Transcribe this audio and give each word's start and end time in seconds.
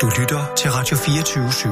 Du 0.00 0.10
lytter 0.20 0.54
til 0.56 0.70
Radio 0.70 0.96
24 0.96 1.48
/7. 1.48 1.68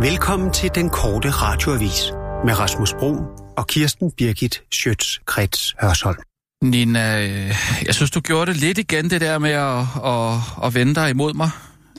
Velkommen 0.00 0.52
til 0.52 0.70
den 0.74 0.90
korte 0.90 1.30
radioavis 1.30 2.12
med 2.44 2.58
Rasmus 2.58 2.94
Bro 2.98 3.16
og 3.56 3.66
Kirsten 3.66 4.10
Birgit 4.10 4.62
Schøtz-Krets 4.74 5.74
Hørsholm. 5.80 6.18
Nina, 6.62 7.22
øh, 7.22 7.54
jeg 7.86 7.94
synes, 7.94 8.10
du 8.10 8.20
gjorde 8.20 8.52
det 8.52 8.60
lidt 8.60 8.78
igen, 8.78 9.10
det 9.10 9.20
der 9.20 9.38
med 9.38 9.50
at, 9.50 9.78
at, 10.04 10.66
at 10.66 10.74
vende 10.74 10.94
dig 10.94 11.10
imod 11.10 11.34
mig 11.34 11.50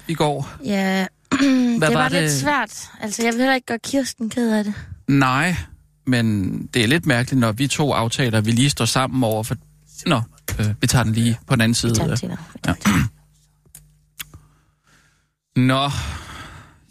i 0.07 0.13
går. 0.13 0.49
Ja, 0.65 1.07
det 1.31 1.81
var, 1.81 1.93
var 1.93 2.09
det? 2.09 2.21
lidt 2.21 2.31
svært. 2.31 2.89
Altså, 3.01 3.23
jeg 3.23 3.33
vil 3.33 3.39
heller 3.39 3.55
ikke 3.55 3.67
gøre 3.67 3.79
Kirsten 3.79 4.29
ked 4.29 4.51
af 4.51 4.63
det. 4.63 4.73
Nej, 5.07 5.55
men 6.07 6.57
det 6.73 6.83
er 6.83 6.87
lidt 6.87 7.05
mærkeligt, 7.05 7.39
når 7.39 7.51
vi 7.51 7.67
to 7.67 7.91
aftaler, 7.93 8.41
vi 8.41 8.51
lige 8.51 8.69
står 8.69 8.85
sammen 8.85 9.23
over 9.23 9.43
for... 9.43 9.55
Nå, 10.05 10.21
øh, 10.59 10.65
vi 10.81 10.87
tager 10.87 11.03
den 11.03 11.13
lige 11.13 11.39
på 11.47 11.55
den 11.55 11.61
anden 11.61 11.75
side. 11.75 11.91
Vi 11.91 11.97
tager 11.97 12.15
den 12.15 12.37
ja. 12.87 12.91
Nå, 15.55 15.89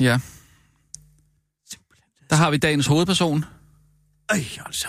ja. 0.01 0.19
Der 2.31 2.37
har 2.37 2.51
vi 2.51 2.57
dagens 2.57 2.87
hovedperson. 2.87 3.45
Ej, 4.29 4.45
altså. 4.67 4.89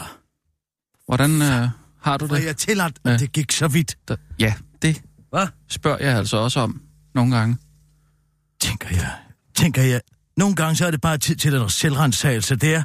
Hvordan 1.06 1.42
øh, 1.42 1.70
har 2.02 2.18
du 2.18 2.26
det? 2.26 2.32
Var 2.32 2.38
jeg 2.38 2.58
tilladt, 2.58 3.00
at 3.06 3.12
ja. 3.12 3.18
det 3.18 3.32
gik 3.32 3.52
så 3.52 3.68
vidt? 3.68 3.98
Da, 4.08 4.16
ja, 4.40 4.54
det 4.82 5.02
Hvad? 5.30 5.48
spørger 5.70 6.06
jeg 6.06 6.18
altså 6.18 6.38
også 6.38 6.60
om 6.60 6.82
nogle 7.16 7.36
gange. 7.36 7.58
Tænker 8.60 8.90
jeg, 8.92 9.12
tænker 9.56 9.82
jeg. 9.82 10.02
Nogle 10.38 10.56
gange 10.56 10.76
så 10.76 10.86
er 10.86 10.92
det 10.92 11.02
bare 11.02 11.18
tid 11.18 11.36
til 11.36 11.56
en 11.56 11.70
selvrensagelse, 11.70 12.56
det 12.56 12.76
er. 12.76 12.84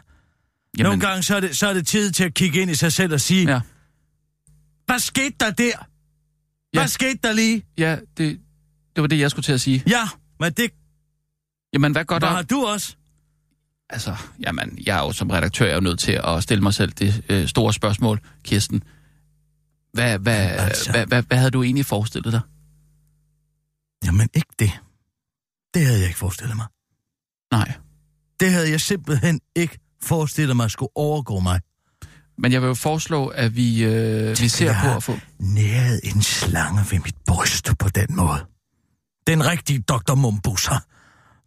Jamen... 0.79 0.85
Nogle 0.85 1.01
gange 1.01 1.23
så 1.23 1.37
er, 1.37 1.41
det, 1.41 1.57
så 1.57 1.67
er 1.67 1.75
det 1.75 1.87
tid 1.87 2.13
til 2.13 2.25
at 2.25 2.35
kigge 2.35 2.61
ind 2.61 2.71
i 2.71 2.75
sig 2.75 2.93
selv 2.93 3.13
og 3.13 3.21
sige, 3.21 3.51
ja. 3.51 3.61
hvad 4.87 4.99
skete 4.99 5.35
der 5.41 5.51
der? 5.51 5.73
Hvad 6.73 6.83
ja. 6.83 6.87
skete 6.87 7.19
der 7.23 7.33
lige? 7.33 7.63
Ja, 7.79 7.97
det, 8.17 8.41
det 8.97 9.03
var 9.03 9.07
det, 9.07 9.19
jeg 9.19 9.31
skulle 9.31 9.45
til 9.45 9.53
at 9.53 9.61
sige. 9.61 9.83
Ja, 9.87 10.09
men 10.41 10.53
det... 10.53 10.71
Jamen, 11.73 11.93
hvad 11.93 12.05
godt 12.05 12.23
Hvad 12.23 12.31
har 12.31 12.43
du 12.43 12.67
også? 12.67 12.97
Altså, 13.91 14.17
jamen, 14.41 14.79
jeg 14.87 14.99
er 14.99 15.03
jo 15.03 15.13
som 15.13 15.31
redaktør 15.31 15.65
jeg 15.65 15.73
er 15.73 15.77
jo 15.77 15.81
nødt 15.81 15.99
til 15.99 16.21
at 16.25 16.43
stille 16.43 16.63
mig 16.63 16.75
selv 16.75 16.93
det 16.93 17.25
øh, 17.29 17.49
store 17.49 17.73
spørgsmål, 17.73 18.21
Kirsten. 18.45 18.83
Hvad, 19.93 20.19
hvad, 20.19 20.35
altså... 20.35 20.91
hvad, 20.91 21.07
hvad, 21.07 21.23
hvad 21.23 21.39
havde 21.39 21.51
du 21.51 21.63
egentlig 21.63 21.87
forestillet 21.87 22.33
dig? 22.33 22.41
Jamen, 24.05 24.29
ikke 24.35 24.55
det. 24.59 24.71
Det 25.75 25.85
havde 25.85 25.99
jeg 25.99 26.07
ikke 26.07 26.19
forestillet 26.19 26.57
mig. 26.57 26.67
Nej. 27.53 27.73
Det 28.41 28.53
havde 28.53 28.71
jeg 28.71 28.81
simpelthen 28.81 29.41
ikke 29.57 29.79
forestillet 30.03 30.57
mig 30.57 30.71
skulle 30.71 30.93
overgå 30.95 31.41
mig. 31.41 31.61
Men 32.39 32.53
jeg 32.53 32.63
vil 32.63 32.69
jo 32.69 32.75
foreslå, 32.75 33.27
at 33.27 33.57
vi, 33.57 33.85
øh, 33.85 34.41
vi 34.41 34.49
ser 34.49 34.75
på 34.83 34.97
at 34.97 35.03
få... 35.03 35.19
Næret 35.39 36.01
en 36.05 36.23
slange 36.23 36.81
ved 36.91 36.99
mit 36.99 37.17
bryst 37.27 37.71
på 37.79 37.89
den 37.89 38.17
måde. 38.17 38.47
Den 39.27 39.47
rigtige 39.47 39.79
Dr. 39.79 40.15
Mumbusser. 40.15 40.79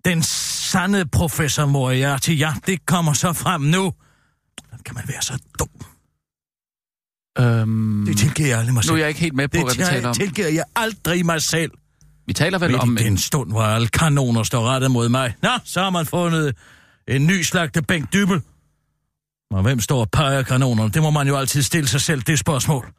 Den 0.06 0.24
sande 0.24 1.06
professor 1.06 1.66
Moriarty, 1.66 2.30
ja, 2.30 2.54
det 2.66 2.86
kommer 2.86 3.14
så 3.14 3.34
frem 3.34 3.62
nu. 3.62 3.94
Hvordan 4.70 4.84
kan 4.86 4.96
man 4.96 5.04
være 5.08 5.22
så 5.22 5.38
dum? 5.60 5.68
Øhm, 7.40 8.06
det 8.06 8.18
tilgiver 8.18 8.50
jeg 8.50 8.60
aldrig 8.60 8.74
mig 8.74 8.84
selv. 8.84 8.92
Nu 8.92 8.96
er 8.96 9.00
jeg 9.00 9.08
ikke 9.08 9.22
helt 9.22 9.36
med 9.36 9.48
på, 9.48 9.58
det 9.58 9.64
hvad 9.64 9.76
vi 9.76 9.84
taler 9.84 10.10
om. 10.10 10.16
Det 10.16 10.24
tilgiver 10.24 10.48
jeg 10.48 10.64
aldrig 10.76 11.26
mig 11.26 11.42
selv. 11.42 11.72
Vi 12.28 12.34
taler 12.34 12.60
vel 12.60 12.72
Midt 12.72 12.82
om... 12.82 12.98
i 12.98 13.04
den 13.04 13.18
stund, 13.18 13.52
hvor 13.52 13.62
alle 13.62 13.88
kanoner 13.88 14.44
står 14.44 14.68
rettet 14.68 14.92
mod 14.92 15.10
mig. 15.10 15.34
Nå, 15.42 15.50
så 15.64 15.82
har 15.82 15.90
man 15.90 16.06
fundet 16.06 16.56
en 17.08 17.28
ny 17.28 17.42
slagte 17.42 17.82
bænk 17.82 18.14
dybel. 18.14 18.42
Og 19.52 19.62
hvem 19.62 19.80
står 19.80 20.00
og 20.00 20.12
peger 20.12 20.44
kanonerne? 20.44 20.92
Det 20.92 21.02
må 21.02 21.10
man 21.10 21.28
jo 21.28 21.38
altid 21.38 21.62
stille 21.62 21.88
sig 21.88 22.02
selv, 22.02 22.22
det 22.22 22.40
spørgsmål. 22.40 22.94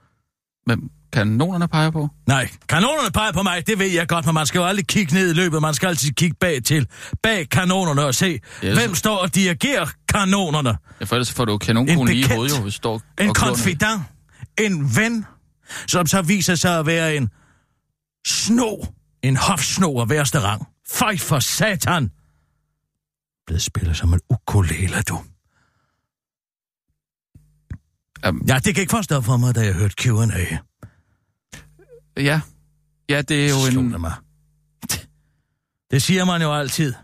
Hvem 0.67 0.91
kanonerne 1.13 1.69
peger 1.69 1.91
på? 1.91 2.09
Nej, 2.27 2.51
kanonerne 2.69 3.11
peger 3.11 3.33
på 3.33 3.43
mig, 3.43 3.67
det 3.67 3.79
ved 3.79 3.87
jeg 3.87 4.09
godt, 4.09 4.27
men 4.27 4.35
man 4.35 4.47
skal 4.47 4.59
jo 4.59 4.65
aldrig 4.65 4.87
kigge 4.87 5.15
ned 5.15 5.31
i 5.31 5.35
løbet, 5.35 5.63
man 5.63 5.75
skal 5.75 5.87
altid 5.87 6.11
kigge 6.11 6.37
bag 6.41 6.63
til, 6.65 6.87
bag 7.23 7.49
kanonerne 7.49 8.05
og 8.05 8.15
se, 8.15 8.41
yes. 8.65 8.79
hvem 8.79 8.95
står 8.95 9.17
og 9.17 9.35
dirigerer 9.35 9.87
kanonerne. 10.09 10.77
Ja, 11.01 11.05
for 11.05 11.17
ellers 11.17 11.33
får 11.33 11.45
du 11.45 11.59
kanonkuglen 11.59 12.17
i 12.17 12.23
hovedet, 12.23 12.59
jo, 12.59 12.63
hvis 12.63 12.75
står 12.75 13.03
En 13.21 13.35
konfident, 13.35 14.03
en 14.59 14.97
ven, 14.97 15.27
som 15.87 16.07
så 16.07 16.23
viser 16.23 16.55
sig 16.55 16.79
at 16.79 16.87
være 16.87 17.17
en 17.17 17.31
sno, 18.27 18.77
en 19.23 19.37
hofsno 19.37 20.01
af 20.01 20.11
værste 20.11 20.41
rang. 20.41 20.67
Fej 20.89 21.19
for 21.19 21.39
satan! 21.39 22.11
Blevet 23.47 23.63
spillet 23.63 23.97
som 23.97 24.13
en 24.13 24.21
ukulele, 24.31 25.03
du. 25.09 25.21
Um, 28.29 28.43
ja, 28.49 28.55
det 28.55 28.75
kan 28.75 28.81
ikke 28.81 28.91
forstå 28.91 29.21
for 29.21 29.37
mig, 29.37 29.55
da 29.55 29.61
jeg 29.61 29.75
hørte 29.75 29.95
Q&A. 29.95 30.57
Ja. 32.17 32.41
Ja, 33.09 33.23
det 33.23 33.45
er 33.45 33.49
jo 33.49 33.71
Slå 33.71 33.81
en... 33.81 34.01
Mig. 34.01 34.13
Det 35.91 36.03
siger 36.03 36.25
man 36.25 36.43
jo 36.43 36.55
altid. 36.55 36.95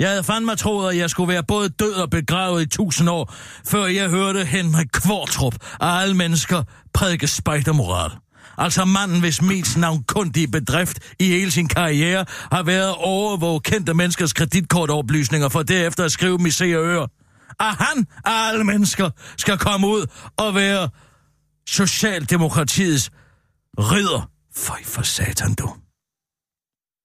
Jeg 0.00 0.08
havde 0.08 0.24
fandme 0.24 0.56
troet, 0.56 0.90
at 0.90 0.98
jeg 0.98 1.10
skulle 1.10 1.28
være 1.32 1.42
både 1.42 1.68
død 1.68 1.92
og 1.92 2.10
begravet 2.10 2.62
i 2.62 2.66
tusind 2.66 3.08
år, 3.10 3.34
før 3.66 3.86
jeg 3.86 4.10
hørte 4.10 4.44
Henrik 4.44 4.86
Kvartrup 4.92 5.54
af 5.80 6.00
alle 6.00 6.16
mennesker 6.16 6.62
prædike 6.94 7.26
spejdermoral. 7.26 8.10
Altså 8.58 8.84
manden, 8.84 9.20
hvis 9.20 9.42
mest 9.42 9.76
navnkundige 9.76 10.48
bedrift 10.48 10.98
i 11.20 11.24
hele 11.24 11.50
sin 11.50 11.68
karriere 11.68 12.24
har 12.52 12.62
været 12.62 12.88
at 12.88 12.96
overvåge 12.98 13.60
kendte 13.60 13.94
menneskers 13.94 14.32
kreditkortoplysninger 14.32 15.48
for 15.48 15.62
derefter 15.62 16.04
at 16.04 16.12
skrive 16.12 16.38
dem 16.38 16.46
i 16.46 16.50
se 16.50 16.78
og 16.78 16.84
øre. 16.84 17.08
At 17.60 17.74
han 17.74 18.06
af 18.24 18.48
alle 18.48 18.64
mennesker 18.64 19.10
skal 19.38 19.58
komme 19.58 19.86
ud 19.86 20.06
og 20.36 20.54
være 20.54 20.88
Socialdemokratiets 21.68 23.10
ridder. 23.78 24.30
Føj 24.56 24.84
for 24.84 25.02
satan, 25.02 25.54
du. 25.54 25.74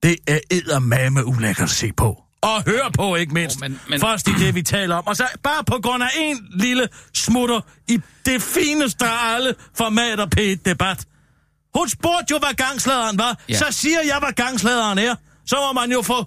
Det 0.03 0.15
er 0.27 0.39
eddermame 0.51 1.25
ulækkert 1.25 1.63
at 1.63 1.69
se 1.69 1.91
på. 1.91 2.23
Og 2.41 2.63
høre 2.63 2.91
på, 2.91 3.15
ikke 3.15 3.33
mindst. 3.33 3.55
Oh, 3.55 3.61
men, 3.61 3.79
men... 3.89 3.99
Først 3.99 4.27
i 4.27 4.31
det, 4.31 4.55
vi 4.55 4.61
taler 4.61 4.95
om. 4.95 5.07
Og 5.07 5.15
så 5.15 5.27
bare 5.43 5.63
på 5.63 5.79
grund 5.83 6.03
af 6.03 6.09
en 6.17 6.47
lille 6.53 6.87
smutter 7.13 7.61
i 7.87 8.01
det 8.25 8.41
fineste 8.41 9.05
af 9.05 9.35
alle 9.35 9.55
formater 9.77 10.25
P1-debat. 10.37 11.05
Hun 11.75 11.89
spurgte 11.89 12.31
jo, 12.31 12.37
hvad 12.37 12.53
gangsladeren 12.53 13.17
var. 13.17 13.39
Ja. 13.49 13.57
Så 13.57 13.65
siger 13.69 14.01
jeg, 14.05 14.19
hvad 14.19 14.33
gangsladeren 14.33 14.97
er. 14.97 15.15
Så 15.45 15.55
må 15.55 15.81
man 15.81 15.91
jo 15.91 16.01
få... 16.01 16.25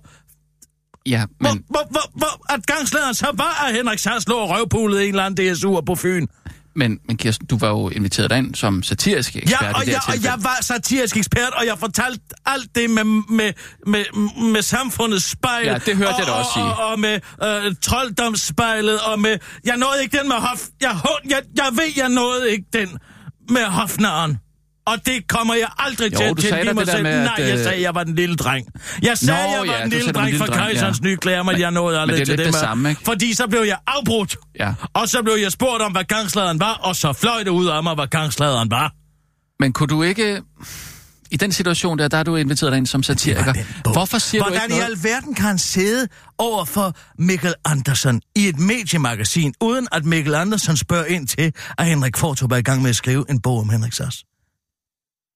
Ja, 1.07 1.25
men... 1.41 1.65
Hvor, 1.71 1.87
hvor, 1.91 2.11
hvor, 2.15 2.55
at 2.55 2.67
gangsladeren 2.67 3.15
så 3.15 3.27
var, 3.35 3.65
at 3.67 3.75
Henrik 3.75 3.99
Sass 3.99 4.29
lå 4.29 4.35
og 4.35 4.51
røvpulede 4.51 5.03
en 5.03 5.09
eller 5.09 5.25
anden 5.25 5.53
DSU'er 5.53 5.81
på 5.81 5.95
Fyn. 5.95 6.27
Men, 6.77 6.99
men 7.09 7.17
Kirsten, 7.17 7.47
du 7.47 7.59
var 7.59 7.69
jo 7.69 7.89
inviteret 7.89 8.31
derind 8.31 8.55
som 8.55 8.83
satirisk 8.83 9.37
ekspert 9.37 9.63
ja, 9.63 9.73
og 9.73 9.83
i 9.83 9.87
det 9.87 9.93
jeg, 9.93 10.01
og 10.09 10.25
jeg 10.25 10.35
var 10.39 10.59
satirisk 10.61 11.17
ekspert, 11.17 11.53
og 11.57 11.67
jeg 11.67 11.79
fortalte 11.79 12.21
alt 12.47 12.75
det 12.75 12.91
med, 12.91 13.05
med, 13.05 13.53
med, 13.87 14.05
med 14.53 14.63
samfundets 14.63 15.25
spejl. 15.25 15.67
Ja, 15.67 15.79
det 15.87 15.97
hørte 15.97 16.09
og, 16.09 16.19
jeg 16.19 16.27
da 16.27 16.33
også 16.33 16.51
sige. 16.55 16.65
Og, 16.65 16.79
og, 16.79 16.87
og 16.87 17.01
med 17.01 17.21
øh, 17.43 17.75
trolddomsspejlet, 17.83 19.01
og 19.01 19.21
med... 19.21 19.39
Jeg 19.65 19.77
nåede 19.77 20.03
ikke 20.03 20.19
den 20.19 20.29
med 20.29 20.37
hof... 20.37 20.61
Jeg, 20.81 20.97
jeg, 21.29 21.43
jeg 21.57 21.69
ved, 21.73 21.93
jeg 21.97 22.09
nåede 22.09 22.51
ikke 22.51 22.67
den 22.73 22.99
med 23.49 23.65
hofnaren. 23.65 24.39
Og 24.87 25.07
det 25.07 25.29
kommer 25.29 25.55
jeg 25.55 25.69
aldrig 25.79 26.13
jo, 26.13 26.19
til 26.19 26.25
at 26.25 26.37
tilgive 26.37 26.75
mig 26.75 26.87
selv. 26.87 27.03
Med, 27.03 27.25
Nej, 27.25 27.35
jeg 27.39 27.59
sagde, 27.59 27.77
at 27.77 27.83
jeg 27.83 27.95
var 27.95 28.05
den 28.05 28.15
lille 28.15 28.37
dreng. 28.37 28.67
Jeg 29.03 29.19
sagde, 29.19 29.41
at 29.41 29.51
jeg 29.51 29.69
var 29.69 29.75
ja, 29.75 29.83
den 29.83 29.91
lille 29.91 30.13
dreng 30.13 30.39
fra 30.39 30.47
Kejserens 30.47 30.99
ja. 31.03 31.07
nye 31.07 31.17
klæder, 31.17 31.43
men 31.43 31.61
jeg 31.61 31.71
nåede 31.71 32.01
aldrig 32.01 32.15
men 32.15 32.19
det 32.19 32.27
til 32.27 32.39
det. 32.39 32.47
det 32.47 32.55
samme, 32.55 32.91
ikke? 32.91 33.03
Fordi 33.05 33.35
så 33.35 33.47
blev 33.47 33.61
jeg 33.61 33.79
afbrudt. 33.87 34.37
Ja. 34.61 34.75
Og 34.95 35.09
så 35.09 35.23
blev 35.23 35.35
jeg 35.35 35.53
spurgt 35.53 35.83
om, 35.83 35.93
hvad 35.93 36.05
gangsladeren 36.05 36.61
var, 36.61 36.73
og 36.73 36.97
så 36.97 37.13
fløj 37.13 37.43
det 37.43 37.51
ud 37.51 37.67
af 37.67 37.83
mig, 37.83 37.95
hvad 37.95 38.07
gangsladeren 38.07 38.71
var. 38.71 38.93
Men 39.61 39.73
kunne 39.73 39.87
du 39.87 40.03
ikke... 40.03 40.43
I 41.31 41.37
den 41.37 41.53
situation 41.53 41.99
der, 41.99 42.09
der 42.09 42.19
er 42.19 42.23
du 42.23 42.37
inviteret 42.37 42.77
ind 42.77 42.87
som 42.87 43.03
satiriker. 43.03 43.55
Hvorfor 43.93 44.19
siger 44.19 44.43
Hvordan 44.43 44.59
du 44.59 44.65
ikke 44.65 44.75
noget? 44.75 44.89
i 44.89 44.93
alverden 44.93 45.35
kan 45.35 45.45
han 45.45 45.59
sidde 45.59 46.09
over 46.39 46.65
for 46.65 46.97
Mikkel 47.19 47.55
Andersen 47.65 48.23
i 48.37 48.49
et 48.49 48.59
mediemagasin, 48.59 49.55
uden 49.61 49.89
at 49.93 50.05
Mikkel 50.05 50.35
Andersen 50.35 50.77
spørger 50.77 51.05
ind 51.05 51.29
til, 51.29 51.53
at 51.79 51.87
Henrik 51.87 52.17
Fortrup 52.17 52.53
er 52.53 52.57
i 52.57 52.63
gang 52.63 52.83
med 52.83 52.91
at 52.91 52.97
skrive 52.97 53.25
en 53.31 53.41
bog 53.41 53.59
om 53.59 53.69
Henrik 53.69 53.93
Sass? 53.93 54.25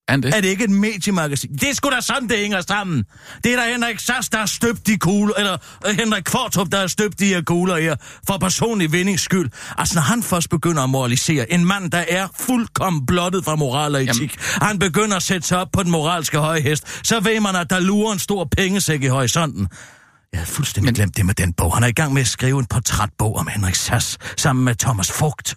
Er 0.08 0.16
det? 0.16 0.34
Er 0.34 0.40
det 0.40 0.48
ikke 0.48 0.64
et 0.64 0.70
mediemagasin? 0.70 1.52
Det 1.52 1.70
er 1.70 1.74
sgu 1.74 1.91
da 1.91 2.00
sådan, 2.00 2.28
det 2.28 2.38
hænger 2.38 2.60
sammen. 2.60 3.04
Det 3.44 3.53
er 3.53 3.56
da 3.56 3.72
Henrik 3.72 3.98
Sass, 3.98 4.28
der 4.28 4.38
har 4.38 4.47
støbt 4.47 4.86
de 4.86 4.98
kugler, 4.98 5.34
eller 5.34 5.56
uh, 5.88 5.97
Henrik 5.97 6.22
Kvartrup, 6.24 6.72
der 6.72 6.80
har 6.80 6.86
støbt 6.86 7.18
de 7.18 7.26
her 7.26 7.42
kugler 7.42 7.76
her, 7.76 7.97
for 8.26 8.38
personlig 8.38 8.92
vindings 8.92 9.22
skyld. 9.22 9.50
Altså, 9.78 9.94
når 9.94 10.03
han 10.03 10.22
først 10.22 10.50
begynder 10.50 10.82
at 10.82 10.91
moralisere, 10.91 11.53
en 11.53 11.64
mand, 11.64 11.91
der 11.91 12.04
er 12.08 12.28
fuldkommen 12.41 13.06
blottet 13.06 13.44
fra 13.44 13.56
moral 13.56 13.94
og 13.94 14.03
etik, 14.03 14.20
Jamen. 14.20 14.68
han 14.68 14.78
begynder 14.78 15.16
at 15.16 15.22
sætte 15.22 15.48
sig 15.48 15.58
op 15.58 15.68
på 15.72 15.82
den 15.82 15.91
moralske 15.91 16.38
høje 16.38 16.60
hest, 16.60 17.06
så 17.06 17.20
ved 17.20 17.41
man, 17.41 17.56
at 17.56 17.70
der 17.70 17.80
lurer 17.80 18.12
en 18.12 18.18
stor 18.18 18.48
pengesæk 18.56 19.02
i 19.02 19.06
horisonten. 19.06 19.68
Jeg 20.32 20.41
havde 20.41 20.50
fuldstændig 20.50 20.88
Men... 20.88 20.94
glemt 20.94 21.16
det 21.16 21.26
med 21.26 21.34
den 21.34 21.52
bog. 21.52 21.74
Han 21.74 21.82
er 21.82 21.88
i 21.88 21.92
gang 21.92 22.12
med 22.12 22.22
at 22.22 22.28
skrive 22.28 22.59
en 22.59 22.66
portrætbog 22.66 23.36
om 23.36 23.47
Henrik 23.47 23.74
Sass, 23.74 24.18
sammen 24.36 24.64
med 24.64 24.74
Thomas 24.74 25.12
Fugt. 25.12 25.54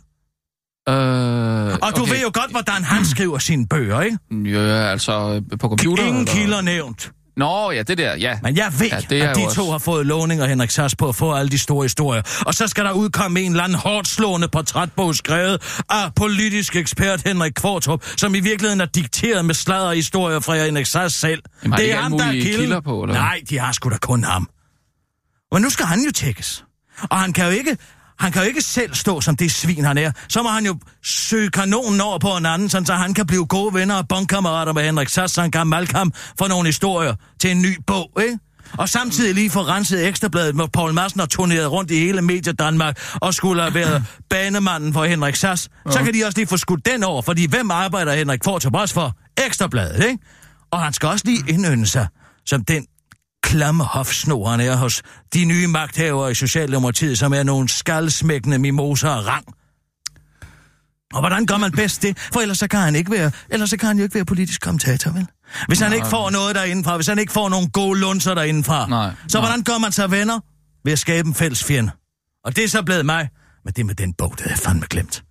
Øh, 0.90 0.96
og 0.96 1.96
du 1.96 2.02
okay. 2.02 2.12
ved 2.14 2.22
jo 2.22 2.32
godt, 2.34 2.52
hvordan 2.52 2.84
han 2.84 3.06
skriver 3.06 3.38
sine 3.40 3.68
bøger, 3.68 4.02
ikke? 4.02 4.18
Ja, 4.46 4.92
altså 4.92 5.42
på 5.60 5.68
computer? 5.68 6.04
Ingen 6.04 6.22
eller? 6.22 6.34
kilder 6.34 6.62
nævnt. 6.62 7.12
Nå, 7.38 7.72
ja, 7.72 7.84
det 7.84 7.98
der, 7.98 8.16
ja. 8.16 8.40
Men 8.44 8.58
jeg 8.58 8.74
ved, 8.80 8.88
Ja, 8.88 9.00
det 9.10 9.22
er 9.24 9.30
at 9.30 9.36
de 9.36 9.42
to 9.42 9.48
også- 9.48 9.72
har 9.72 9.78
fået 9.78 10.06
Låning 10.06 10.42
og 10.42 10.48
Henrik 10.48 10.70
Sass 10.72 10.96
på 10.96 11.10
at 11.10 11.16
få 11.16 11.34
alle 11.34 11.50
de 11.50 11.60
store 11.60 11.84
historier. 11.84 12.22
Og 12.46 12.54
så 12.54 12.68
skal 12.68 12.86
der 12.86 12.92
udkomme 12.92 13.40
en 13.42 13.52
eller 13.52 13.64
anden 13.64 13.78
hårdt 13.78 14.08
slående 14.08 14.48
portrætbog 14.48 15.16
skrevet 15.16 15.82
af 15.90 16.16
politisk 16.16 16.76
ekspert 16.76 17.22
Henrik 17.26 17.52
Kvartrup, 17.56 18.04
som 18.18 18.36
i 18.36 18.40
virkeligheden 18.40 18.82
er 18.82 18.86
dikteret 18.86 19.46
med 19.46 19.56
sladder 19.56 19.92
historier 19.94 20.40
fra 20.40 20.56
Henrik 20.66 20.86
Sass 20.86 21.16
selv. 21.16 21.42
Jamen, 21.64 21.72
har 21.74 21.78
de 21.78 21.84
ikke 21.84 21.98
alle 21.98 22.10
mulige 22.10 22.42
kilden. 22.42 22.60
kilder 22.62 22.80
på, 22.80 23.04
eller? 23.04 23.16
Nej, 23.16 23.42
de 23.50 23.60
har 23.60 23.72
sgu 23.72 23.90
da 23.90 23.98
kun 23.98 24.24
ham. 24.24 24.50
Men 25.52 25.62
nu 25.62 25.70
skal 25.70 25.86
han 25.86 26.00
jo 26.00 26.12
tækkes. 26.12 26.64
Og 27.12 27.18
han 27.20 27.34
kan 27.34 27.46
jo 27.46 27.52
ikke... 27.52 27.78
Han 28.20 28.32
kan 28.32 28.42
jo 28.42 28.48
ikke 28.48 28.62
selv 28.62 28.96
stå 28.96 29.22
som 29.22 29.36
det 29.36 29.52
svin, 29.52 29.84
han 29.84 29.98
er. 29.98 30.12
Så 30.30 30.44
må 30.44 30.50
han 30.50 30.66
jo 30.66 30.80
søge 31.04 31.50
kanonen 31.50 32.02
over 32.02 32.20
på 32.20 32.38
en 32.38 32.46
anden, 32.46 32.70
sådan 32.70 32.86
så 32.86 32.94
han 32.94 33.14
kan 33.14 33.28
blive 33.28 33.46
gode 33.46 33.74
venner 33.74 33.96
og 33.96 34.08
bondkammerater 34.08 34.74
med 34.74 34.84
Henrik 34.84 35.10
Sass, 35.10 35.34
så 35.34 35.42
han 35.42 35.52
kan 35.52 35.68
malke 35.68 35.96
ham 35.96 36.14
for 36.38 36.48
nogle 36.48 36.68
historier 36.68 37.16
til 37.40 37.52
en 37.52 37.62
ny 37.62 37.78
bog, 37.88 38.12
ikke? 38.22 38.40
Og 38.78 38.90
samtidig 38.90 39.36
lige 39.36 39.50
få 39.50 39.62
renset 39.62 40.08
ekstrabladet, 40.08 40.56
hvor 40.56 40.70
Paul 40.74 40.94
Madsen 40.94 41.20
har 41.20 41.28
turneret 41.28 41.72
rundt 41.72 41.92
i 41.92 42.00
hele 42.00 42.22
Medie 42.22 42.54
Danmark 42.54 43.00
og 43.14 43.34
skulle 43.34 43.62
have 43.62 43.74
været 43.74 44.04
banemanden 44.30 44.94
for 44.94 45.06
Henrik 45.06 45.36
Sass. 45.36 45.70
Så 45.90 46.00
kan 46.04 46.14
de 46.14 46.26
også 46.26 46.38
lige 46.38 46.48
få 46.48 46.58
skudt 46.58 46.86
den 46.86 47.04
over, 47.04 47.22
fordi 47.22 47.48
hvem 47.48 47.72
arbejder 47.72 48.14
Henrik 48.14 48.48
også 48.48 48.94
for? 48.94 49.18
Ekstrabladet, 49.46 50.04
ikke? 50.04 50.18
Og 50.72 50.80
han 50.80 50.94
skal 50.94 51.10
også 51.10 51.26
lige 51.26 51.44
indønde 51.48 51.86
sig 51.88 52.08
som 52.46 52.66
den 52.66 52.86
klamme 53.44 53.84
hofsno, 53.84 54.46
han 54.46 54.60
er 54.60 54.76
hos 54.76 55.02
de 55.34 55.46
nye 55.46 55.68
magthavere 55.68 56.32
i 56.32 56.34
Socialdemokratiet, 56.34 57.18
som 57.20 57.34
er 57.34 57.44
nogle 57.44 57.70
skaldsmækkende 57.70 58.60
mimoser 58.60 59.10
af 59.10 59.26
rang. 59.28 59.46
Og 61.14 61.20
hvordan 61.20 61.46
gør 61.46 61.58
man 61.58 61.72
bedst 61.72 62.02
det? 62.02 62.18
For 62.34 62.40
ellers 62.40 62.58
så 62.58 62.68
kan 62.68 62.80
han 62.80 62.96
ikke 62.96 63.12
være, 63.12 63.32
ellers 63.50 63.70
så 63.70 63.78
kan 63.78 63.88
han 63.88 63.98
jo 63.98 64.04
ikke 64.04 64.16
være 64.16 64.26
politisk 64.26 64.62
kommentator, 64.62 65.12
vel? 65.12 65.28
Hvis 65.68 65.80
han 65.80 65.94
ikke 65.94 66.08
får 66.08 66.30
noget 66.30 66.56
derindefra, 66.56 66.96
hvis 66.96 67.08
han 67.08 67.20
ikke 67.20 67.34
får 67.34 67.50
nogle 67.50 67.70
gode 67.70 68.00
lunser 68.00 68.34
derindefra, 68.34 68.88
Nej, 68.88 69.12
så 69.28 69.38
nej. 69.38 69.48
hvordan 69.48 69.64
gør 69.64 69.78
man 69.78 69.92
sig 69.92 70.12
venner? 70.12 70.40
Ved 70.86 70.94
at 70.94 71.00
skabe 71.00 71.28
en 71.28 71.36
fælles 71.36 71.64
fjende. 71.64 71.92
Og 72.46 72.56
det 72.56 72.64
er 72.64 72.68
så 72.68 72.84
blevet 72.84 73.06
mig. 73.06 73.30
Men 73.66 73.74
det 73.74 73.86
med 73.86 73.96
den 73.96 74.14
bog, 74.14 74.36
det 74.38 74.52
er 74.52 74.56
fandme 74.56 74.86
glemt. 74.90 75.24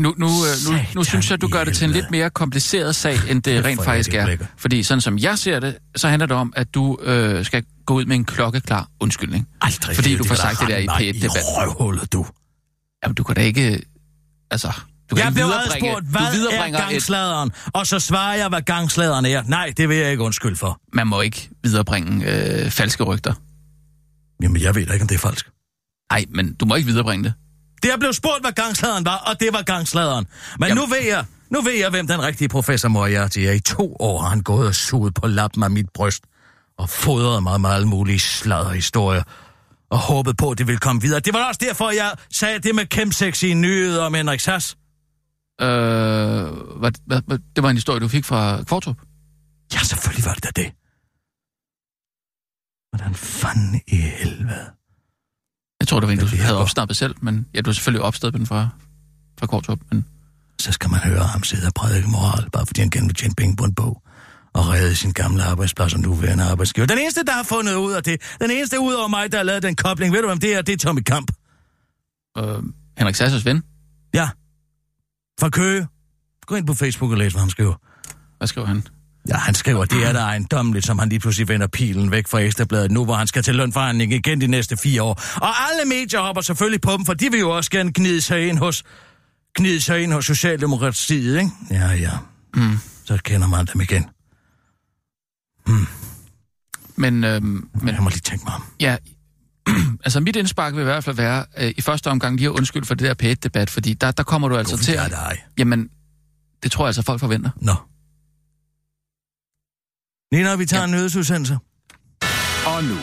Nu, 0.00 0.14
nu, 0.18 0.26
øh, 0.26 0.72
nu, 0.72 0.78
nu 0.94 1.04
synes 1.04 1.30
jeg, 1.30 1.40
du 1.40 1.48
gør 1.48 1.64
det 1.64 1.76
til 1.76 1.84
en 1.84 1.90
lidt 1.90 2.10
mere 2.10 2.30
kompliceret 2.30 2.96
sag, 2.96 3.16
end 3.28 3.42
det 3.42 3.64
rent 3.64 3.84
faktisk 3.84 4.14
er. 4.14 4.36
Fordi 4.56 4.82
sådan 4.82 5.00
som 5.00 5.18
jeg 5.18 5.38
ser 5.38 5.60
det, 5.60 5.76
så 5.96 6.08
handler 6.08 6.26
det 6.26 6.36
om, 6.36 6.52
at 6.56 6.74
du 6.74 6.98
øh, 7.02 7.44
skal 7.44 7.64
gå 7.86 7.94
ud 7.94 8.04
med 8.04 8.16
en 8.16 8.24
klokkeklar 8.24 8.88
undskyldning. 9.00 9.48
Aldrig. 9.60 9.96
Fordi 9.96 10.16
du 10.16 10.24
får 10.24 10.34
sagt 10.34 10.60
det 10.60 10.68
der 10.68 10.76
i 10.76 10.80
rende 10.80 10.86
mig 10.86 11.14
P1-debat. 11.14 11.36
I 11.36 11.60
røvhullet, 11.60 12.12
du. 12.12 12.26
Jamen, 13.04 13.14
du 13.14 13.22
kan 13.22 13.34
da 13.34 13.40
ikke... 13.40 13.82
Altså, 14.50 14.72
du 15.10 15.16
kan 15.16 15.24
Jeg 15.24 15.30
ikke 15.30 15.34
blev 15.34 15.46
adspurgt, 15.46 16.06
du 16.06 16.10
hvad 16.10 16.20
er 16.20 16.32
viderebringer 16.32 16.78
et, 16.78 16.84
gangsladeren? 16.90 17.50
Og 17.72 17.86
så 17.86 17.98
svarer 17.98 18.34
jeg, 18.36 18.48
hvad 18.48 18.62
gangsladeren 18.62 19.24
er. 19.24 19.42
Nej, 19.46 19.72
det 19.76 19.88
vil 19.88 19.96
jeg 19.96 20.10
ikke 20.10 20.22
undskylde 20.22 20.56
for. 20.56 20.80
Man 20.92 21.06
må 21.06 21.20
ikke 21.20 21.50
viderebringe 21.62 22.26
øh, 22.26 22.70
falske 22.70 23.02
rygter. 23.02 23.34
Jamen, 24.42 24.62
jeg 24.62 24.74
ved 24.74 24.86
da 24.86 24.92
ikke, 24.92 25.02
om 25.02 25.08
det 25.08 25.14
er 25.14 25.18
falsk. 25.18 25.50
Nej, 26.12 26.24
men 26.34 26.54
du 26.54 26.66
må 26.66 26.74
ikke 26.74 26.86
viderebringe 26.86 27.24
det. 27.24 27.34
Det 27.82 27.92
er 27.92 27.96
blevet 27.96 28.16
spurgt, 28.16 28.40
hvad 28.42 28.52
gangsladeren 28.52 29.04
var, 29.04 29.16
og 29.16 29.40
det 29.40 29.52
var 29.52 29.62
gangsladeren. 29.62 30.26
Men 30.58 30.68
Jamen. 30.68 30.80
nu 30.82 30.86
ved 30.86 31.02
jeg, 31.02 31.24
nu 31.50 31.60
ved 31.60 31.72
jeg, 31.72 31.90
hvem 31.90 32.06
den 32.06 32.22
rigtige 32.22 32.48
professor 32.48 32.88
Moriarty 32.88 33.38
er. 33.38 33.52
I 33.52 33.60
to 33.60 33.96
år 34.00 34.20
har 34.20 34.28
han 34.28 34.42
gået 34.42 34.66
og 34.66 34.74
suget 34.74 35.14
på 35.14 35.26
lappen 35.26 35.62
af 35.62 35.70
mit 35.70 35.86
bryst 35.94 36.24
og 36.78 36.88
fodret 36.90 37.42
mig 37.42 37.60
med 37.60 37.70
alle 37.70 37.88
mulige 37.88 38.20
sladderhistorier 38.20 39.22
og 39.90 39.98
håbet 39.98 40.36
på, 40.36 40.50
at 40.50 40.58
det 40.58 40.66
ville 40.66 40.78
komme 40.78 41.02
videre. 41.02 41.20
Det 41.20 41.34
var 41.34 41.48
også 41.48 41.60
derfor, 41.64 41.90
jeg 41.90 42.12
sagde 42.30 42.58
det 42.58 42.74
med 42.74 42.86
kæmsex 42.86 43.42
i 43.42 43.50
en 43.50 43.60
nyhed 43.60 43.98
om 43.98 44.14
Henrik 44.14 44.40
Sass. 44.40 44.76
Øh, 45.60 45.68
hvad, 45.68 46.92
hvad, 47.06 47.22
hvad, 47.26 47.38
det 47.56 47.62
var 47.62 47.70
en 47.70 47.76
historie, 47.76 48.00
du 48.00 48.08
fik 48.08 48.24
fra 48.24 48.62
Kvartrup. 48.64 48.96
Ja, 49.74 49.78
selvfølgelig 49.78 50.24
var 50.24 50.34
det 50.34 50.44
da 50.44 50.50
det. 50.62 50.72
Hvordan 52.90 53.14
fanden 53.14 53.80
i 53.86 53.96
helvede? 53.96 54.79
Jeg 55.90 55.92
tror, 55.92 56.00
det 56.00 56.06
var 56.06 56.12
en, 56.12 56.18
du 56.18 56.26
Det 56.26 56.38
havde 56.38 56.58
opsnappet 56.58 56.96
selv, 56.96 57.14
men 57.20 57.46
ja, 57.54 57.60
du 57.60 57.70
har 57.70 57.72
selvfølgelig 57.74 58.02
opstået 58.02 58.34
den 58.34 58.46
fra, 58.46 58.68
fra 59.38 59.46
Kvartrup. 59.46 59.78
Men 59.90 60.06
så 60.58 60.72
skal 60.72 60.90
man 60.90 61.00
høre 61.00 61.24
ham 61.24 61.42
sidde 61.42 61.66
og 61.66 61.72
prædike 61.74 62.08
moral, 62.08 62.50
bare 62.50 62.66
fordi 62.66 62.80
han 62.80 62.90
gerne 62.90 63.06
vil 63.06 63.14
tjene 63.14 63.34
penge 63.34 63.56
på 63.56 63.64
en 63.64 63.74
bog 63.74 64.02
og 64.52 64.68
redde 64.68 64.94
sin 64.94 65.12
gamle 65.12 65.42
arbejdsplads 65.42 65.94
og 65.94 66.00
nuværende 66.00 66.44
arbejdsgiver. 66.44 66.86
Den 66.86 66.98
eneste, 66.98 67.24
der 67.24 67.32
har 67.32 67.42
fundet 67.42 67.74
ud 67.74 67.92
af 67.92 68.02
det, 68.02 68.22
den 68.40 68.50
eneste 68.50 68.80
ud 68.80 68.92
over 68.92 69.08
mig, 69.08 69.32
der 69.32 69.38
har 69.38 69.44
lavet 69.44 69.62
den 69.62 69.76
kobling, 69.76 70.12
ved 70.14 70.20
du, 70.20 70.26
hvem 70.26 70.38
det 70.40 70.54
er? 70.54 70.62
Det 70.62 70.72
er 70.72 70.76
Tommy 70.76 71.00
Kamp. 71.00 71.30
øh, 72.38 72.62
Henrik 72.98 73.14
Sassers 73.14 73.44
ven, 73.44 73.62
Ja. 74.14 74.28
Fra 75.40 75.48
Køge. 75.48 75.88
Gå 76.46 76.54
ind 76.54 76.66
på 76.66 76.74
Facebook 76.74 77.10
og 77.10 77.16
læs, 77.18 77.32
hvad 77.32 77.40
han 77.40 77.50
skriver. 77.50 77.74
hvad 78.38 78.48
skriver 78.48 78.66
han? 78.66 78.82
Ja, 79.28 79.36
han 79.36 79.54
skriver, 79.54 79.84
det 79.84 80.06
er 80.06 80.12
da 80.12 80.18
ejendommeligt, 80.18 80.86
som 80.86 80.98
han 80.98 81.08
lige 81.08 81.20
pludselig 81.20 81.48
vender 81.48 81.66
pilen 81.66 82.10
væk 82.10 82.28
fra 82.28 82.38
Ekstrabladet 82.38 82.90
nu, 82.90 83.04
hvor 83.04 83.14
han 83.14 83.26
skal 83.26 83.42
til 83.42 83.54
lønforhandling 83.54 84.12
igen 84.12 84.40
de 84.40 84.46
næste 84.46 84.76
fire 84.76 85.02
år. 85.02 85.22
Og 85.36 85.48
alle 85.48 85.84
medier 85.88 86.20
hopper 86.20 86.42
selvfølgelig 86.42 86.80
på 86.80 86.92
dem, 86.92 87.04
for 87.04 87.14
de 87.14 87.30
vil 87.30 87.40
jo 87.40 87.50
også 87.50 87.70
gerne 87.70 87.92
gnide 87.94 88.20
sig 88.20 88.48
ind 88.48 88.58
hos, 88.58 88.82
gnide 89.58 89.80
sig 89.80 90.02
ind 90.02 90.12
hos 90.12 90.24
Socialdemokratiet, 90.26 91.38
ikke? 91.38 91.50
Ja, 91.70 91.90
ja. 91.90 92.10
Mm. 92.54 92.78
Så 93.04 93.18
kender 93.24 93.46
man 93.46 93.66
dem 93.72 93.80
igen. 93.80 94.06
Men, 96.96 97.24
øh, 97.24 97.42
Men 97.42 97.64
jeg 97.84 98.02
må 98.02 98.08
lige 98.08 98.20
tænke 98.20 98.44
mig 98.44 98.54
om. 98.54 98.62
ja, 98.80 98.96
altså 100.04 100.20
mit 100.20 100.36
indspark 100.36 100.74
vil 100.74 100.80
i 100.80 100.84
hvert 100.84 101.04
fald 101.04 101.16
være, 101.16 101.44
øh, 101.58 101.72
i 101.76 101.80
første 101.80 102.10
omgang 102.10 102.36
lige 102.36 102.46
at 102.46 102.52
undskylde 102.52 102.86
for 102.86 102.94
det 102.94 103.18
der 103.20 103.32
P1-debat, 103.32 103.70
fordi 103.70 103.94
der, 103.94 104.10
der 104.10 104.22
kommer 104.22 104.48
du 104.48 104.56
altså 104.56 104.76
Hvorfor 104.76 104.84
til 104.84 104.92
at... 104.92 105.10
dig? 105.10 105.44
Jamen, 105.58 105.88
det 106.62 106.72
tror 106.72 106.84
jeg 106.84 106.88
altså, 106.88 107.02
folk 107.02 107.20
forventer. 107.20 107.50
Nå. 107.56 107.74
Nina, 110.32 110.56
vi 110.56 110.66
tager 110.66 110.80
ja. 110.80 110.86
en 110.86 110.92
nyhedsudsendelse. 110.92 111.58
Og 112.66 112.84
nu, 112.84 112.98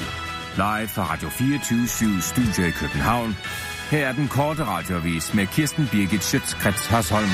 live 0.55 0.87
fra 0.87 1.13
Radio 1.13 1.29
24 1.29 2.21
Studio 2.21 2.67
i 2.67 2.71
København. 2.71 3.35
Her 3.91 4.07
er 4.07 4.13
den 4.13 4.27
korte 4.27 4.63
radiovis 4.63 5.33
med 5.33 5.47
Kirsten 5.47 5.87
Birgit 5.91 6.23
Schøtzgrads 6.23 6.85
Hasholm. 6.85 7.29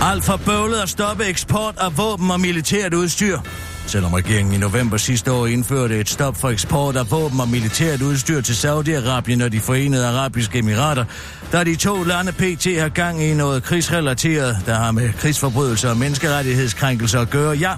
Alt 0.00 0.24
for 0.24 0.36
bøvlet 0.36 0.80
at 0.80 0.88
stoppe 0.88 1.24
eksport 1.24 1.74
af 1.78 1.98
våben 1.98 2.30
og 2.30 2.40
militært 2.40 2.94
udstyr. 2.94 3.38
Selvom 3.86 4.12
regeringen 4.12 4.54
i 4.54 4.58
november 4.58 4.96
sidste 4.96 5.32
år 5.32 5.46
indførte 5.46 6.00
et 6.00 6.08
stop 6.08 6.36
for 6.36 6.48
eksport 6.48 6.96
af 6.96 7.10
våben 7.10 7.40
og 7.40 7.48
militært 7.48 8.02
udstyr 8.02 8.40
til 8.40 8.52
Saudi-Arabien 8.52 9.44
og 9.44 9.52
de 9.52 9.60
forenede 9.60 10.06
arabiske 10.06 10.58
emirater, 10.58 11.04
der 11.52 11.64
de 11.64 11.76
to 11.76 12.02
lande 12.02 12.32
PT 12.32 12.80
har 12.80 12.88
gang 12.88 13.22
i 13.22 13.34
noget 13.34 13.62
krigsrelateret, 13.62 14.58
der 14.66 14.74
har 14.74 14.92
med 14.92 15.12
krigsforbrydelser 15.12 15.90
og 15.90 15.96
menneskerettighedskrænkelser 15.96 17.20
at 17.20 17.30
gøre, 17.30 17.56
ja, 17.56 17.72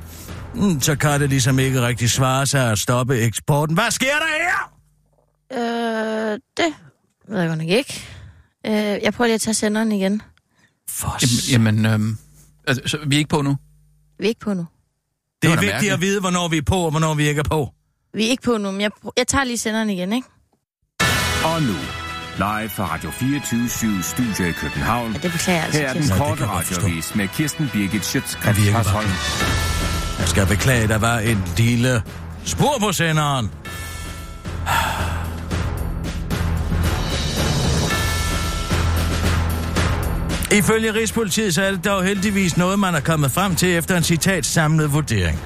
mm, 0.54 0.80
så 0.80 0.96
kan 0.96 1.20
det 1.20 1.28
ligesom 1.28 1.58
ikke 1.58 1.82
rigtig 1.82 2.10
svare 2.10 2.46
sig 2.46 2.70
at 2.72 2.78
stoppe 2.78 3.18
eksporten. 3.20 3.74
Hvad 3.74 3.90
sker 3.90 4.06
der 4.06 4.26
her? 4.42 4.72
Øh, 6.32 6.38
det 6.56 6.74
ved 7.28 7.38
jeg 7.38 7.48
godt 7.48 7.58
nok 7.58 7.68
ikke. 7.68 8.02
Øh, 8.66 8.72
jeg 8.72 9.14
prøver 9.14 9.26
lige 9.26 9.34
at 9.34 9.40
tage 9.40 9.54
senderen 9.54 9.92
igen. 9.92 10.22
For 10.88 11.18
Jamen, 11.52 11.78
jamen 11.84 12.10
øh, 12.10 12.16
altså, 12.66 12.82
så, 12.86 12.98
vi 13.06 13.14
er 13.14 13.18
ikke 13.18 13.28
på 13.28 13.42
nu. 13.42 13.56
Vi 14.18 14.24
er 14.24 14.28
ikke 14.28 14.40
på 14.40 14.54
nu. 14.54 14.66
det 15.42 15.50
var 15.50 15.56
er 15.56 15.60
vigtigt 15.60 15.72
mærkeligt. 15.72 15.92
at 15.92 16.00
vide, 16.00 16.20
hvornår 16.20 16.48
vi 16.48 16.56
er 16.56 16.62
på 16.62 16.76
og 16.76 16.90
hvornår 16.90 17.14
vi 17.14 17.28
ikke 17.28 17.38
er 17.38 17.48
på. 17.48 17.70
Vi 18.14 18.26
er 18.26 18.28
ikke 18.30 18.42
på 18.42 18.56
nu, 18.58 18.70
men 18.70 18.80
jeg, 18.80 18.90
jeg 19.16 19.26
tager 19.26 19.44
lige 19.44 19.58
senderen 19.58 19.90
igen, 19.90 20.12
ikke? 20.12 20.28
Og 21.44 21.62
nu, 21.62 21.74
live 22.36 22.68
fra 22.68 22.94
Radio 22.94 23.10
24 23.10 24.02
Studio 24.02 24.44
i 24.44 24.52
København. 24.52 25.12
Ja, 25.12 25.18
det 25.18 25.32
beklager 25.32 25.56
jeg 25.58 25.64
altså. 25.64 25.80
Her 25.80 25.88
er 25.88 25.92
den 25.92 26.02
det 26.02 26.12
korte 26.12 26.46
radiovis 26.46 27.14
med 27.14 27.28
Kirsten 27.28 27.68
Birgit 27.72 28.04
Schøtzgrads. 28.04 28.58
Hasholm. 28.68 29.69
Jeg 30.20 30.28
skal 30.28 30.46
beklage, 30.46 30.88
der 30.88 30.98
var 30.98 31.18
en 31.18 31.44
lille 31.56 32.02
spor 32.44 32.78
på 32.80 32.92
senderen. 32.92 33.50
Ifølge 40.52 40.94
Rigspolitiet 40.94 41.54
så 41.54 41.62
er 41.62 41.70
det 41.70 41.84
dog 41.84 42.04
heldigvis 42.04 42.56
noget, 42.56 42.78
man 42.78 42.94
er 42.94 43.00
kommet 43.00 43.32
frem 43.32 43.54
til 43.54 43.76
efter 43.76 43.96
en 43.96 44.02
citat 44.02 44.46
samlet 44.46 44.92
vurdering. 44.92 45.38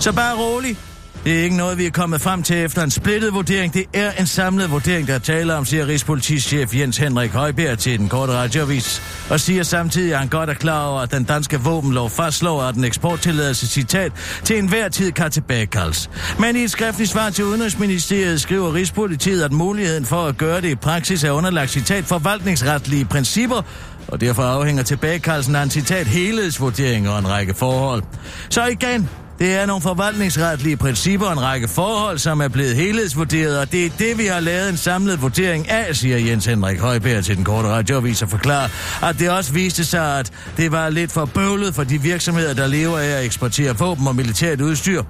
Så 0.00 0.12
bare 0.12 0.36
rolig. 0.36 0.78
Det 1.24 1.38
er 1.38 1.42
ikke 1.42 1.56
noget, 1.56 1.78
vi 1.78 1.86
er 1.86 1.90
kommet 1.90 2.20
frem 2.20 2.42
til 2.42 2.56
efter 2.56 2.82
en 2.82 2.90
splittet 2.90 3.34
vurdering. 3.34 3.74
Det 3.74 3.84
er 3.92 4.12
en 4.12 4.26
samlet 4.26 4.70
vurdering, 4.70 5.06
der 5.06 5.18
taler 5.18 5.54
om, 5.54 5.64
siger 5.64 5.86
Rigspolitichef 5.86 6.74
Jens 6.74 6.96
Henrik 6.96 7.30
Højbjerg 7.30 7.78
til 7.78 7.98
den 7.98 8.08
korte 8.08 8.32
radiovis. 8.32 9.02
Og 9.30 9.40
siger 9.40 9.62
samtidig, 9.62 10.12
at 10.12 10.18
han 10.18 10.28
godt 10.28 10.50
er 10.50 10.54
klar 10.54 10.86
over, 10.86 11.00
at 11.00 11.10
den 11.10 11.24
danske 11.24 11.60
våbenlov 11.60 12.10
fastslår, 12.10 12.62
at 12.62 12.74
den 12.74 12.84
eksporttilladelse 12.84 13.66
citat 13.66 14.12
til 14.44 14.58
enhver 14.58 14.88
tid 14.88 15.12
kan 15.12 15.30
tilbagekaldes. 15.30 16.10
Men 16.38 16.56
i 16.56 16.60
et 16.60 16.70
skriftligt 16.70 17.10
svar 17.10 17.30
til 17.30 17.44
Udenrigsministeriet 17.44 18.40
skriver 18.40 18.74
Rigspolitiet, 18.74 19.42
at 19.42 19.52
muligheden 19.52 20.04
for 20.04 20.26
at 20.26 20.36
gøre 20.36 20.60
det 20.60 20.68
i 20.68 20.74
praksis 20.74 21.24
er 21.24 21.30
underlagt 21.30 21.70
citat 21.70 22.04
forvaltningsretlige 22.04 23.04
principper, 23.04 23.62
og 24.08 24.20
derfor 24.20 24.42
afhænger 24.42 24.82
tilbagekaldelsen 24.82 25.56
af 25.56 25.62
en 25.62 25.70
citat 25.70 26.06
helhedsvurdering 26.06 27.08
og 27.08 27.18
en 27.18 27.28
række 27.28 27.54
forhold. 27.54 28.02
Så 28.50 28.64
igen, 28.66 29.08
det 29.38 29.54
er 29.54 29.66
nogle 29.66 29.82
forvaltningsretlige 29.82 30.76
principper 30.76 31.26
og 31.26 31.32
en 31.32 31.42
række 31.42 31.68
forhold, 31.68 32.18
som 32.18 32.40
er 32.40 32.48
blevet 32.48 32.76
helhedsvurderet, 32.76 33.58
og 33.58 33.72
det 33.72 33.86
er 33.86 33.90
det, 33.98 34.18
vi 34.18 34.26
har 34.26 34.40
lavet 34.40 34.68
en 34.68 34.76
samlet 34.76 35.22
vurdering 35.22 35.70
af, 35.70 35.96
siger 35.96 36.18
Jens 36.18 36.46
Henrik 36.46 36.80
Højbjerg 36.80 37.24
til 37.24 37.36
den 37.36 37.44
korte 37.44 37.68
radioavis 37.68 38.22
og 38.22 38.28
forklarer, 38.28 38.68
at 39.02 39.18
det 39.18 39.30
også 39.30 39.52
viste 39.52 39.84
sig, 39.84 40.18
at 40.18 40.32
det 40.56 40.72
var 40.72 40.88
lidt 40.88 41.12
for 41.12 41.24
bøvlet 41.24 41.74
for 41.74 41.84
de 41.84 42.02
virksomheder, 42.02 42.54
der 42.54 42.66
lever 42.66 42.98
af 42.98 43.06
at 43.06 43.24
eksportere 43.24 43.78
våben 43.78 44.08
og 44.08 44.16
militært 44.16 44.60
udstyr. 44.60 45.02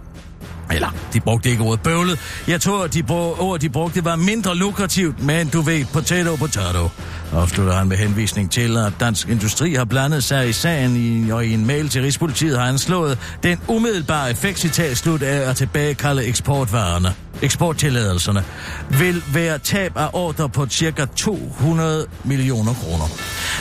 Eller, 0.71 0.94
de 1.12 1.21
brugte 1.21 1.50
ikke 1.50 1.62
ordet 1.62 1.80
bøvlet. 1.80 2.18
Jeg 2.49 2.61
tror, 2.61 2.85
at 2.85 2.94
de 2.94 3.02
brug, 3.02 3.40
ord, 3.40 3.61
de 3.61 3.68
brugte, 3.68 4.04
var 4.04 4.16
mindre 4.16 4.56
lukrativt, 4.56 5.23
men 5.23 5.49
du 5.49 5.61
ved, 5.61 5.85
potato, 5.92 6.37
potato. 6.37 6.88
Afslutter 7.33 7.73
han 7.75 7.88
med 7.88 7.97
henvisning 7.97 8.50
til, 8.50 8.76
at 8.76 8.92
Dansk 9.00 9.28
Industri 9.28 9.75
har 9.75 9.85
blandet 9.85 10.25
sig 10.25 10.49
i 10.49 10.52
sagen, 10.52 10.97
i, 10.97 11.30
og 11.30 11.47
i 11.47 11.54
en 11.54 11.66
mail 11.66 11.88
til 11.88 12.02
Rigspolitiet 12.02 12.59
har 12.59 12.66
han 12.66 12.78
slået 12.78 13.18
den 13.42 13.61
umiddelbare 13.68 14.30
effekt, 14.30 14.59
citat 14.59 14.97
slut 14.97 15.23
af 15.23 15.50
at 15.50 15.56
tilbagekalde 15.56 16.25
eksportvarerne 16.25 17.24
eksporttilladelserne, 17.43 18.45
vil 18.91 19.23
være 19.35 19.59
tab 19.59 19.97
af 19.97 20.09
ordre 20.12 20.49
på 20.49 20.67
ca. 20.67 21.07
200 21.17 22.07
millioner 22.25 22.75
kroner. 22.75 23.05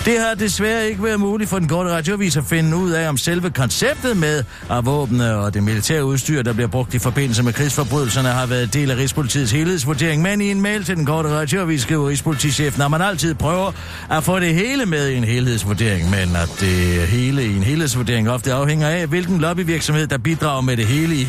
Det 0.05 0.19
har 0.19 0.35
desværre 0.35 0.89
ikke 0.89 1.03
været 1.03 1.19
muligt 1.19 1.49
for 1.49 1.59
den 1.59 1.67
korte 1.67 1.89
radiovis 1.89 2.37
at 2.37 2.45
finde 2.45 2.77
ud 2.77 2.91
af, 2.91 3.09
om 3.09 3.17
selve 3.17 3.49
konceptet 3.49 4.17
med 4.17 4.43
at 4.71 4.85
våbne 4.85 5.35
og 5.35 5.53
det 5.53 5.63
militære 5.63 6.05
udstyr, 6.05 6.41
der 6.41 6.53
bliver 6.53 6.67
brugt 6.67 6.93
i 6.93 6.99
forbindelse 6.99 7.43
med 7.43 7.53
krigsforbrydelserne, 7.53 8.29
har 8.29 8.45
været 8.45 8.73
del 8.73 8.91
af 8.91 8.97
Rigspolitiets 8.97 9.51
helhedsvurdering. 9.51 10.21
Men 10.21 10.41
i 10.41 10.51
en 10.51 10.61
mail 10.61 10.83
til 10.83 10.95
den 10.95 11.05
korte 11.05 11.29
radiovis 11.29 11.81
skriver 11.81 12.09
Rigspolitichefen, 12.09 12.81
at 12.81 12.91
man 12.91 13.01
altid 13.01 13.35
prøver 13.35 13.71
at 14.11 14.23
få 14.23 14.39
det 14.39 14.53
hele 14.53 14.85
med 14.85 15.09
i 15.09 15.15
en 15.15 15.23
helhedsvurdering, 15.23 16.09
men 16.09 16.35
at 16.35 16.49
det 16.59 17.07
hele 17.07 17.45
i 17.45 17.55
en 17.55 17.63
helhedsvurdering 17.63 18.29
ofte 18.29 18.53
afhænger 18.53 18.87
af, 18.87 19.07
hvilken 19.07 19.39
lobbyvirksomhed, 19.39 20.07
der 20.07 20.17
bidrager 20.17 20.61
med 20.61 20.77
det 20.77 20.85
hele 20.85 21.15
i 21.15 21.23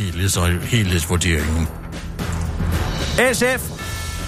helhedsvurderingen. 0.62 1.68
SF, 3.14 3.70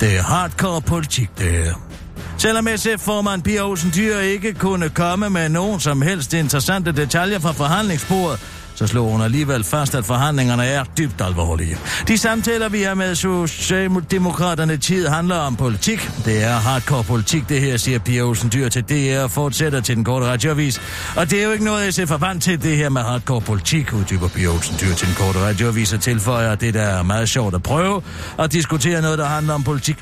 det 0.01 0.17
er 0.17 0.23
hardcore 0.23 0.83
politik, 0.83 1.31
det 1.39 1.47
her. 1.47 1.75
Selvom 2.39 2.69
SF-formand 2.77 3.43
Pia 3.43 3.69
Olsen 3.69 3.93
Dyr 3.97 4.19
ikke 4.19 4.55
kunne 4.55 4.89
komme 4.89 5.31
med 5.31 5.49
nogen 5.49 5.81
som 5.81 6.03
helst 6.03 6.33
interessante 6.35 6.93
detaljer 6.93 7.39
fra 7.39 7.53
forhandlingsbordet, 7.53 8.41
så 8.77 8.87
slog 8.87 9.11
hun 9.11 9.23
alligevel 9.23 9.65
fast, 9.65 9.95
at 9.95 10.05
forhandlingerne 10.05 10.65
er 10.65 10.85
dybt 10.99 11.21
alvorlige. 11.21 11.79
De 12.09 12.19
samtaler, 12.19 12.69
vi 12.69 12.83
har 12.83 12.95
med 12.95 13.15
Socialdemokraterne 13.15 14.77
tid, 14.77 15.07
handler 15.07 15.37
om 15.37 15.57
politik. 15.57 16.11
Det 16.25 16.45
er 16.45 16.55
hardcore 16.55 17.05
politik, 17.05 17.49
det 17.49 17.61
her, 17.61 17.77
siger 17.77 17.99
Pia 17.99 18.23
Olsen 18.23 18.51
Dyr 18.53 18.69
til 18.69 18.83
DR 18.83 19.23
og 19.23 19.31
fortsætter 19.31 19.81
til 19.81 19.97
den 19.97 20.05
korte 20.05 20.27
radioavis. 20.27 20.81
Og 21.17 21.31
det 21.31 21.41
er 21.41 21.45
jo 21.45 21.53
ikke 21.53 21.65
noget, 21.65 21.95
SF 21.95 22.11
er 22.11 22.17
vant 22.17 22.43
til, 22.43 22.63
det 22.63 22.77
her 22.77 22.89
med 22.89 23.03
hardcore 23.03 23.41
politik, 23.41 23.93
uddyber 23.93 24.29
Pia 24.29 24.49
Olsen 24.49 24.77
Dyr 24.81 24.95
til 24.95 25.07
den 25.07 25.15
korte 25.15 25.39
radioavis 25.39 25.93
og 25.93 26.01
tilføjer, 26.01 26.53
at 26.53 26.61
det 26.61 26.75
der 26.75 26.83
er 26.83 27.03
meget 27.03 27.29
sjovt 27.29 27.55
at 27.55 27.63
prøve 27.63 28.03
at 28.39 28.53
diskutere 28.53 29.03
noget, 29.03 29.19
der 29.19 29.27
handler 29.27 29.55
om 29.55 29.63
politik. 29.63 29.97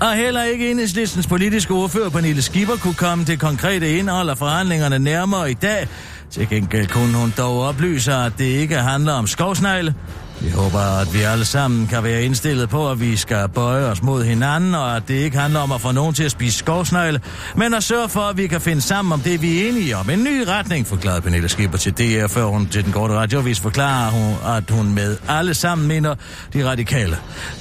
Og 0.00 0.14
heller 0.14 0.42
ikke 0.42 0.70
enhedslistens 0.70 1.26
politiske 1.26 1.74
ordfører 1.74 2.10
Pernille 2.10 2.42
Skipper 2.42 2.76
kunne 2.76 2.94
komme 2.94 3.24
det 3.24 3.40
konkrete 3.40 3.98
indhold 3.98 4.30
af 4.30 4.38
forhandlingerne 4.38 4.98
nærmere 4.98 5.50
i 5.50 5.54
dag, 5.54 5.88
til 6.30 6.48
gengæld 6.48 6.86
kunne 6.86 7.16
hun 7.16 7.32
dog 7.38 7.60
oplyse, 7.62 8.12
at 8.12 8.32
det 8.38 8.44
ikke 8.44 8.74
handler 8.74 9.12
om 9.12 9.26
skovsnegle. 9.26 9.94
Vi 10.40 10.50
håber, 10.50 11.00
at 11.00 11.14
vi 11.14 11.20
alle 11.20 11.44
sammen 11.44 11.86
kan 11.86 12.04
være 12.04 12.22
indstillet 12.22 12.68
på, 12.68 12.90
at 12.90 13.00
vi 13.00 13.16
skal 13.16 13.48
bøje 13.48 13.84
os 13.84 14.02
mod 14.02 14.24
hinanden, 14.24 14.74
og 14.74 14.96
at 14.96 15.02
det 15.08 15.14
ikke 15.14 15.38
handler 15.38 15.60
om 15.60 15.72
at 15.72 15.80
få 15.80 15.92
nogen 15.92 16.14
til 16.14 16.24
at 16.24 16.30
spise 16.30 16.58
skovsnegle, 16.58 17.20
men 17.56 17.74
at 17.74 17.82
sørge 17.82 18.08
for, 18.08 18.20
at 18.20 18.36
vi 18.36 18.46
kan 18.46 18.60
finde 18.60 18.80
sammen 18.80 19.12
om 19.12 19.20
det, 19.20 19.42
vi 19.42 19.60
er 19.60 19.68
enige 19.68 19.96
om. 19.96 20.10
En 20.10 20.24
ny 20.24 20.44
retning, 20.48 20.86
forklarede 20.86 21.20
Pernille 21.20 21.48
Skipper 21.48 21.78
til 21.78 21.92
DR, 21.92 22.26
før 22.26 22.44
hun 22.44 22.66
til 22.66 22.84
den 22.84 22.92
korte 22.92 23.14
radiovis 23.14 23.60
forklarer, 23.60 24.10
hun, 24.10 24.56
at 24.56 24.70
hun 24.70 24.94
med 24.94 25.16
alle 25.28 25.54
sammen 25.54 25.88
mener 25.88 26.14
de 26.52 26.68
radikale. 26.68 27.16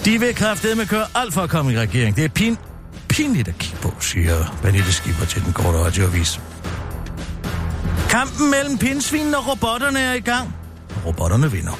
De 0.05 0.19
vil 0.19 0.35
med 0.75 0.87
køre 0.87 1.05
alt 1.15 1.33
for 1.33 1.41
at 1.41 1.49
komme 1.49 1.73
i 1.73 1.79
regering. 1.79 2.15
Det 2.15 2.25
er 2.25 2.29
pin 2.29 2.57
pinligt 3.09 3.47
at 3.47 3.57
kigge 3.57 3.77
på, 3.81 3.93
siger 3.99 4.57
Pernille 4.61 4.91
Skipper 4.91 5.25
til 5.25 5.45
den 5.45 5.53
korte 5.53 5.77
radiovis. 5.77 6.39
Kampen 8.09 8.51
mellem 8.51 8.77
pindsvinene 8.77 9.37
og 9.37 9.47
robotterne 9.47 9.99
er 9.99 10.13
i 10.13 10.19
gang. 10.19 10.55
Robotterne 11.05 11.51
vinder. 11.51 11.79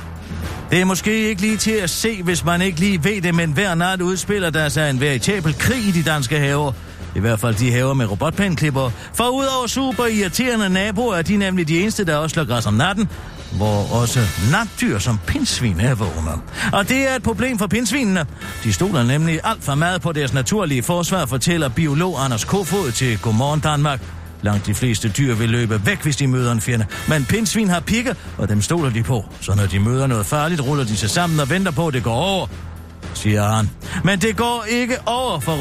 Det 0.71 0.81
er 0.81 0.85
måske 0.85 1.29
ikke 1.29 1.41
lige 1.41 1.57
til 1.57 1.71
at 1.71 1.89
se, 1.89 2.23
hvis 2.23 2.45
man 2.45 2.61
ikke 2.61 2.79
lige 2.79 3.03
ved 3.03 3.21
det, 3.21 3.35
men 3.35 3.51
hver 3.51 3.75
nat 3.75 4.01
udspiller 4.01 4.49
der 4.49 4.69
sig 4.69 4.89
en 4.89 4.99
veritabel 4.99 5.57
krig 5.57 5.87
i 5.87 5.91
de 5.91 6.03
danske 6.03 6.39
haver. 6.39 6.71
I 7.15 7.19
hvert 7.19 7.39
fald 7.39 7.55
de 7.55 7.71
haver 7.71 7.93
med 7.93 8.05
robotpænklipper. 8.05 8.89
For 9.13 9.27
udover 9.29 9.67
super 9.67 10.05
irriterende 10.05 10.69
naboer 10.69 11.15
er 11.15 11.21
de 11.21 11.37
nemlig 11.37 11.67
de 11.67 11.81
eneste, 11.81 12.05
der 12.05 12.15
også 12.15 12.33
slår 12.33 12.45
græs 12.45 12.65
om 12.65 12.73
natten, 12.73 13.09
hvor 13.57 14.01
også 14.01 14.19
natdyr 14.51 14.99
som 14.99 15.19
pindsvin 15.27 15.79
er 15.79 15.95
vågne. 15.95 16.31
Og 16.73 16.89
det 16.89 17.09
er 17.09 17.15
et 17.15 17.23
problem 17.23 17.57
for 17.57 17.67
pindsvinene. 17.67 18.25
De 18.63 18.73
stoler 18.73 19.03
nemlig 19.03 19.39
alt 19.43 19.63
for 19.63 19.75
meget 19.75 20.01
på 20.01 20.11
deres 20.11 20.33
naturlige 20.33 20.83
forsvar, 20.83 21.25
fortæller 21.25 21.69
biolog 21.69 22.23
Anders 22.23 22.45
Kofod 22.45 22.91
til 22.91 23.19
Godmorgen 23.19 23.59
Danmark. 23.59 24.01
Langt 24.41 24.65
de 24.65 24.73
fleste 24.73 25.09
dyr 25.09 25.33
vil 25.33 25.49
løbe 25.49 25.85
væk, 25.85 26.03
hvis 26.03 26.15
de 26.15 26.27
møder 26.27 26.51
en 26.51 26.61
fjende. 26.61 26.85
Men 27.07 27.25
pindsvin 27.25 27.69
har 27.69 27.79
pigge, 27.79 28.15
og 28.37 28.49
dem 28.49 28.61
stoler 28.61 28.89
de 28.89 29.03
på. 29.03 29.25
Så 29.41 29.55
når 29.55 29.65
de 29.65 29.79
møder 29.79 30.07
noget 30.07 30.25
farligt, 30.25 30.61
ruller 30.61 30.83
de 30.83 30.97
sig 30.97 31.09
sammen 31.09 31.39
og 31.39 31.49
venter 31.49 31.71
på, 31.71 31.87
at 31.87 31.93
det 31.93 32.03
går 32.03 32.13
over 32.13 32.47
siger 33.13 33.43
han. 33.43 33.69
Men 34.03 34.19
det 34.19 34.37
går 34.37 34.65
ikke 34.69 34.95
over, 35.05 35.39
for 35.39 35.51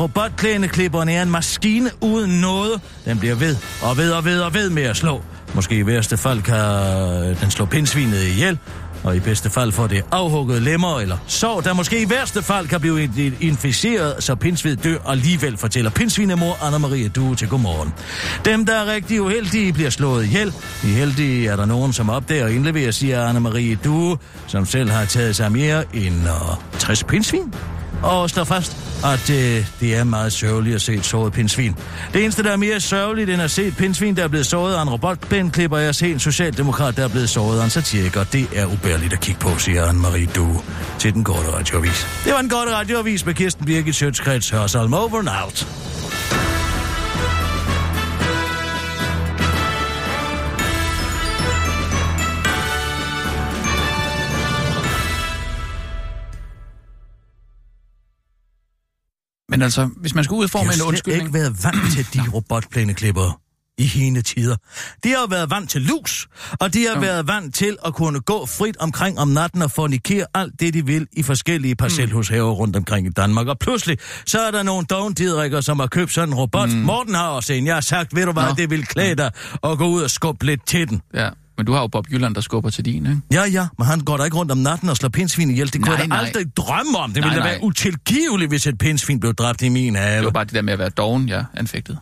robotklæneklipperen 0.00 1.08
er 1.08 1.22
en 1.22 1.30
maskine 1.30 1.90
uden 2.00 2.40
noget. 2.40 2.80
Den 3.04 3.18
bliver 3.18 3.34
ved 3.34 3.56
og 3.82 3.96
ved 3.96 4.12
og 4.12 4.24
ved 4.24 4.40
og 4.40 4.54
ved 4.54 4.70
med 4.70 4.82
at 4.82 4.96
slå. 4.96 5.22
Måske 5.54 5.78
i 5.78 5.86
værste 5.86 6.16
fald 6.16 6.42
kan 6.42 7.36
den 7.40 7.50
slå 7.50 7.64
pindsvinet 7.64 8.22
ihjel, 8.22 8.58
og 9.04 9.16
i 9.16 9.20
bedste 9.20 9.50
fald 9.50 9.72
får 9.72 9.86
det 9.86 10.04
afhugget 10.10 10.62
lemmer 10.62 11.00
eller 11.00 11.16
sår, 11.26 11.60
der 11.60 11.72
måske 11.72 12.02
i 12.02 12.10
værste 12.10 12.42
fald 12.42 12.68
kan 12.68 12.80
blive 12.80 13.08
inficeret, 13.40 14.24
så 14.24 14.34
pinsved 14.34 14.76
dør 14.76 14.98
alligevel, 15.06 15.56
fortæller 15.56 15.90
pinsvinemor 15.90 16.52
Anna-Marie 16.52 17.08
Due 17.08 17.36
til 17.36 17.48
godmorgen. 17.48 17.94
Dem, 18.44 18.66
der 18.66 18.74
er 18.74 18.86
rigtig 18.86 19.22
uheldige, 19.22 19.72
bliver 19.72 19.90
slået 19.90 20.24
ihjel. 20.24 20.52
De 20.82 20.86
heldige 20.86 21.48
er 21.48 21.56
der 21.56 21.64
nogen, 21.64 21.92
som 21.92 22.10
opdager 22.10 22.44
og 22.44 22.52
indleverer, 22.52 22.90
siger 22.90 23.32
Anna-Marie 23.32 23.84
Due, 23.84 24.18
som 24.46 24.66
selv 24.66 24.90
har 24.90 25.04
taget 25.04 25.36
sig 25.36 25.52
mere 25.52 25.84
end 25.94 26.28
øh, 26.28 26.50
uh, 26.50 26.78
60 26.78 27.04
pinsvin 27.04 27.54
og 28.04 28.30
slår 28.30 28.44
fast, 28.44 28.76
at 29.04 29.30
øh, 29.30 29.66
det 29.80 29.96
er 29.96 30.04
meget 30.04 30.32
sørgeligt 30.32 30.74
at 30.74 30.82
se 30.82 30.94
et 30.94 31.06
såret 31.06 31.32
pindsvin. 31.32 31.76
Det 32.12 32.22
eneste, 32.22 32.42
der 32.42 32.52
er 32.52 32.56
mere 32.56 32.80
sørgeligt 32.80 33.30
end 33.30 33.42
at 33.42 33.50
se 33.50 33.64
et 33.64 33.76
pindsvin, 33.76 34.16
der 34.16 34.24
er 34.24 34.28
blevet 34.28 34.46
såret 34.46 34.74
af 34.74 34.82
en 34.82 34.90
robotpindklipper, 34.90 35.78
er 35.78 35.88
at 35.88 35.96
se 35.96 36.10
en 36.10 36.20
socialdemokrat, 36.20 36.96
der 36.96 37.04
er 37.04 37.08
blevet 37.08 37.30
såret 37.30 37.60
af 37.60 37.64
en 37.64 37.70
satiriker. 37.70 38.24
Det 38.24 38.48
er 38.54 38.66
ubærligt 38.66 39.12
at 39.12 39.20
kigge 39.20 39.40
på, 39.40 39.58
siger 39.58 39.86
Anne-Marie 39.86 40.32
Du 40.34 40.62
til 40.98 41.14
den 41.14 41.24
korte 41.24 41.52
radioavis. 41.52 42.06
Det 42.24 42.32
var 42.32 42.40
en 42.40 42.48
korte 42.48 42.74
radioavis 42.74 43.26
med 43.26 43.34
Kirsten 43.34 43.66
Birgit 43.66 43.94
Sjøtskreds. 43.94 44.50
Hørsholm 44.50 44.94
over 44.94 45.18
and 45.18 45.28
out. 45.44 45.66
Men 59.54 59.62
altså, 59.62 59.88
hvis 59.96 60.14
man 60.14 60.24
skal 60.24 60.34
udforme 60.34 60.72
en 60.74 60.82
undskyldning... 60.82 61.34
Jeg 61.34 61.42
har 61.42 61.48
ikke 61.48 61.62
været 61.62 61.64
vant 61.64 61.92
til 61.92 62.22
de 62.22 62.28
robotplæneklipper 62.34 63.40
i 63.78 63.86
hende 63.86 64.22
tider. 64.22 64.56
De 65.04 65.08
har 65.08 65.26
været 65.30 65.50
vant 65.50 65.70
til 65.70 65.82
lus, 65.82 66.28
og 66.60 66.74
de 66.74 66.86
har 66.86 66.94
ja. 66.94 67.00
været 67.00 67.28
vant 67.28 67.54
til 67.54 67.76
at 67.86 67.94
kunne 67.94 68.20
gå 68.20 68.46
frit 68.46 68.76
omkring 68.76 69.18
om 69.18 69.28
natten 69.28 69.62
og 69.62 69.70
fornikere 69.70 70.26
alt 70.34 70.60
det, 70.60 70.74
de 70.74 70.86
vil 70.86 71.06
i 71.12 71.22
forskellige 71.22 71.76
parcelhushaver 71.76 72.50
mm. 72.50 72.58
rundt 72.58 72.76
omkring 72.76 73.06
i 73.06 73.10
Danmark. 73.10 73.46
Og 73.46 73.58
pludselig, 73.58 73.98
så 74.26 74.40
er 74.40 74.50
der 74.50 74.62
nogle 74.62 74.86
dovendidrikker, 74.90 75.60
som 75.60 75.80
har 75.80 75.86
købt 75.86 76.12
sådan 76.12 76.28
en 76.28 76.34
robot. 76.34 76.68
Mm. 76.68 76.78
Morten 76.78 77.14
har 77.14 77.28
også 77.28 77.52
en. 77.52 77.66
Jeg 77.66 77.74
har 77.74 77.80
sagt, 77.80 78.16
ved 78.16 78.26
du 78.26 78.32
hvad, 78.32 78.42
Nå. 78.42 78.54
det 78.56 78.70
vil 78.70 78.86
klæde 78.86 79.14
dig 79.14 79.30
at 79.64 79.78
gå 79.78 79.86
ud 79.86 80.02
og 80.02 80.10
skubbe 80.10 80.46
lidt 80.46 80.66
til 80.66 80.88
den. 80.88 81.02
Ja. 81.14 81.28
Men 81.56 81.66
du 81.66 81.72
har 81.72 81.80
jo 81.80 81.86
Bob 81.86 82.06
Jylland, 82.12 82.34
der 82.34 82.40
skubber 82.40 82.70
til 82.70 82.84
din, 82.84 83.06
ikke? 83.06 83.20
Ja, 83.32 83.44
ja, 83.44 83.68
men 83.78 83.86
han 83.86 84.00
går 84.00 84.16
da 84.16 84.24
ikke 84.24 84.36
rundt 84.36 84.52
om 84.52 84.58
natten 84.58 84.88
og 84.88 84.96
slår 84.96 85.08
pindsvin 85.08 85.50
ihjel. 85.50 85.72
Det 85.72 85.82
kunne 85.82 85.96
jeg 85.96 86.08
aldrig 86.10 86.56
drømme 86.56 86.98
om. 86.98 87.12
Det 87.12 87.20
nej, 87.20 87.28
ville 87.30 87.42
da 87.44 87.48
være 87.48 87.62
utilgiveligt, 87.62 88.50
hvis 88.50 88.66
et 88.66 88.78
pindsvin 88.78 89.20
blev 89.20 89.34
dræbt 89.34 89.62
i 89.62 89.68
min 89.68 89.94
have. 89.94 90.16
Det 90.16 90.24
var 90.24 90.30
bare 90.30 90.44
det 90.44 90.52
der 90.52 90.62
med 90.62 90.72
at 90.72 90.78
være 90.78 90.88
doven, 90.88 91.28
jeg 91.28 91.44
anfægtede. 91.54 91.98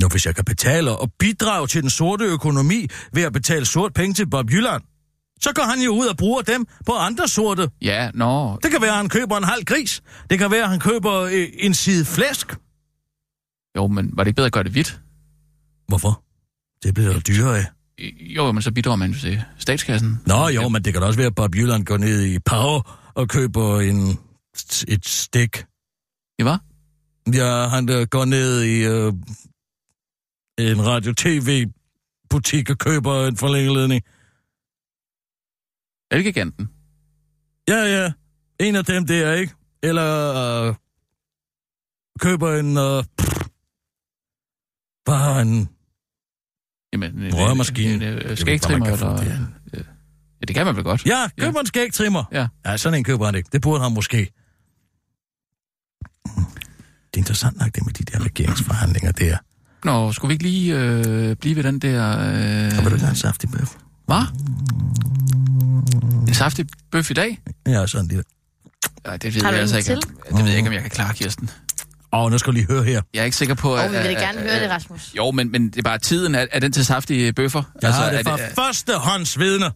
Nå, 0.00 0.08
hvis 0.08 0.26
jeg 0.26 0.34
kan 0.34 0.44
betale 0.44 0.96
og 0.96 1.12
bidrage 1.18 1.66
til 1.66 1.82
den 1.82 1.90
sorte 1.90 2.24
økonomi 2.24 2.86
ved 3.12 3.22
at 3.22 3.32
betale 3.32 3.66
sort 3.66 3.94
penge 3.94 4.14
til 4.14 4.30
Bob 4.30 4.50
Jylland, 4.50 4.82
så 5.40 5.52
går 5.52 5.62
han 5.62 5.80
jo 5.80 5.90
ud 5.90 6.06
og 6.06 6.16
bruger 6.16 6.42
dem 6.42 6.66
på 6.86 6.92
andre 6.92 7.28
sorte. 7.28 7.70
Ja, 7.82 8.10
nå. 8.14 8.58
Det 8.62 8.70
kan 8.70 8.80
være, 8.80 8.90
at 8.90 8.96
han 8.96 9.08
køber 9.08 9.36
en 9.36 9.44
halv 9.44 9.64
gris. 9.64 10.02
Det 10.30 10.38
kan 10.38 10.50
være, 10.50 10.62
at 10.62 10.68
han 10.68 10.80
køber 10.80 11.12
øh, 11.12 11.46
en 11.58 11.74
side 11.74 12.04
flæsk. 12.04 12.56
Jo, 13.76 13.86
men 13.86 14.10
var 14.12 14.24
det 14.24 14.28
ikke 14.28 14.36
bedre 14.36 14.46
at 14.46 14.52
gøre 14.52 14.64
det 14.64 14.72
hvidt? 14.72 15.00
Hvorfor? 15.88 16.22
Det 16.82 16.94
bliver 16.94 17.12
jo 17.12 17.20
dyrere 17.28 17.58
af. 17.58 17.66
Jo, 18.20 18.52
men 18.52 18.62
så 18.62 18.72
bidrager 18.72 18.96
man 18.96 19.14
til 19.14 19.42
statskassen. 19.58 20.20
Nå 20.26 20.48
jo, 20.48 20.68
men 20.68 20.84
det 20.84 20.92
kan 20.92 21.02
også 21.02 21.16
være, 21.16 21.26
at 21.26 21.34
Bob 21.34 21.54
Jylland 21.54 21.84
går 21.84 21.96
ned 21.96 22.24
i 22.24 22.38
Power 22.38 23.10
og 23.14 23.28
køber 23.28 23.80
en, 23.80 24.18
et 24.88 25.06
stik. 25.06 25.64
I 26.38 26.42
hvad? 26.42 26.58
Ja, 27.34 27.68
han 27.68 27.88
der 27.88 28.06
går 28.06 28.24
ned 28.24 28.62
i 28.62 28.86
uh, 28.88 29.14
en 30.58 30.86
radio-tv-butik 30.86 32.70
og 32.70 32.78
køber 32.78 33.26
en 33.26 33.36
forlængeledning. 33.36 34.02
Elgiganten? 36.10 36.70
Ja, 37.68 37.82
ja. 37.96 38.12
En 38.60 38.76
af 38.76 38.84
dem 38.84 39.06
der, 39.06 39.32
ikke? 39.32 39.54
Eller 39.82 40.68
uh, 40.68 40.74
køber 42.20 42.54
en... 42.54 42.76
Uh, 42.76 43.04
bare 45.06 45.42
en 45.42 45.68
Jamen, 46.92 47.22
en 47.22 47.34
rørmaskine. 47.34 47.94
En, 47.94 48.02
en, 48.02 48.30
en 48.30 48.36
skægtrimmer, 48.36 48.86
eller... 48.86 49.22
Ja, 49.22 49.38
det 50.40 50.48
det 50.48 50.56
kan 50.56 50.66
man 50.66 50.76
vel 50.76 50.84
godt. 50.84 51.06
Ja, 51.06 51.28
køber 51.38 51.52
ja. 51.54 51.60
en 51.60 51.66
skægtrimmer. 51.66 52.24
Ja. 52.32 52.46
ja, 52.66 52.76
sådan 52.76 52.98
en 52.98 53.04
køber 53.04 53.26
han 53.26 53.34
ikke. 53.34 53.48
Det 53.52 53.62
burde 53.62 53.82
han 53.82 53.92
måske. 53.92 54.16
Det 57.14 57.16
er 57.16 57.18
interessant 57.18 57.58
nok, 57.58 57.74
det 57.74 57.86
med 57.86 57.92
de 57.92 58.04
der 58.04 58.24
regeringsforhandlinger 58.24 59.12
der. 59.12 59.36
Nå, 59.84 60.12
skulle 60.12 60.28
vi 60.28 60.32
ikke 60.32 60.44
lige 60.44 60.78
øh, 60.78 61.36
blive 61.36 61.56
ved 61.56 61.62
den 61.62 61.78
der... 61.78 62.10
Øh... 62.10 62.72
Så 62.72 62.82
vil 62.82 62.92
du 62.92 62.96
have 62.96 63.10
en 63.10 63.16
saftig 63.16 63.50
bøf? 63.50 63.74
Hvad? 64.06 64.22
En 66.28 66.34
saftig 66.34 66.66
bøf 66.90 67.10
i 67.10 67.14
dag? 67.14 67.40
Ja, 67.66 67.86
sådan 67.86 68.08
lidt. 68.08 68.26
Ja, 69.06 69.16
det 69.16 69.34
ved 69.34 69.42
Har 69.42 69.50
jeg 69.50 69.60
altså 69.60 69.76
en 69.76 69.78
ikke. 69.78 69.88
til? 69.88 70.00
Det 70.28 70.38
ved 70.38 70.48
jeg 70.48 70.56
ikke, 70.56 70.68
om 70.68 70.72
jeg 70.74 70.82
kan 70.82 70.90
klare, 70.90 71.14
Kirsten. 71.14 71.50
Åh, 72.12 72.24
oh, 72.24 72.30
nu 72.30 72.38
skal 72.38 72.50
du 72.50 72.54
lige 72.54 72.66
høre 72.66 72.82
her. 72.84 73.02
Jeg 73.14 73.20
er 73.20 73.24
ikke 73.24 73.36
sikker 73.36 73.54
på... 73.54 73.72
Og 73.72 73.84
at- 73.84 73.92
vi 73.92 73.96
vil 73.96 74.04
at- 74.04 74.16
gerne 74.18 74.40
at- 74.40 74.50
høre 74.50 74.62
det, 74.62 74.70
Rasmus. 74.70 75.12
Jo, 75.16 75.30
men, 75.30 75.50
men 75.52 75.68
det 75.68 75.78
er 75.78 75.82
bare 75.82 75.98
tiden. 75.98 76.34
Er, 76.34 76.46
er 76.52 76.60
den 76.60 76.72
til 76.72 76.84
saftige 76.86 77.32
bøffer? 77.32 77.62
Jeg 77.82 77.88
altså, 77.88 78.02
har 78.02 78.10
det 78.10 78.20
er 78.20 78.24
fra 78.24 78.36
det, 78.36 78.46
første 78.54 78.92
hånds 78.94 79.38
vidne. 79.38 79.70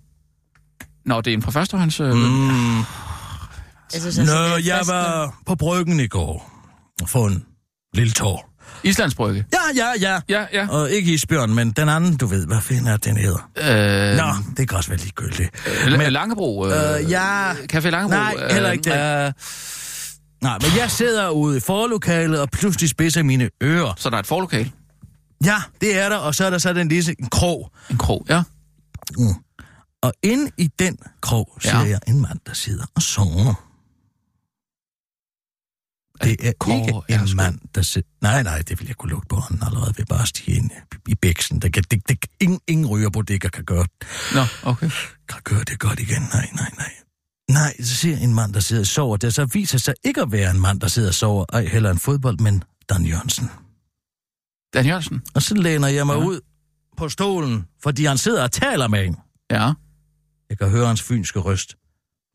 Nå, 1.07 1.21
det 1.21 1.31
er 1.31 1.35
en 1.35 1.43
fra 1.43 1.51
førstehånds... 1.51 2.01
Øh... 2.01 2.15
Mm. 2.15 2.77
Jeg 2.79 2.85
synes, 4.01 4.19
altså, 4.19 4.35
Nå, 4.35 4.57
jeg 4.57 4.81
var 4.87 5.35
på 5.47 5.55
bryggen 5.55 6.01
i 6.01 6.07
går 6.07 6.51
og 7.03 7.09
få 7.09 7.27
en 7.27 7.45
lille 7.95 8.13
tår. 8.13 8.51
Islands 8.85 9.15
Brygge. 9.15 9.45
Ja, 9.53 9.59
ja, 9.85 9.93
ja. 10.01 10.21
Ja, 10.29 10.45
ja. 10.53 10.69
Og 10.69 10.91
ikke 10.91 11.13
isbjørn, 11.13 11.55
men 11.55 11.71
den 11.71 11.89
anden, 11.89 12.17
du 12.17 12.27
ved, 12.27 12.47
hvad 12.47 12.61
fanden 12.61 12.87
er 12.87 12.97
den 12.97 13.17
hedder? 13.17 13.51
Øh, 14.13 14.17
Nå, 14.17 14.25
det 14.57 14.69
kan 14.69 14.77
også 14.79 14.91
være 14.91 14.99
ligegyldigt. 14.99 15.51
men, 15.91 15.99
men- 15.99 16.13
Langebro. 16.13 16.67
Øh, 16.67 17.11
ja. 17.11 17.53
Café 17.53 17.89
Langebro. 17.89 18.17
Nej, 18.17 18.35
heller 18.53 18.71
ikke 18.71 18.91
det. 18.91 19.27
Øh, 19.27 19.33
Nej, 20.45 20.59
men 20.63 20.71
jeg 20.79 20.91
sidder 20.91 21.31
ude 21.31 21.57
i 21.57 21.61
forlokalet, 21.61 22.41
og 22.41 22.51
pludselig 22.51 22.91
spidser 22.91 23.23
mine 23.23 23.51
ører. 23.63 23.93
så 23.97 24.11
der 24.11 24.17
er 24.17 24.21
et 24.21 24.27
forlokal. 24.27 24.73
Ja, 25.45 25.57
det 25.81 25.99
er 25.99 26.09
der, 26.09 26.17
og 26.17 26.35
så 26.35 26.45
er 26.45 26.51
der 26.51 26.59
så 26.59 26.73
den 26.73 26.89
lille 26.89 27.15
en 27.19 27.29
krog. 27.31 27.71
En 27.91 27.99
krog, 27.99 28.27
ja. 28.29 28.43
Mm. 29.19 29.35
Og 30.03 30.13
inde 30.23 30.51
i 30.59 30.67
den 30.79 30.99
krog 31.21 31.59
ser 31.63 31.79
Ja. 31.79 31.89
jeg 31.89 32.01
en 32.09 32.21
mand, 32.21 32.39
der 32.47 32.53
sidder 32.55 32.85
og 32.95 33.03
sover. 33.03 33.55
Det 36.25 36.49
er 36.49 36.53
Kåre 36.61 36.77
ikke 36.79 36.93
er 37.09 37.21
en 37.21 37.27
sgu- 37.29 37.35
mand, 37.35 37.59
der 37.75 37.83
sidder... 37.83 38.09
Nej, 38.23 38.43
nej, 38.43 38.59
det 38.69 38.81
vil 38.81 38.87
jeg 38.87 38.97
kunne 38.97 39.11
lugte 39.11 39.27
på 39.29 39.37
hånden 39.37 39.63
allerede 39.67 39.95
ved 39.97 40.05
bare 40.07 40.23
at 40.23 40.29
stige 40.29 40.57
ind 40.57 40.71
i 41.09 41.15
bæksen. 41.15 41.59
Det 41.63 41.73
kan, 41.73 41.85
det, 41.91 42.09
det, 42.09 42.25
ingen, 42.41 42.61
ingen 42.69 42.87
ryger 42.87 43.11
på 43.11 43.23
det, 43.23 43.53
kan 43.53 43.65
gøre, 43.65 43.87
Nå, 44.35 44.41
okay. 44.71 44.91
kan 45.29 45.41
gøre 45.45 45.65
det 45.65 45.79
godt 45.79 46.01
igen. 46.01 46.23
Nej, 46.23 46.49
nej, 46.55 46.71
nej. 46.79 46.93
Nej, 47.51 47.83
så 47.83 47.95
ser 47.95 48.11
jeg 48.11 48.23
en 48.25 48.35
mand, 48.35 48.53
der 48.55 48.61
sidder 48.61 48.83
og 48.83 48.87
sover. 48.87 49.17
Det 49.17 49.35
så 49.35 49.45
viser 49.45 49.79
sig 49.79 49.95
ikke 50.05 50.21
at 50.21 50.33
være 50.33 50.51
en 50.51 50.61
mand, 50.61 50.81
der 50.81 50.89
sidder 50.89 51.09
og 51.09 51.15
sover, 51.15 51.45
ej 51.53 51.65
heller 51.67 51.91
en 51.91 51.99
fodbold, 51.99 52.39
men 52.39 52.63
Dan 52.89 53.05
Jørgensen. 53.07 53.51
Dan 54.75 54.87
Jørgensen. 54.87 55.23
Og 55.35 55.43
så 55.43 55.55
læner 55.55 55.89
jeg 55.89 56.07
mig 56.07 56.17
Ja. 56.17 56.25
ud 56.25 56.41
på 56.97 57.09
stolen, 57.09 57.65
fordi 57.83 58.05
han 58.05 58.19
sidder 58.19 58.43
og 58.43 58.53
taler 58.53 58.89
med 58.89 59.05
en. 59.07 59.17
Ja. 59.51 59.73
Jeg 60.51 60.59
kan 60.59 60.69
høre 60.71 60.87
hans 60.87 61.03
fynske 61.03 61.39
røst. 61.39 61.75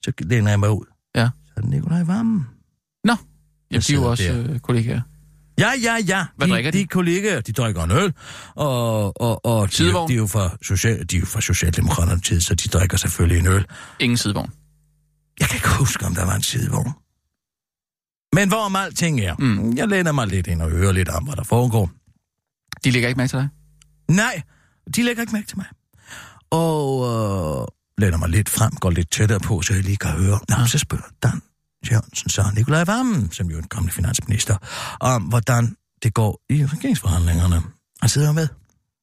Så 0.05 0.11
læner 0.19 0.49
jeg 0.49 0.59
mig 0.59 0.69
ud. 0.69 0.85
Ja. 1.15 1.29
Så 1.45 1.53
er 1.57 1.61
det 1.61 1.69
Nikolaj 1.69 2.03
Vammen. 2.03 2.47
De 3.71 3.75
er 3.75 3.77
jo 3.77 3.81
sidder 3.81 4.05
også 4.05 4.31
øh, 4.31 4.59
kollegaer. 4.59 5.01
Ja, 5.59 5.71
ja, 5.83 5.97
ja. 6.07 6.25
Hvad 6.37 6.47
de, 6.47 6.53
drikker 6.53 6.71
de? 6.71 6.77
de? 6.77 6.87
kollegaer, 6.87 7.41
de 7.41 7.51
drikker 7.51 7.83
en 7.83 7.91
øl, 7.91 8.13
og, 8.55 9.21
og, 9.21 9.45
og 9.45 9.71
de, 9.71 9.83
de, 9.83 10.13
er 10.13 10.17
jo 10.17 10.27
fra 10.27 10.57
social, 10.61 11.05
de 11.09 11.15
er 11.15 11.19
jo 11.19 11.25
fra 11.25 11.41
Socialdemokraterne 11.41 12.21
tid, 12.21 12.41
så 12.41 12.55
de 12.55 12.69
drikker 12.69 12.97
selvfølgelig 12.97 13.39
en 13.39 13.47
øl. 13.47 13.65
Ingen 13.99 14.17
sidevogn. 14.17 14.51
Jeg 15.39 15.47
kan 15.47 15.55
ikke 15.57 15.69
huske, 15.69 16.05
om 16.05 16.15
der 16.15 16.25
var 16.25 16.35
en 16.35 16.43
sidevogn. 16.43 16.91
Men 18.35 18.47
hvorom 18.49 18.75
alting 18.75 19.19
er, 19.19 19.35
Mm. 19.39 19.77
jeg 19.77 19.87
læner 19.87 20.11
mig 20.11 20.27
lidt 20.27 20.47
ind 20.47 20.61
og 20.61 20.69
hører 20.69 20.91
lidt 20.91 21.09
om, 21.09 21.23
hvad 21.23 21.35
der 21.35 21.43
foregår. 21.43 21.89
De 22.83 22.91
ligger 22.91 23.09
ikke 23.09 23.17
med 23.19 23.27
til 23.27 23.37
dig? 23.39 23.49
Nej, 24.07 24.41
de 24.95 25.03
lægger 25.03 25.21
ikke 25.23 25.33
mærke 25.33 25.47
til 25.47 25.57
mig. 25.57 25.65
Og 26.51 27.01
øh, 27.05 27.67
læner 27.97 28.17
mig 28.17 28.29
lidt 28.29 28.49
frem, 28.49 28.71
går 28.71 28.89
lidt 28.89 29.11
tættere 29.11 29.39
på, 29.39 29.61
så 29.61 29.73
jeg 29.73 29.83
lige 29.83 29.97
kan 29.97 30.09
høre. 30.11 30.39
Nå, 30.49 30.65
så 30.65 30.77
spørger 30.79 31.03
Dan 31.23 31.41
Jørgensen 31.91 32.29
så 32.29 32.51
Nikolaj 32.55 32.83
Vammen, 32.83 33.31
som 33.31 33.47
jo 33.49 33.57
er 33.57 33.61
en 33.61 33.67
kommende 33.67 33.93
finansminister, 33.93 34.57
om 34.99 35.23
hvordan 35.23 35.75
det 36.03 36.13
går 36.13 36.41
i 36.49 36.65
regeringsforhandlingerne. 36.65 37.61
Han 38.01 38.09
sidder 38.09 38.31
med. 38.31 38.47
Han 38.47 38.49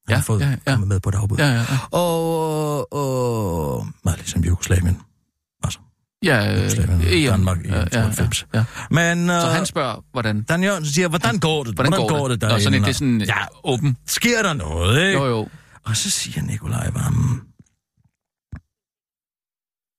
Ja, 0.09 0.15
har 0.15 0.23
fået 0.23 0.41
ja, 0.41 0.57
ja. 0.67 0.77
med 0.77 1.01
på 1.01 1.11
dagbud. 1.11 1.39
Ja, 1.39 1.47
ja, 1.47 1.55
ja. 1.61 1.79
Og, 1.91 2.93
og 2.93 3.87
meget 4.05 4.19
ligesom 4.19 4.45
Jugoslavien. 4.45 5.01
Ja, 6.25 6.55
øh, 6.55 6.71
EM. 7.13 7.31
Danmark 7.31 7.65
i 7.65 7.69
Ja, 7.69 7.79
ja, 7.79 7.85
92. 7.89 8.47
Ja, 8.55 8.59
ja. 8.59 8.65
Men 8.91 9.31
øh, 9.31 9.41
Så 9.41 9.47
han 9.49 9.67
spørger, 9.67 10.05
hvordan, 10.13 10.43
Dan 10.43 10.63
Jørgensen 10.65 10.95
siger, 10.95 11.09
hvordan 11.09 11.39
går 11.39 11.65
det? 11.65 11.75
hvordan, 11.75 11.93
går, 11.93 12.29
det? 12.29 12.41
derinde? 12.41 12.55
Nå, 12.57 12.61
sådan, 12.61 12.75
et- 12.81 12.85
det 12.85 12.91
er 12.91 12.95
sådan 12.95 13.21
ja, 13.21 13.39
ja. 13.41 13.47
åben. 13.65 13.97
sker 14.07 14.43
der 14.43 14.53
noget, 14.53 15.07
ikke? 15.07 15.19
Jo, 15.19 15.27
jo. 15.27 15.49
Og 15.85 15.97
så 15.97 16.11
siger 16.11 16.43
Nikolaj 16.43 16.91
Vammen, 16.91 17.41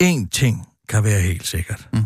en 0.02 0.30
ting 0.30 0.68
kan 0.90 1.04
være 1.04 1.22
helt 1.22 1.48
sikkert. 1.48 1.90
Mm. 1.94 2.06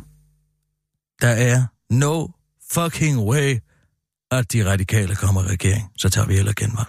Der 1.21 1.27
er 1.29 1.65
no 1.89 2.27
fucking 2.71 3.19
way, 3.19 3.59
at 4.31 4.53
de 4.53 4.71
radikale 4.71 5.15
kommer 5.15 5.43
i 5.43 5.47
regering. 5.47 5.91
Så 5.97 6.09
tager 6.09 6.27
vi 6.27 6.35
heller 6.35 6.53
genvalg. 6.57 6.87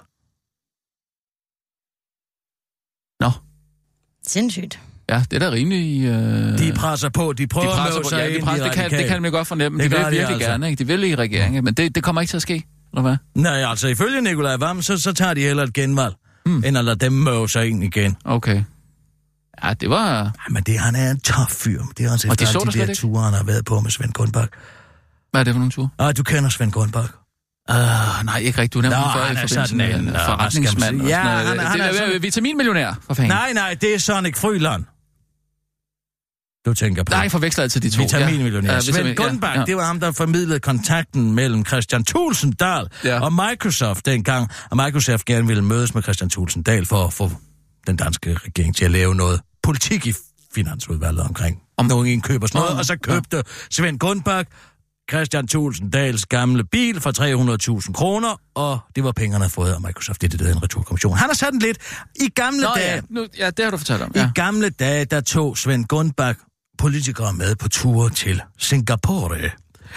Sindssygt. 4.26 4.80
Ja, 5.10 5.24
det 5.30 5.42
er 5.42 5.50
da 5.50 5.54
rimelig... 5.54 6.04
Øh... 6.04 6.58
De 6.58 6.72
presser 6.76 7.08
på, 7.08 7.32
de 7.32 7.46
prøver 7.46 7.66
de 7.66 7.72
at 7.72 7.78
presser 7.78 7.94
møde 7.94 8.02
på, 8.02 8.08
sig 8.08 8.18
ja, 8.18 8.36
de 8.38 8.42
presser, 8.42 8.64
i 8.64 8.68
det, 8.68 8.76
kan, 8.76 8.90
det 8.90 9.06
kan 9.06 9.22
man 9.22 9.30
godt 9.30 9.48
fornemme. 9.48 9.82
Det 9.82 9.90
de 9.90 9.96
vil 9.96 10.04
de 10.04 10.10
virkelig 10.10 10.34
altså. 10.34 10.50
gerne, 10.50 10.70
ikke? 10.70 10.84
De 10.84 10.86
vil 10.86 11.04
i 11.04 11.14
regeringen, 11.14 11.64
men 11.64 11.74
det, 11.74 11.94
det 11.94 12.02
kommer 12.02 12.20
ikke 12.20 12.30
til 12.30 12.36
at 12.36 12.42
ske, 12.42 12.64
eller 12.92 13.02
hvad? 13.02 13.16
Nej, 13.34 13.64
altså 13.70 13.88
ifølge 13.88 14.20
Nikolaj 14.20 14.56
Vammen, 14.56 14.82
så, 14.82 14.98
så 14.98 15.12
tager 15.12 15.34
de 15.34 15.40
heller 15.40 15.62
et 15.62 15.72
genvalg, 15.72 16.14
mm. 16.46 16.62
end 16.66 16.78
at 16.78 16.84
lade 16.84 16.96
dem 16.96 17.12
møde 17.12 17.48
sig 17.48 17.68
ind 17.68 17.84
igen. 17.84 18.16
Okay. 18.24 18.62
Ja, 19.64 19.74
det 19.74 19.90
var... 19.90 20.34
Men 20.50 20.62
det, 20.62 20.78
han 20.78 20.94
er 20.94 21.10
en 21.10 21.20
tof 21.20 21.50
fyr. 21.50 21.82
Det 21.98 22.06
er 22.06 22.12
altså 22.12 22.28
Og 22.30 22.40
de 22.40 22.46
så 22.46 22.70
de 22.72 22.78
der 22.78 22.94
ture, 22.94 23.22
han 23.22 23.34
har 23.34 23.44
været 23.44 23.64
på 23.64 23.80
med 23.80 23.90
Svend 23.90 24.12
Grundbak. 24.12 24.48
Hvad 25.30 25.40
er 25.40 25.44
det 25.44 25.54
for 25.54 25.58
nogle 25.58 25.70
tur? 25.70 25.92
Ah, 25.98 26.16
du 26.16 26.22
kender 26.22 26.50
Svend 26.50 26.72
Grundbak. 26.72 27.10
Uh, 27.70 27.76
nej, 28.24 28.38
ikke 28.38 28.58
rigtigt. 28.58 28.74
Du 28.74 28.80
nævnte 28.80 28.98
Nå, 28.98 29.04
før 29.14 29.24
han 29.24 29.36
er 29.36 29.46
sådan 29.46 29.80
en, 29.80 30.08
øh, 30.08 30.14
forretningsmand. 30.26 31.02
Ja, 31.02 31.22
noget. 31.22 31.38
han 31.38 31.46
er- 31.46 31.62
det 31.62 31.70
han 31.70 31.80
er 31.80 31.92
sådan- 31.92 32.22
vitaminmillionær, 32.22 32.94
for 33.06 33.14
fanden. 33.14 33.28
Nej, 33.30 33.52
nej, 33.52 33.74
det 33.80 33.94
er 33.94 33.98
Sonic 33.98 34.36
Fryland. 34.36 34.84
Du 36.66 36.74
tænker 36.74 37.02
på. 37.04 37.10
Nej, 37.10 37.20
jeg 37.20 37.30
forveksler 37.30 37.62
altid 37.62 37.80
de 37.80 37.90
to. 37.90 38.02
Vitaminmillionær. 38.02 38.68
Ja, 38.68 38.72
Ja, 38.72 38.74
ja, 38.74 38.92
Svend 38.92 39.16
Gunnbach, 39.16 39.54
ja, 39.54 39.60
ja. 39.60 39.66
det 39.66 39.76
var 39.76 39.84
ham, 39.86 40.00
der 40.00 40.12
formidlede 40.12 40.60
kontakten 40.60 41.32
mellem 41.32 41.66
Christian 41.66 42.04
Tulsendal 42.04 42.86
Ja. 43.04 43.08
ja. 43.14 43.20
og 43.20 43.32
Microsoft 43.32 44.06
dengang, 44.06 44.50
og 44.70 44.76
Microsoft 44.76 45.24
gerne 45.24 45.46
ville 45.46 45.64
mødes 45.64 45.94
med 45.94 46.02
Christian 46.02 46.30
Tulsendal 46.30 46.86
for 46.86 47.04
at 47.06 47.12
få 47.12 47.30
den 47.86 47.96
danske 47.96 48.34
regering 48.46 48.76
til 48.76 48.84
at 48.84 48.90
lave 48.90 49.14
noget 49.14 49.40
politik 49.62 50.06
i 50.06 50.14
finansudvalget 50.54 51.22
omkring 51.22 51.58
om 51.76 51.86
nogen 51.86 52.06
indkøb 52.06 52.42
og 52.42 52.48
sådan 52.48 52.60
noget, 52.60 52.78
og 52.78 52.84
så 52.84 52.96
købte 52.96 53.42
Svend 53.70 53.98
Gunnbach 53.98 54.48
Christian 55.12 55.46
Tulsendals 55.48 56.26
gamle 56.26 56.64
bil 56.64 57.00
for 57.00 57.12
300.000 57.80 57.92
kroner, 57.92 58.40
og 58.54 58.78
det 58.96 59.04
var 59.04 59.12
pengerne, 59.12 59.32
han 59.34 59.40
havde 59.40 59.52
fået 59.52 59.72
af 59.72 59.80
Microsoft. 59.80 60.20
Det 60.20 60.26
er 60.26 60.30
det, 60.30 60.38
der 60.38 60.44
hedder 60.46 60.58
en 60.58 60.62
returkommission. 60.62 61.16
Han 61.16 61.28
har 61.28 61.34
sat 61.34 61.52
den 61.52 61.60
lidt. 61.60 61.78
I 62.20 62.28
gamle 62.28 62.60
Nå 62.60 62.68
dage, 62.76 62.94
ja, 62.94 63.00
nu, 63.10 63.26
ja, 63.38 63.50
det 63.50 63.64
har 63.64 63.70
du 63.70 63.76
fortalt 63.76 64.02
om. 64.02 64.12
i 64.14 64.18
Ja. 64.18 64.30
gamle 64.34 64.70
dage, 64.70 65.04
der 65.04 65.20
tog 65.20 65.58
Svend 65.58 65.84
Gunnbach 65.84 66.38
politikere 66.78 67.32
med 67.32 67.56
på 67.56 67.68
ture 67.68 68.10
til 68.10 68.42
Singapore. 68.58 69.50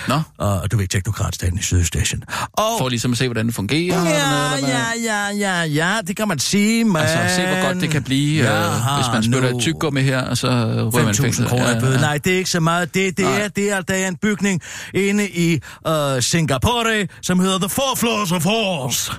Nå, 0.08 0.22
Og 0.38 0.72
du 0.72 0.78
ved, 0.78 0.88
teknokratstaten 0.88 1.60
i 1.60 1.62
Sydøstasien. 1.62 2.24
Og 2.54 2.64
for 2.80 2.90
ligesom 2.90 3.12
at 3.12 3.18
se, 3.18 3.28
hvordan 3.28 3.46
det 3.48 3.56
fungerer. 3.56 3.98
eller 3.98 4.10
Ja, 4.12 4.30
noget, 4.30 4.58
eller 4.58 4.70
ja, 4.70 5.30
ja, 5.30 5.62
ja, 5.62 5.64
ja, 5.94 6.02
det 6.08 6.18
kan 6.18 6.28
man 6.28 6.40
sige, 6.40 6.86
men... 6.86 6.96
Altså, 6.98 7.36
se 7.36 7.48
hvor 7.48 7.68
godt 7.68 7.82
det 7.82 7.90
kan 7.90 8.04
blive, 8.04 8.44
Jeg 8.52 8.66
øh, 8.66 8.96
hvis 8.98 9.08
man 9.14 9.24
spytter 9.24 9.52
nu 9.52 9.58
et 9.58 9.62
tyggegummi 9.64 10.02
her, 10.02 10.22
og 10.22 10.38
så 10.38 10.48
ryger 10.48 11.06
man 11.06 11.16
i 11.16 11.18
5.000 11.18 11.22
fængsel. 11.22 11.48
kroner 11.48 11.78
i 11.78 11.80
bøde. 11.80 11.98
Nej, 11.98 12.18
det 12.18 12.34
er 12.34 12.38
ikke 12.38 12.50
så 12.50 12.60
meget. 12.60 12.94
Det, 12.94 13.18
det, 13.18 13.26
Nej. 13.26 13.40
er, 13.42 13.48
det 13.48 13.72
er, 13.72 13.82
der 13.82 13.94
er 13.94 14.08
en 14.08 14.18
bygning 14.22 14.62
inde 14.94 15.30
i 15.30 15.60
uh, 15.88 15.94
Singapore, 16.20 17.08
som 17.22 17.40
hedder 17.40 17.58
The 17.60 17.70
Four 17.70 17.96
Floors 17.98 18.32
of 18.32 18.44
Horse. 18.44 19.12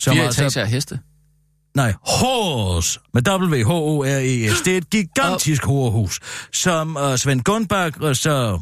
Som 0.00 0.14
Fire 0.14 0.24
altså- 0.24 0.44
etager 0.46 0.66
heste. 0.66 0.98
Nej, 1.76 1.94
Horse 2.06 2.98
med 3.14 3.22
W-H-O-R-E-S. 3.28 4.60
Det 4.60 4.72
er 4.72 4.76
et 4.78 4.90
gigantisk 4.90 5.64
horehus, 5.64 6.20
som 6.52 6.96
uh, 6.96 7.16
Svend 7.16 7.40
Gunnbach 7.40 8.00
uh, 8.02 8.12
så... 8.12 8.60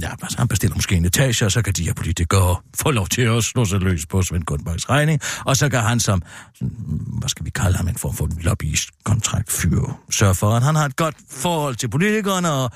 Ja, 0.00 0.10
altså, 0.22 0.38
han 0.38 0.48
bestiller 0.48 0.76
måske 0.76 0.96
en 0.96 1.04
etage, 1.04 1.44
og 1.44 1.52
så 1.52 1.62
kan 1.62 1.72
de 1.72 1.84
her 1.84 1.94
politikere 1.94 2.56
få 2.74 2.90
lov 2.90 3.06
til 3.06 3.22
at 3.22 3.44
slå 3.44 3.64
sig 3.64 3.80
løs 3.80 4.06
på 4.06 4.22
Svend 4.22 4.44
Gunnbachs 4.44 4.90
regning, 4.90 5.20
og 5.44 5.56
så 5.56 5.68
kan 5.68 5.80
han 5.80 6.00
som, 6.00 6.22
sådan, 6.54 6.76
hvad 7.18 7.28
skal 7.28 7.44
vi 7.44 7.50
kalde 7.50 7.76
ham, 7.76 7.88
en 7.88 7.96
form 7.96 8.14
for 8.14 8.28
lobbyist-kontrakt 8.40 9.52
fyr, 9.52 9.80
sørge 10.10 10.34
for, 10.34 10.50
at 10.50 10.62
han 10.62 10.74
har 10.74 10.84
et 10.84 10.96
godt 10.96 11.16
forhold 11.30 11.76
til 11.76 11.88
politikerne, 11.88 12.52
og 12.52 12.70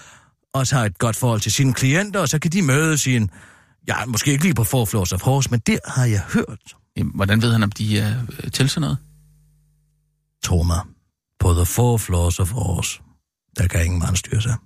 også 0.55 0.77
har 0.77 0.85
et 0.85 0.99
godt 0.99 1.17
forhold 1.17 1.41
til 1.41 1.53
sine 1.53 1.75
klienter, 1.75 2.21
og 2.21 2.29
så 2.29 2.39
kan 2.39 2.53
de 2.53 2.63
mødes 2.63 3.07
i 3.07 3.17
en, 3.17 3.31
ja, 3.89 4.07
måske 4.07 4.33
ikke 4.33 4.45
lige 4.45 4.55
på 4.55 4.65
Four 4.65 4.85
Floors 4.85 5.13
of 5.13 5.23
Horse, 5.23 5.51
men 5.51 5.61
der 5.67 5.79
har 5.87 6.05
jeg 6.05 6.21
hørt, 6.21 6.75
Jamen, 6.97 7.13
hvordan 7.15 7.43
ved 7.43 7.53
han, 7.53 7.63
om 7.63 7.73
de 7.73 7.99
er 7.99 8.23
øh, 8.45 8.51
til 8.51 8.71
sådan 8.71 8.81
noget? 8.81 8.99
Tro 10.45 10.63
mig, 10.63 10.81
på 11.41 11.53
the 11.55 11.67
four 11.67 11.99
floors 11.99 12.41
of 12.41 12.51
Horse, 12.51 13.03
der 13.57 13.69
kan 13.69 13.85
ingen 13.85 14.01
mand 14.01 14.17
styre 14.17 14.43
sig. 14.43 14.57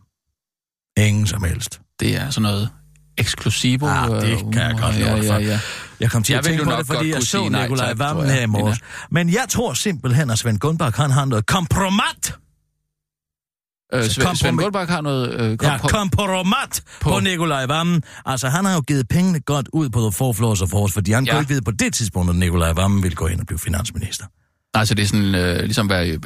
Ingen 0.96 1.26
som 1.26 1.42
helst. 1.42 1.80
Det 2.00 2.16
er 2.16 2.30
sådan 2.30 2.42
noget 2.42 2.70
eksklusivo. 3.18 3.87
Ah, 3.87 4.11
det 4.11 4.30
øh, 4.33 4.38
kan 4.52 4.62
jeg 4.62 4.76
godt 4.80 4.98
ja, 4.98 5.11
love 5.11 5.22
ja, 5.24 5.35
for. 5.35 5.38
ja. 5.38 5.61
Jeg 6.00 6.11
kom 6.11 6.22
til 6.22 6.33
Jeg 6.33 6.38
at 6.38 6.44
tænke 6.44 6.64
på 6.64 6.70
det, 6.70 6.87
fordi 6.87 7.11
jeg 7.12 7.22
så 7.22 7.48
Nikolaj 7.48 7.92
Vammen 7.96 8.26
her 8.30 8.42
i 8.42 8.46
morges. 8.46 8.78
Men 9.11 9.28
jeg 9.30 9.44
tror 9.48 9.74
simpelthen, 9.74 10.30
at 10.30 10.38
Svend 10.38 10.59
Gunnbach, 10.59 10.96
han 11.00 11.11
har 11.11 11.24
noget 11.24 11.46
kompromat 11.46 12.35
Øh, 13.94 14.04
Svend, 14.04 14.26
kom 14.26 14.37
Svend 14.37 14.57
på- 14.57 14.62
Goldbach 14.62 14.90
har 14.90 15.00
noget... 15.00 15.40
Øh, 15.40 15.59
Ja, 15.62 15.76
på, 15.78 15.88
kompromat 15.88 16.83
på, 17.00 17.11
på- 17.11 17.20
Nikolaj 17.20 17.66
Vammen. 17.66 18.02
Altså, 18.26 18.48
han 18.48 18.64
har 18.64 18.74
jo 18.74 18.80
givet 18.80 19.09
pengene 19.09 19.40
godt 19.40 19.68
ud 19.72 19.88
på 19.90 20.00
The 20.00 20.12
Four 20.12 20.33
Floors 20.33 20.62
of 20.62 20.72
Horse, 20.72 20.94
fordi 20.94 21.12
han 21.12 21.24
ja. 21.24 21.30
Ja. 21.30 21.35
kunne 21.37 21.42
ikke 21.42 21.48
vide 21.48 21.62
på 21.62 21.70
det 21.70 21.94
tidspunkt, 21.94 22.30
at 22.30 22.37
Nikolaj 22.37 22.72
Vammen 22.72 23.02
ville 23.02 23.16
gå 23.16 23.26
ind 23.26 23.40
og 23.40 23.46
blive 23.46 23.59
finansminister. 23.59 24.26
Altså, 24.74 24.94
det 24.94 25.02
er 25.02 25.06
sådan, 25.06 25.34
øh, 25.34 25.62
ligesom 25.62 25.88
være, 25.88 26.08
øh, 26.08 26.18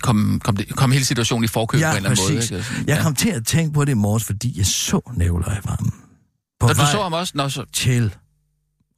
kom, 0.00 0.40
kom, 0.44 0.56
det, 0.56 0.76
kom 0.76 0.92
hele 0.92 1.04
situationen 1.04 1.44
i 1.44 1.46
forkøb 1.46 1.80
Ja, 1.80 1.90
på 1.90 1.90
en 1.90 1.96
eller 1.96 2.10
anden 2.10 2.24
måde. 2.24 2.34
Ikke? 2.34 2.64
Sådan, 2.64 2.88
Jeg 2.88 2.98
kom 3.02 3.14
til 3.14 3.28
at 3.28 3.46
tænke 3.46 3.72
på 3.72 3.84
det 3.84 3.92
i 3.92 3.94
morges, 3.94 4.24
fordi 4.24 4.54
jeg 4.56 4.66
så 4.66 5.12
Nikolaj 5.16 5.60
Vammen 5.64 5.92
på 6.60 6.66
Nå, 6.66 6.72
du 6.72 6.80
så 6.92 7.02
ham 7.02 7.12
også? 7.12 7.32
Nå, 7.36 7.48
så, 7.48 7.64
til 7.72 8.14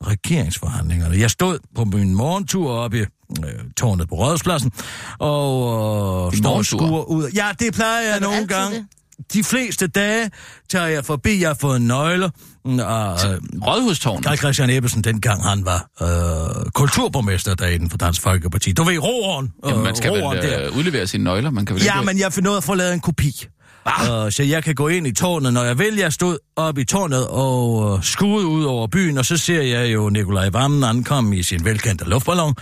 regeringsforhandlingerne. 0.07 1.19
Jeg 1.19 1.31
stod 1.31 1.59
på 1.75 1.85
min 1.85 2.15
morgentur 2.15 2.73
oppe 2.73 2.99
i 2.99 3.01
øh, 3.01 3.53
tårnet 3.77 4.09
på 4.09 4.15
Rådhuspladsen, 4.15 4.73
og 5.19 6.31
øh, 6.33 6.39
står 6.39 6.63
skuer 6.63 7.05
ud. 7.05 7.31
Ja, 7.35 7.49
det 7.59 7.75
plejer 7.75 8.11
jeg 8.11 8.21
nogle 8.21 8.47
gange. 8.47 8.77
det? 8.77 8.87
De 9.33 9.45
fleste 9.45 9.87
dage 9.87 10.31
tager 10.71 10.87
jeg 10.87 11.05
forbi, 11.05 11.41
jeg 11.41 11.49
har 11.49 11.57
fået 11.61 11.83
nøgler, 11.83 12.31
mm, 12.65 12.79
og 12.79 13.13
øh, 13.13 13.41
Rådhustårnet. 13.67 14.25
Karl 14.25 14.37
Christian 14.37 14.71
Ebbesen, 14.71 15.05
dengang 15.05 15.43
han 15.45 15.65
var 15.65 15.89
øh, 16.03 16.71
kulturborgmester 16.71 17.55
derinde 17.55 17.91
for 17.91 17.99
Dansk 17.99 18.23
Folkeparti. 18.23 18.73
Du 18.73 18.83
ved, 18.83 18.99
roeren. 18.99 19.53
Jamen, 19.67 19.83
man 19.83 19.97
skal 19.97 20.11
roeren 20.11 20.39
vel 20.39 20.61
øh, 20.61 20.77
udlevere 20.77 21.07
sine 21.07 21.25
nøgler, 21.25 21.51
man 21.51 21.67
kan 21.67 21.77
vel 21.77 21.85
Ja, 21.85 22.01
ikke... 22.01 22.07
men 22.07 22.19
jeg 22.19 22.33
ud 22.39 22.53
af 22.53 22.57
at 22.57 22.65
få 22.65 22.75
lavet 22.75 22.95
en 22.95 23.01
kopi. 23.01 23.47
Ah. 23.87 24.25
Uh, 24.25 24.31
så 24.31 24.43
jeg 24.43 24.65
kan 24.65 24.75
gå 24.75 24.89
ind 24.89 25.07
i 25.07 25.13
tårnet, 25.13 25.53
når 25.53 25.65
jeg 25.65 25.79
vil. 25.79 25.97
Jeg 25.97 26.13
stod 26.13 26.39
op 26.57 26.79
i 26.79 26.85
tårnet 26.85 27.27
og 27.27 27.75
uh, 27.75 28.03
skuede 28.03 28.47
ud 28.47 28.65
over 28.65 28.87
byen, 28.87 29.19
og 29.19 29.25
så 29.25 29.37
ser 29.37 29.63
jeg 29.63 29.93
jo 29.93 30.09
Nikolaj 30.09 30.49
Vammen 30.49 30.85
ankomme 30.85 31.37
i 31.37 31.43
sin 31.43 31.65
velkendte 31.65 32.05
luftballon, 32.05 32.55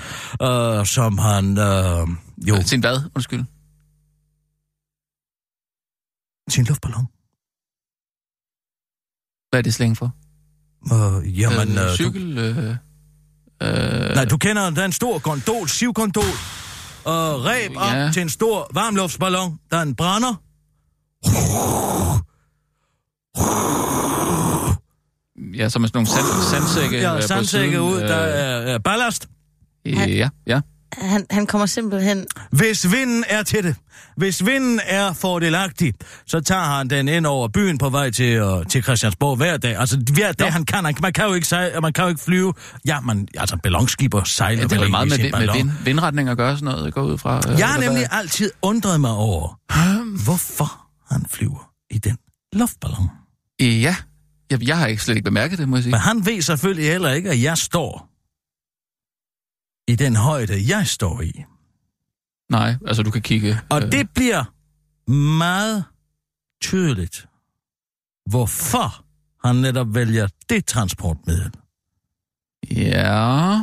uh, 0.42 0.84
som 0.84 1.18
han 1.18 1.44
uh, 1.58 2.08
jo... 2.48 2.62
Sin 2.62 2.80
hvad? 2.80 3.00
Undskyld. 3.14 3.44
Sin 6.48 6.64
luftballon? 6.64 7.06
Hvad 9.50 9.60
er 9.60 9.62
det 9.62 9.74
slæng 9.74 9.96
for? 9.96 10.10
Uh, 10.92 11.40
jamen, 11.40 11.68
uh, 11.68 11.74
øh, 11.84 11.88
du, 11.90 11.94
cykel... 11.94 12.38
Øh, 12.38 12.68
øh, 13.62 14.14
nej, 14.14 14.24
du 14.24 14.36
kender, 14.36 14.70
der 14.70 14.80
er 14.80 14.84
en 14.84 14.92
stor 14.92 15.18
gondol, 15.18 15.68
sivgondol, 15.68 16.24
og 17.04 17.44
ræb 17.44 17.70
op 17.76 17.92
Ja. 17.92 18.10
til 18.12 18.22
en 18.22 18.28
stor 18.28 18.70
varmluftsballon, 18.74 19.58
der 19.70 19.76
er 19.76 19.82
en 19.82 19.94
brænder. 19.94 20.34
Ja, 25.54 25.68
som 25.68 25.82
er 25.82 25.86
sådan 25.86 25.96
nogle 25.98 26.06
sand, 26.08 26.26
sandsække 26.50 26.98
Ja, 26.98 27.16
øh, 27.16 27.22
sandsække 27.22 27.82
ud, 27.82 28.02
øh, 28.02 28.08
der 28.08 28.14
er, 28.14 28.74
er 28.74 28.78
ballast. 28.78 29.28
øh, 29.86 29.92
Ja, 29.92 30.28
ja. 30.46 30.60
Han, 30.96 31.26
han 31.30 31.46
kommer 31.46 31.66
simpelthen... 31.66 32.26
Hvis 32.50 32.92
vinden 32.92 33.24
er 33.28 33.42
til 33.42 33.64
det, 33.64 33.74
hvis 34.16 34.46
vinden 34.46 34.80
er 34.86 35.12
fordelagtig, 35.12 35.94
så 36.26 36.40
tager 36.40 36.62
han 36.62 36.90
den 36.90 37.08
ind 37.08 37.26
over 37.26 37.48
byen 37.48 37.78
på 37.78 37.88
vej 37.88 38.10
til, 38.10 38.42
uh, 38.42 38.62
til 38.66 38.82
Christiansborg 38.82 39.36
hver 39.36 39.56
dag. 39.56 39.76
Altså 39.76 39.98
hver 40.14 40.32
dag, 40.32 40.46
Nå. 40.46 40.50
han 40.52 40.64
kan, 40.64 40.84
han, 40.84 40.94
man 41.02 41.12
kan 41.12 41.24
jo 41.24 41.34
ikke 41.34 41.46
sejle, 41.46 41.80
man 41.80 41.92
kan 41.92 42.04
jo 42.04 42.08
ikke 42.08 42.20
flyve. 42.20 42.52
Ja, 42.86 43.00
man, 43.00 43.28
altså 43.36 43.56
ballonskiber 43.62 44.24
sejler 44.24 44.58
ja 44.62 44.64
det 44.68 44.72
er 44.72 44.76
vel 44.76 44.82
vel 44.84 44.90
meget 44.90 45.08
med, 45.08 45.16
vind, 45.18 45.32
med 45.32 45.52
vind, 45.52 45.70
vindretning 45.84 46.28
at 46.28 46.36
gøre 46.36 46.56
sådan 46.56 46.74
noget, 46.74 46.94
går 46.94 47.02
ud 47.02 47.18
fra. 47.18 47.40
Øh, 47.52 47.58
Jeg 47.58 47.68
har 47.68 47.80
nemlig 47.80 47.98
hvad? 48.08 48.18
altid 48.18 48.50
undret 48.62 49.00
mig 49.00 49.10
over, 49.10 49.58
hvorfor 50.24 50.86
han 51.14 51.26
flyver 51.30 51.70
i 51.90 51.98
den 51.98 52.16
luftballon. 52.52 53.08
Øh, 53.62 53.82
Ja, 53.82 53.96
jeg, 54.50 54.68
jeg 54.68 54.78
har 54.78 54.86
ikke 54.86 55.02
slet 55.02 55.14
ikke 55.16 55.24
bemærket 55.24 55.58
det, 55.58 55.68
må 55.68 55.76
jeg 55.76 55.82
sige. 55.82 55.90
Men 55.90 56.00
han 56.00 56.26
ved 56.26 56.42
selvfølgelig 56.42 56.90
heller 56.90 57.12
ikke, 57.12 57.30
at 57.30 57.42
jeg 57.42 57.58
står 57.58 58.08
i 59.88 59.94
den 59.96 60.16
højde, 60.16 60.68
jeg 60.76 60.86
står 60.86 61.20
i. 61.22 61.44
Nej, 62.50 62.74
altså 62.86 63.02
du 63.02 63.10
kan 63.10 63.22
kigge... 63.22 63.60
Og 63.68 63.82
øh, 63.82 63.92
det 63.92 64.08
bliver 64.14 64.44
meget 65.10 65.84
tydeligt, 66.62 67.26
hvorfor 68.30 69.04
han 69.48 69.56
netop 69.56 69.94
vælger 69.94 70.28
det 70.50 70.66
transportmiddel. 70.66 71.50
Ja... 72.70 73.60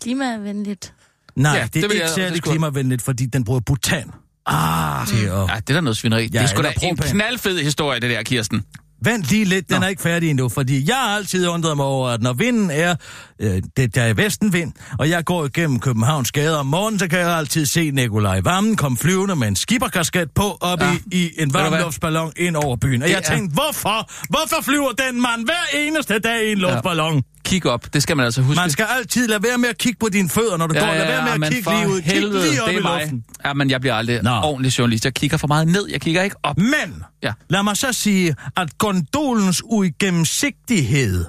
Klimavenligt. 0.00 0.94
Nej, 1.36 1.52
Ja, 1.52 1.58
ja, 1.58 1.64
det 1.64 1.74
det 1.74 1.84
er 1.84 1.88
ikke 1.88 1.96
jeg- 1.98 2.06
det 2.08 2.14
særlig 2.14 2.36
skulle- 2.38 2.52
klimavenligt, 2.52 3.02
fordi 3.02 3.26
den 3.26 3.44
bruger 3.44 3.60
butan. 3.60 4.10
Ah, 4.46 5.06
til 5.06 5.16
at... 5.16 5.32
Ja, 5.32 5.54
det 5.56 5.70
er 5.70 5.74
da 5.74 5.80
noget 5.80 5.96
svineri. 5.96 6.28
det 6.28 6.40
er 6.40 6.46
sgu 6.46 6.62
da 6.62 6.72
en 6.82 6.96
knaldfed 6.96 7.58
historie, 7.62 8.00
det 8.00 8.10
der, 8.10 8.22
Kirsten. 8.22 8.64
Vent 9.04 9.30
lige 9.30 9.44
lidt, 9.44 9.68
den 9.68 9.80
Nå. 9.80 9.84
er 9.84 9.88
ikke 9.88 10.02
færdig 10.02 10.30
endnu, 10.30 10.48
fordi 10.48 10.88
jeg 10.88 10.96
har 10.96 11.16
altid 11.16 11.48
undret 11.48 11.76
mig 11.76 11.86
over, 11.86 12.08
at 12.08 12.22
når 12.22 12.32
vinden 12.32 12.70
er, 12.70 12.94
øh, 13.40 13.62
det 13.76 13.94
der 13.94 14.02
er 14.02 14.14
vestenvind, 14.14 14.72
og 14.98 15.08
jeg 15.10 15.24
går 15.24 15.44
igennem 15.44 15.80
Københavns 15.80 16.32
gader 16.32 16.56
om 16.58 16.66
morgenen, 16.66 16.98
så 16.98 17.08
kan 17.08 17.18
jeg 17.18 17.30
altid 17.36 17.66
se 17.66 17.90
Nikolaj 17.90 18.40
Vammen 18.44 18.76
komme 18.76 18.98
flyvende 18.98 19.36
med 19.36 19.48
en 19.48 19.56
skibberkasket 19.56 20.30
på 20.34 20.56
op 20.60 20.80
Ja. 20.80 20.86
ja. 20.86 20.96
i, 21.12 21.26
i 21.26 21.30
en 21.42 21.54
varmluftsballon 21.54 22.32
ind 22.36 22.56
over 22.56 22.76
byen. 22.76 23.02
Og 23.02 23.08
Det 23.08 23.14
jeg 23.14 23.22
er- 23.30 23.34
tænkte, 23.34 23.54
hvorfor? 23.54 24.10
Hvorfor 24.28 24.62
flyver 24.62 24.90
den 24.90 25.20
mand 25.20 25.44
hver 25.44 25.78
eneste 25.80 26.18
dag 26.18 26.44
i 26.48 26.52
en 26.52 26.58
luftballon? 26.58 27.22
Kig 27.50 27.66
op, 27.66 27.94
det 27.94 28.02
skal 28.02 28.16
man 28.16 28.24
altså 28.26 28.42
huske. 28.42 28.60
Man 28.60 28.70
skal 28.70 28.86
altid 28.96 29.28
lade 29.28 29.42
være 29.42 29.58
med 29.58 29.68
at 29.68 29.78
kigge 29.78 29.98
på 30.00 30.08
dine 30.08 30.28
fødder, 30.28 30.56
når 30.56 30.66
du 30.66 30.74
går. 30.74 30.80
Lad 30.80 31.06
være 31.06 31.24
med 31.24 31.32
at 31.32 31.40
men 31.40 31.52
kigge 31.52 31.70
lige 31.70 31.88
ud. 31.88 32.00
Kig 32.02 32.12
helvede, 32.12 32.48
lige 32.50 32.62
op 32.62 32.68
det 32.68 32.74
i 32.74 32.76
er 32.78 32.82
mig. 32.82 33.00
luften. 33.00 33.24
Ja, 33.44 33.52
men 33.54 33.70
jeg 33.70 33.80
bliver 33.80 33.94
aldrig 33.94 34.22
Nå. 34.22 34.30
ordentlig 34.30 34.78
journalist. 34.78 35.04
Jeg 35.04 35.14
kigger 35.14 35.36
for 35.36 35.46
meget 35.46 35.68
ned, 35.68 35.86
jeg 35.90 36.00
kigger 36.00 36.22
ikke 36.22 36.36
op. 36.42 36.58
Men 36.58 37.02
Ja. 37.22 37.32
lad 37.50 37.62
mig 37.62 37.76
så 37.76 37.92
sige, 37.92 38.34
at 38.56 38.78
gondolens 38.78 39.62
uigennemsigtighed 39.64 41.24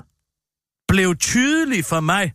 blev 0.87 1.15
tydelig 1.15 1.85
for 1.85 1.99
mig, 1.99 2.31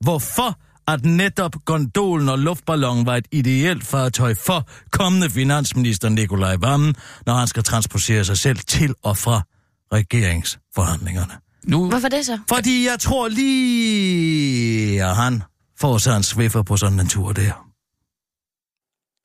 hvorfor 0.00 0.58
at 0.88 1.04
netop 1.04 1.56
gondolen 1.64 2.28
og 2.28 2.38
luftballonen 2.38 3.06
var 3.06 3.16
et 3.16 3.26
ideelt 3.32 3.86
fartøj 3.86 4.34
for 4.46 4.68
kommende 4.90 5.30
finansminister 5.30 6.08
Nikolaj 6.08 6.56
Vammen, 6.60 6.94
når 7.26 7.34
han 7.34 7.46
skal 7.46 7.62
transportere 7.62 8.24
sig 8.24 8.38
selv 8.38 8.58
til 8.58 8.94
og 9.02 9.16
fra 9.18 9.42
regeringsforhandlingerne. 9.92 11.32
Nu, 11.66 11.88
Hvorfor 11.88 12.08
det 12.08 12.26
så? 12.26 12.38
Fordi 12.48 12.86
jeg 12.86 12.98
tror 13.00 13.28
lige, 13.28 15.04
at 15.04 15.16
han 15.16 15.42
får 15.80 15.98
sig 15.98 16.16
en 16.16 16.22
sviffer 16.22 16.62
på 16.62 16.76
sådan 16.76 17.00
en 17.00 17.08
tur 17.08 17.32
der. 17.32 17.66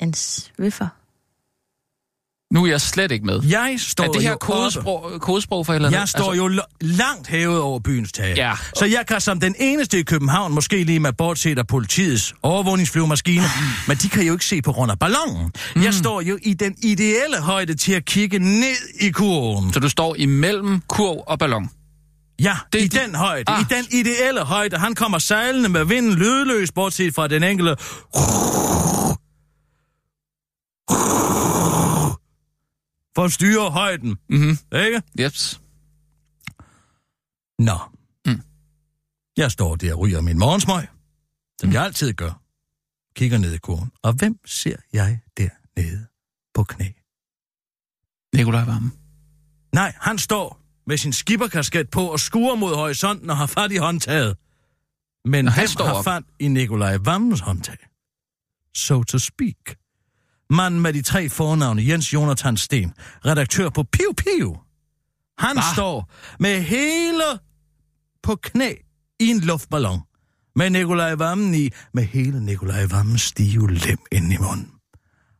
En 0.02 0.14
swiffer. 0.14 0.88
nu 2.54 2.64
er 2.66 2.68
jeg 2.70 2.82
slet 2.82 3.12
ikke 3.12 3.26
med. 3.26 3.42
Jeg 3.44 3.76
står 3.80 4.04
Er 4.04 4.12
det 4.12 4.22
her 4.22 4.30
jo 4.32 4.38
kodesprog, 4.38 5.22
kodesprog 5.22 5.66
for 5.66 5.74
eller 5.74 5.88
andet? 5.88 6.00
Jeg 6.00 6.10
står 6.10 6.34
jo 6.34 6.48
l- 6.50 6.78
langt 6.82 7.28
hævet 7.28 7.60
over 7.62 7.80
byens 7.80 8.12
tag. 8.12 8.36
Ja. 8.38 8.54
Så 8.76 8.86
jeg 8.86 9.06
kan 9.08 9.22
som 9.22 9.40
den 9.40 9.56
eneste 9.60 10.00
i 10.00 10.04
København, 10.04 10.54
måske 10.54 10.84
lige 10.84 11.00
med 11.00 11.14
bortset 11.14 11.58
af 11.60 11.68
politiets 11.68 12.34
overvågningsflyvemaskine, 12.44 13.44
men 13.88 13.98
de 13.98 14.10
kan 14.10 14.24
jo 14.24 14.34
ikke 14.34 14.46
se 14.46 14.62
på 14.62 14.72
grund 14.72 14.92
af 14.92 15.00
ballonen. 15.00 15.52
Mm. 15.76 15.84
Jeg 15.84 15.94
står 15.94 16.22
jo 16.22 16.40
i 16.42 16.54
den 16.54 16.76
ideelle 16.84 17.42
højde 17.42 17.76
til 17.76 17.94
at 17.94 18.06
kigge 18.06 18.40
ned 18.40 19.00
i 19.02 19.10
kurven. 19.12 19.74
Så 19.74 19.80
du 19.80 19.90
står 19.90 20.16
imellem 20.16 20.82
kurv 20.88 21.24
og 21.28 21.40
ballon? 21.40 21.70
Ja, 22.42 22.58
Det- 22.74 22.82
i 22.82 22.88
den 22.88 23.16
højde, 23.16 23.52
Ah. 23.52 23.62
i 23.62 23.64
den 23.70 23.86
ideelle 23.92 24.44
højde. 24.46 24.78
Han 24.78 24.96
kommer 24.96 25.20
sejlende 25.20 25.70
med 25.70 25.86
vinden 25.86 26.14
lydløs, 26.16 26.72
bortset 26.72 27.16
fra 27.16 27.28
den 27.28 27.44
enkelte... 27.44 27.76
For 33.16 33.24
at 33.24 33.32
styre 33.32 33.72
højden, 33.72 34.18
Mhm. 34.30 34.58
ikke? 34.86 35.02
Yes. 35.20 35.62
Nå. 37.60 37.78
Mm. 38.26 38.42
Jeg 39.38 39.52
står 39.52 39.76
der 39.76 39.94
og 39.94 40.00
ryger 40.00 40.22
min 40.22 40.40
morgensmøg, 40.40 40.88
som 41.62 41.70
mm. 41.70 41.74
jeg 41.74 41.84
altid 41.84 42.14
gør. 42.14 42.42
Kigger 43.16 43.38
ned 43.38 43.54
i 43.54 43.58
kurven. 43.58 43.92
Og 44.04 44.14
hvem 44.14 44.40
ser 44.46 44.76
jeg 44.94 45.20
dernede 45.38 46.08
på 46.54 46.64
knæ? 46.64 46.86
Nikolaj 48.36 48.64
Vammen. 48.64 48.94
Nej, 49.74 49.94
han 50.02 50.18
står 50.18 50.62
med 50.88 50.98
sin 50.98 51.14
skibberkasket 51.14 51.90
på 51.90 52.02
og 52.12 52.20
skuer 52.20 52.56
mod 52.56 52.76
horisonten 52.76 53.30
og 53.30 53.38
har 53.38 53.46
fat 53.46 53.72
i 53.72 53.78
håndtaget. 53.78 54.38
Men 55.26 55.46
Nå, 55.46 55.52
han 55.52 55.68
hvem 55.78 55.88
har 55.88 55.94
op. 55.94 56.04
fat 56.04 56.24
i 56.40 56.48
Nikolaj 56.48 56.98
Vammens 56.98 57.40
håndtag? 57.40 57.78
So 58.76 59.04
to 59.04 59.20
speak. 59.20 59.76
Manden 60.50 60.82
med 60.82 60.94
de 60.94 61.02
tre 61.02 61.30
fornavne, 61.30 61.88
Jens 61.88 62.14
Jonathan 62.14 62.58
Sten, 62.58 62.94
redaktør 63.26 63.70
på 63.70 63.84
Piu 63.84 64.14
Piu. 64.18 64.58
Han 65.38 65.56
Hva? 65.56 65.74
står 65.74 66.12
med 66.40 66.62
hele 66.62 67.40
på 68.24 68.36
knæ 68.36 68.74
i 69.20 69.28
en 69.28 69.40
luftballon. 69.40 70.00
Med 70.56 70.70
Nikolaj 70.70 71.14
Vammen 71.16 71.56
i, 71.56 71.70
med 71.94 72.04
hele 72.04 72.46
Nikolaj 72.46 72.86
Vammens 72.86 73.22
stive 73.22 73.74
lem 73.74 73.98
ind 74.12 74.34
i 74.34 74.38
munden. 74.38 74.72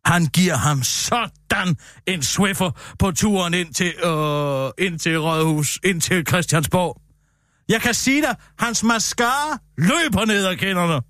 Han 0.08 0.26
giver 0.26 0.56
ham 0.56 0.84
sådan 0.84 1.78
en 2.08 2.24
swiffer 2.24 2.72
på 3.00 3.12
turen 3.12 3.54
ind 3.54 3.74
til, 3.74 3.94
øh, 4.04 4.86
ind 4.88 5.00
til 5.00 5.20
Rådhus, 5.20 5.80
ind 5.84 6.02
til 6.02 6.26
Christiansborg. 6.28 7.02
Jeg 7.70 7.82
kan 7.82 7.94
sige 7.94 8.22
dig, 8.22 8.36
hans 8.60 8.84
mascara 8.84 9.58
løber 9.78 10.26
ned 10.26 10.46
ad 10.46 10.56
kinderne. 10.56 11.02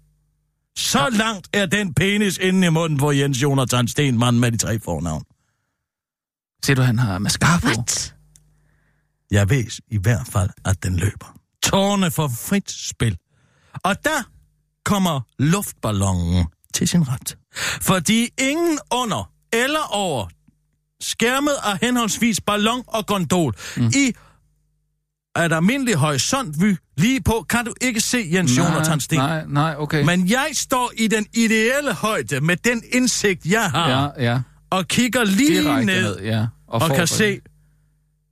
Så 0.78 1.10
langt 1.12 1.48
er 1.54 1.66
den 1.66 1.94
penis 1.94 2.38
inde 2.38 2.68
i 2.68 2.70
munden 2.70 2.98
på 3.00 3.12
Jens 3.12 3.42
Jonathan 3.42 3.88
Stenmann 3.88 4.40
med 4.40 4.52
de 4.52 4.58
tre 4.58 4.80
fornavn. 4.80 5.24
Ser 6.64 6.76
du, 6.76 6.82
han 6.82 7.00
har 7.00 7.20
mascara 7.20 7.60
på? 7.60 7.68
What? 7.68 8.16
Jeg 9.32 9.50
ved 9.50 9.82
i 9.88 9.98
hvert 9.98 10.28
fald, 10.28 10.50
at 10.66 10.84
den 10.84 10.98
løber. 10.98 11.38
Tårne 11.64 12.12
for 12.12 12.28
frit 12.28 12.72
spil. 12.72 13.18
Og 13.84 13.96
der 14.04 14.24
kommer 14.86 15.22
luftballonen 15.40 16.46
til 16.78 16.88
sin 16.88 17.08
ret. 17.08 17.38
Fordi 17.82 18.30
ingen 18.40 18.80
under 18.94 19.32
eller 19.54 19.94
over 19.96 20.28
skærmet 21.02 21.56
af 21.64 21.78
henholdsvis 21.82 22.42
ballon 22.42 22.84
og 22.88 23.06
gondol. 23.06 23.56
Mm. 23.78 23.88
I 23.96 24.14
et 25.46 25.54
almindelig 25.54 25.96
horisontvy 25.96 26.76
lige 26.98 27.22
på, 27.22 27.46
kan 27.50 27.66
du 27.66 27.74
ikke 27.82 28.00
se 28.02 28.30
Jens 28.34 28.58
Jonathan 28.58 29.00
Sten. 29.00 29.18
Nej, 29.20 29.44
nej, 29.48 29.76
okay. 29.78 30.04
Men 30.06 30.30
jeg 30.30 30.50
står 30.54 30.92
i 30.98 31.08
den 31.08 31.26
ideelle 31.34 31.94
højde 31.94 32.42
med 32.42 32.58
den 32.58 32.84
indsigt, 32.94 33.46
jeg 33.46 33.72
har, 33.72 33.90
Ja, 34.18 34.32
ja. 34.32 34.40
og 34.70 34.88
kigger 34.88 35.24
lige 35.24 35.62
Direkte 35.62 35.86
ned, 35.86 36.02
ned, 36.02 36.20
ja. 36.20 36.46
og, 36.68 36.82
får 36.82 36.96
kan 36.96 37.08
se, 37.08 37.40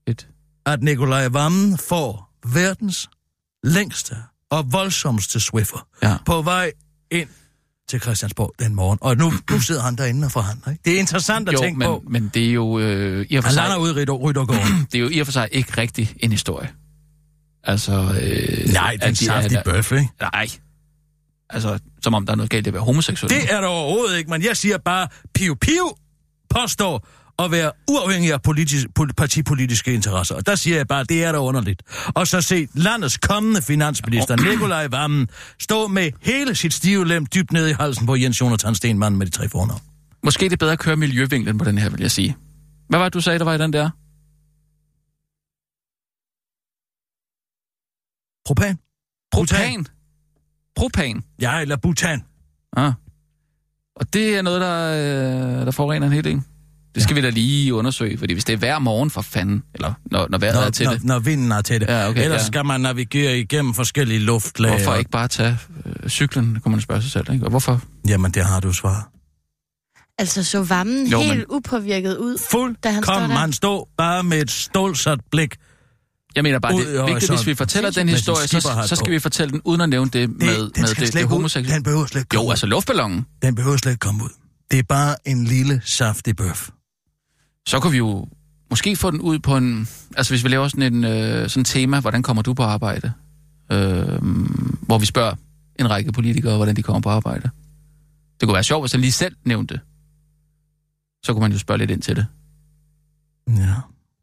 Et. 0.08 0.28
at 0.66 0.84
Nikolaj 0.84 1.28
Vammen 1.28 1.78
får 1.78 2.32
verdens 2.48 3.10
længste 3.64 4.16
og 4.52 4.74
voldsomste 4.74 5.40
Swiffer 5.40 5.88
Ja. 6.04 6.18
på 6.26 6.42
vej 6.42 6.72
ind 7.12 7.30
til 7.90 8.02
Christiansborg 8.02 8.52
den 8.60 8.76
morgen. 8.76 8.98
Og 9.02 9.18
nu, 9.18 9.34
nu 9.52 9.60
sidder 9.60 9.82
han 9.82 9.96
derinde 9.96 10.26
og 10.26 10.32
forhandler. 10.32 10.72
Ikke? 10.72 10.82
Det 10.86 10.94
er 10.96 11.00
interessant 11.00 11.50
at 11.50 11.54
Jo, 11.54 11.60
tænke 11.60 11.80
men, 11.80 11.86
på. 11.88 12.04
men 12.10 12.32
det 12.34 12.46
er 12.50 12.52
jo 12.54 12.80
øh, 12.80 13.26
i 13.30 13.36
og 13.36 13.44
for 13.44 13.48
Han 13.50 13.56
lander 13.56 13.78
ud 13.78 13.90
i 13.90 13.94
Rytter- 13.94 14.14
Ryttergården. 14.14 14.86
det 14.92 14.96
er 14.96 15.00
jo 15.02 15.10
i 15.12 15.20
og 15.20 15.28
for 15.28 15.32
sig 15.32 15.50
ikke 15.52 15.78
rigtig 15.78 16.16
en 16.20 16.32
historie. 16.32 16.70
Altså, 17.64 17.92
øh, 17.94 18.74
Nej, 18.74 18.92
det 19.02 19.26
er 19.26 19.30
en 19.30 19.44
at 19.46 19.52
de 19.52 19.62
bøf, 19.66 19.92
ikke? 19.92 20.10
Nej. 20.22 20.48
Altså, 21.50 21.80
som 22.04 22.14
om 22.14 22.26
der 22.26 22.32
er 22.34 22.38
noget 22.38 22.50
galt 22.50 22.68
i 22.68 22.70
at 22.70 22.74
være 22.74 22.84
homoseksuel. 22.84 23.30
Det 23.30 23.54
er 23.54 23.62
der 23.62 23.68
overhovedet 23.68 24.18
ikke, 24.18 24.30
men 24.30 24.44
jeg 24.44 24.58
siger 24.58 24.78
bare, 24.78 25.08
Piu 25.34 25.56
Piu 25.56 25.92
påstår 26.50 27.08
at 27.40 27.52
være 27.52 27.72
uafhængig 27.88 28.34
af 28.34 28.42
politisk, 28.42 28.88
pol- 29.00 29.14
partipolitiske 29.18 29.94
interesser. 29.94 30.36
Og 30.36 30.46
der 30.46 30.56
siger 30.56 30.78
jeg 30.78 30.88
bare, 30.88 31.04
det 31.04 31.24
er 31.24 31.32
da 31.32 31.38
underligt. 31.38 31.84
Og 32.16 32.28
så 32.28 32.42
se 32.42 32.68
landets 32.74 33.18
kommende 33.18 33.62
finansminister, 33.62 34.36
Nikolaj 34.36 34.88
Vammen, 34.88 35.28
stå 35.60 35.88
med 35.88 36.12
hele 36.22 36.56
sit 36.56 36.74
stive 36.74 37.08
lem 37.08 37.26
dybt 37.26 37.52
ned 37.52 37.68
i 37.68 37.72
halsen 37.74 38.06
på 38.06 38.16
Jens 38.16 38.42
Jonathan 38.42 38.76
Stenmann 38.76 39.18
med 39.18 39.26
de 39.26 39.32
tre 39.32 39.50
fornavn. 39.50 39.82
Måske 40.24 40.46
er 40.46 40.50
det 40.50 40.60
bedre 40.60 40.72
at 40.74 40.80
køre 40.80 40.96
miljøvinklen 40.96 41.58
på 41.58 41.66
den 41.66 41.78
her, 41.78 41.90
vil 41.90 42.02
jeg 42.02 42.12
sige. 42.12 42.36
Hvad 42.90 43.00
var 43.00 43.06
det, 43.06 43.14
du 43.14 43.22
sagde, 43.22 43.40
der 43.40 43.46
var 43.46 43.54
i 43.54 43.58
den 43.58 43.74
der? 43.74 43.90
Propan? 48.46 48.78
Propan. 49.32 49.88
Propan. 50.76 51.24
Ja, 51.42 51.60
eller 51.60 51.76
butan. 51.76 52.24
Ah. 52.78 52.94
Og 53.96 54.14
det 54.14 54.38
er 54.38 54.42
noget, 54.42 54.62
der, 54.62 54.92
øh, 55.60 55.66
der 55.66 55.72
forurener 55.72 56.08
en 56.08 56.14
hel 56.14 56.24
del. 56.24 56.42
Det 56.96 57.04
skal 57.04 57.16
ja. 57.16 57.22
vi 57.22 57.26
da 57.28 57.30
lige 57.30 57.74
undersøge, 57.74 58.18
fordi 58.18 58.34
hvis 58.34 58.46
det 58.46 58.54
er 58.54 58.58
hver 58.58 58.80
morgen 58.80 59.10
for 59.12 59.22
fanden, 59.22 59.64
eller 59.74 59.94
når, 60.12 60.28
når 60.30 60.38
vejret 60.38 60.66
er 60.66 60.70
til 60.70 60.86
når, 60.86 60.94
det, 60.94 61.04
når 61.04 61.20
vinden 61.20 61.52
er 61.52 61.62
til 61.62 61.82
det. 61.82 61.88
Ja, 61.88 62.10
okay, 62.10 62.24
Ellers 62.24 62.42
ja. 62.42 62.46
skal 62.46 62.66
man 62.66 62.82
navigere 62.82 63.40
igennem 63.40 63.74
forskellige 63.74 64.20
luftlag. 64.20 64.72
hvorfor 64.76 64.92
og- 64.92 65.00
ikke 65.00 65.12
bare 65.12 65.28
tage 65.28 65.58
øh, 66.04 66.10
cyklen, 66.10 66.60
kunne 66.64 66.72
man 66.72 66.82
spørge 66.82 67.02
sig 67.02 67.12
selv, 67.12 67.34
ikke? 67.34 67.46
Og 67.46 67.50
hvorfor? 67.50 67.82
Jamen, 68.08 68.32
det 68.32 68.46
har 68.46 68.60
du 68.60 68.74
svaret. 68.74 69.04
Altså, 70.20 70.44
så 70.44 70.64
vammen 70.64 71.08
Jo, 71.08 71.20
helt 71.22 71.38
men- 71.38 71.46
upåvirket 71.50 72.18
ud, 72.18 72.38
Fuld 72.52 72.76
da 72.84 72.90
han 72.92 73.04
står 73.04 73.14
kom, 73.20 73.30
der. 73.30 73.36
han 73.38 73.54
stod 73.54 73.86
bare 73.98 74.24
med 74.24 74.42
et 74.42 74.52
stålsat 74.52 75.20
blik. 75.32 75.56
Jeg 76.36 76.44
mener 76.44 76.60
bare, 76.60 76.74
det 76.74 77.00
er 77.00 77.06
vigtigt, 77.06 77.32
hvis 77.32 77.48
vi 77.48 77.56
fortæller 77.56 77.90
den 77.92 78.06
Med 78.06 78.14
historie, 78.14 78.48
så, 78.48 78.84
så 78.88 78.96
skal 78.96 79.12
vi 79.14 79.20
fortælle 79.20 79.52
den, 79.52 79.62
uden 79.66 79.82
at 79.82 79.90
nævne 79.90 80.10
det 80.12 80.30
med, 80.30 80.38
med 80.38 80.70
den 80.70 80.88
skal 80.88 81.06
det, 81.06 81.14
det 81.14 81.28
homoseksuelle. 81.28 81.76
Den 81.76 81.84
behøver 81.84 82.06
slet 82.06 82.22
ikke 82.22 82.36
Jo, 82.36 82.50
altså 82.50 82.66
luftballonen. 82.66 83.26
Den 83.42 83.56
behøver 83.56 83.78
slet 83.78 83.92
ikke 83.92 84.00
komme 84.00 84.24
ud. 84.24 84.30
Det 84.72 84.80
er 84.80 84.84
bare 84.90 85.16
en 85.26 85.46
lille 85.46 85.82
saftig 85.86 86.36
bøf. 86.36 86.70
Så 87.68 87.80
kunne 87.80 87.92
vi 87.92 87.98
jo 87.98 88.28
måske 88.70 88.96
få 88.96 89.12
den 89.12 89.22
ud 89.22 89.40
på 89.40 89.58
en... 89.58 89.88
Altså 90.18 90.34
hvis 90.34 90.44
vi 90.44 90.50
laver 90.50 90.68
sådan 90.68 90.94
en 90.94 91.04
øh, 91.04 91.50
sådan 91.50 91.66
tema, 91.66 92.00
hvordan 92.00 92.24
kommer 92.24 92.44
du 92.44 92.54
på 92.54 92.64
arbejde? 92.64 93.14
Øh, 93.72 94.22
hvor 94.82 94.98
vi 94.98 95.06
spørger 95.06 95.36
en 95.80 95.90
række 95.90 96.12
politikere, 96.12 96.56
hvordan 96.56 96.76
de 96.76 96.84
kommer 96.84 97.02
på 97.02 97.10
arbejde. 97.10 97.50
Det 98.40 98.48
kunne 98.48 98.54
være 98.54 98.64
sjovt, 98.64 98.84
hvis 98.84 98.92
han 98.92 99.02
lige 99.02 99.12
selv 99.12 99.36
nævnte 99.46 99.74
det. 99.74 99.82
Så 101.26 101.34
kunne 101.34 101.42
man 101.42 101.52
jo 101.52 101.58
spørge 101.60 101.78
lidt 101.78 101.92
ind 101.92 102.02
til 102.02 102.16
det. 102.16 102.26
Ja. 103.48 103.74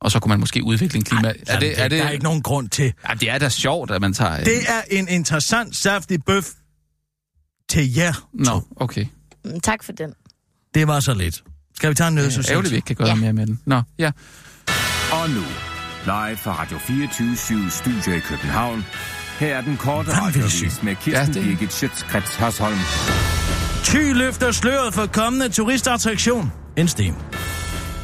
Og 0.00 0.10
så 0.10 0.20
kunne 0.20 0.28
man 0.28 0.40
måske 0.40 0.64
udvikle 0.64 0.96
en 0.96 1.04
klima... 1.04 1.28
er 1.46 1.58
det, 1.58 1.80
er 1.80 1.88
det... 1.88 1.98
Der 1.98 2.04
er 2.04 2.10
ikke 2.10 2.24
nogen 2.24 2.42
grund 2.42 2.68
til. 2.68 2.92
Ja, 3.08 3.14
det 3.14 3.30
er 3.30 3.38
da 3.38 3.48
sjovt, 3.48 3.90
at 3.90 4.00
man 4.00 4.12
tager... 4.12 4.44
Det 4.44 4.62
er 4.68 4.82
en 4.90 5.08
interessant, 5.08 5.76
saftig 5.76 6.24
bøf 6.24 6.48
til 7.68 7.94
jer. 7.94 8.28
Nå, 8.32 8.62
okay. 8.76 9.06
Mm, 9.44 9.60
Tak 9.60 9.82
for 9.84 9.92
den. 9.92 10.14
Det 10.74 10.86
var 10.86 11.00
så 11.00 11.14
lidt. 11.14 11.44
Skal 11.76 11.90
vi 11.90 11.94
tage 11.94 12.08
en 12.08 12.16
Det 12.16 12.20
er 12.22 12.24
nødsocial? 12.26 12.52
ærgerligt, 12.52 12.70
vi 12.72 12.76
ikke 12.76 12.86
kan 12.86 12.96
gøre 12.96 13.08
ja. 13.08 13.14
mere 13.14 13.32
med 13.32 13.46
den. 13.46 13.60
Nå, 13.66 13.82
ja. 13.98 14.10
Og 15.12 15.30
nu, 15.30 15.42
live 16.04 16.36
fra 16.36 16.60
Radio 16.60 16.78
24 16.78 17.36
Studio 17.70 18.12
i 18.12 18.18
København. 18.20 18.84
Her 19.38 19.56
er 19.56 19.60
den 19.60 19.76
korte 19.76 20.10
radiovis 20.20 20.82
med 20.82 20.94
Kirsten 20.96 21.12
Ja, 21.12 21.20
ja, 21.20 21.26
det- 21.26 21.44
Birgit 21.58 21.72
Schøtzgrads 21.72 22.34
Hasholm. 22.36 22.78
Thy 23.84 24.12
løfter 24.14 24.52
sløret 24.52 24.94
for 24.94 25.06
kommende 25.06 25.48
turistattraktion. 25.48 26.52
En 26.76 26.88
sten. 26.88 27.14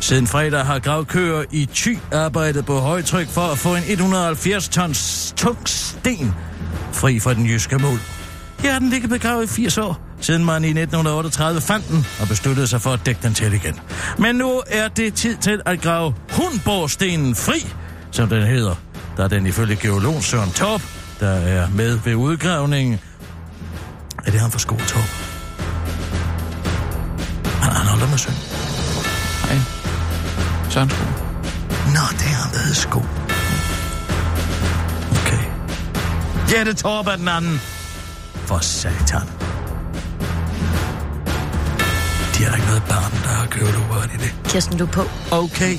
Siden 0.00 0.26
fredag 0.26 0.64
har 0.66 0.78
gravkøer 0.78 1.44
i 1.52 1.68
Thy 1.74 1.98
arbejdet 2.12 2.66
på 2.66 2.78
højtryk 2.78 3.28
for 3.28 3.40
at 3.40 3.59
få 3.59 3.74
en 3.74 3.83
170 3.87 4.68
tons 4.68 5.35
tung 5.37 5.59
sten 5.68 6.35
fri 6.92 7.20
fra 7.20 7.35
den 7.35 7.46
jyske 7.46 7.78
mål. 7.78 7.98
Her 8.59 8.72
har 8.72 8.78
den 8.78 8.90
ligget 8.90 9.11
begravet 9.11 9.44
i 9.44 9.46
80 9.48 9.78
år, 9.78 10.00
siden 10.20 10.44
man 10.44 10.64
i 10.64 10.68
1938 10.68 11.61
fandt 11.61 11.88
den 11.88 12.07
og 12.20 12.28
besluttede 12.28 12.66
sig 12.66 12.81
for 12.81 12.90
at 12.90 13.00
dække 13.07 13.20
den 13.22 13.35
til 13.35 13.52
igen. 13.52 13.81
Men 14.18 14.37
nu 14.37 14.62
er 14.66 14.88
det 14.88 15.14
tid 15.14 15.37
til 15.37 15.61
at 15.66 15.81
grave 15.81 16.14
Hundborgstenen 16.31 17.35
fri, 17.35 17.66
som 18.11 18.28
den 18.28 18.42
hedder, 18.42 18.74
da 19.16 19.28
den 19.28 19.46
ifølge 19.46 19.76
geolog 19.76 20.22
Søren 20.22 20.50
Torp, 20.50 20.83
der 21.20 21.31
er 21.31 21.68
med 21.68 21.98
ved 22.04 22.14
udgravningen, 22.14 23.00
er 24.26 24.31
det 24.31 24.40
ham 24.40 24.50
fra 24.50 24.59
Torp? 24.59 25.38
Han, 27.62 27.72
han 27.72 27.87
holder 27.87 28.09
med 28.09 28.18
søn. 28.18 28.33
Hej. 29.44 29.59
Søren 30.70 30.90
Skole. 30.90 31.28
Nå, 31.94 32.04
det 32.18 32.26
er 32.26 32.37
ham, 32.42 32.50
der 32.52 32.59
hedder 32.59 32.74
Sko. 32.74 32.98
Okay. 35.20 35.44
Jette 36.57 36.74
Torp 36.74 37.07
er 37.07 37.16
den 37.16 37.28
anden. 37.28 37.61
For 38.46 38.59
satan. 38.59 39.38
De 42.49 42.53
har 42.53 42.57
da 42.57 42.63
ikke 42.63 42.69
noget 42.69 42.83
barn, 42.89 43.13
der 43.23 43.29
har 43.29 43.47
kørt 43.47 43.75
over 43.77 44.05
i 44.05 44.17
det. 44.17 44.35
Kirsten, 44.45 44.79
du 44.79 44.85
er 44.85 44.91
på. 44.91 45.03
Okay. 45.31 45.79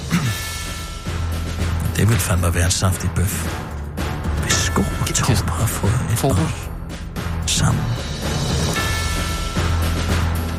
Det 1.96 2.10
vil 2.10 2.18
fandme 2.18 2.54
være 2.56 2.66
en 2.66 2.72
saftig 2.72 3.10
bøf. 3.16 3.46
Hvis 4.42 4.54
Sko 4.54 4.82
og 5.02 5.06
Kirsten. 5.08 5.50
har 5.50 5.66
fået 5.68 5.94
et 6.12 6.18
Fokus. 6.18 6.38
barn 6.38 7.48
sammen. 7.48 7.84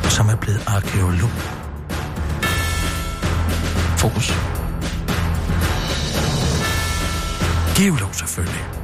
Som 0.09 0.29
er 0.29 0.35
blevet 0.35 0.63
arkeolog. 0.67 1.29
Fokus. 3.97 4.33
Geolog 7.75 8.15
selvfølgelig. 8.15 8.80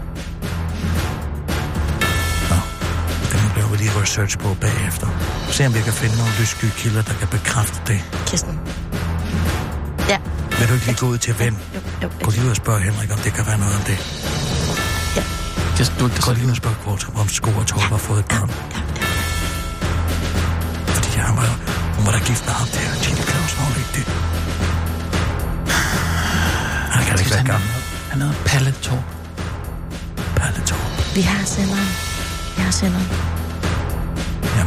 Laver 3.67 3.77
vi 3.77 3.84
lige 3.84 4.01
research 4.01 4.38
på 4.38 4.49
bagefter. 4.62 5.08
Se 5.51 5.65
om 5.65 5.73
vi 5.73 5.82
kan 5.82 5.93
finde 5.93 6.15
nogle 6.17 6.34
lyssky 6.39 6.65
kilder, 6.80 7.01
der 7.01 7.13
kan 7.13 7.27
bekræfte 7.27 7.80
det. 7.88 7.99
Kirsten. 8.25 8.60
Ja. 10.10 10.17
Vil 10.58 10.67
du 10.69 10.73
ikke 10.73 10.86
lige 10.86 10.97
gå 11.03 11.08
ud 11.13 11.17
til 11.17 11.39
ven? 11.39 11.53
Jo, 11.75 11.80
jo, 12.03 12.08
Gå 12.23 12.32
lige 12.32 12.43
ud 12.45 12.49
og 12.49 12.56
spørg 12.56 12.80
Henrik, 12.82 13.12
om 13.12 13.19
det 13.25 13.34
kan 13.34 13.45
være 13.49 13.58
noget 13.58 13.75
om 13.75 13.84
det. 13.89 13.97
Kirsten, 15.75 15.97
du 15.99 16.06
er 16.06 16.10
ikke 16.10 16.21
Gå 16.21 16.32
lige 16.34 16.45
ud 16.45 16.51
og 16.51 16.58
spørg 16.63 16.75
Kvartum, 16.84 17.15
om 17.15 17.27
Sko 17.27 17.49
og 17.62 17.67
Torp 17.67 17.82
har 17.82 17.97
fået 17.97 18.19
et 18.19 18.25
barn. 18.25 18.49
Fordi 20.95 21.10
han 21.27 21.36
var, 21.39 21.47
hun 21.95 22.06
var 22.06 22.12
da 22.12 22.19
gift 22.30 22.43
med 22.45 22.53
ham 22.62 22.67
der, 22.75 22.89
Tine 23.03 23.21
Clausen, 23.30 23.58
var 23.60 23.77
ikke 23.84 23.93
det? 23.97 24.06
Han 26.95 27.01
kan 27.06 27.19
ikke 27.19 27.32
være 27.32 27.47
gammel. 27.53 27.69
Han 28.12 28.21
hedder 28.21 28.38
Palle 28.45 28.71
Torp. 28.86 29.08
Palle 30.39 30.62
Torp. 30.69 31.15
Vi 31.15 31.21
har 31.21 31.45
senderen. 31.45 31.89
Vi 32.56 32.62
har 32.62 32.71
senderen. 32.71 33.37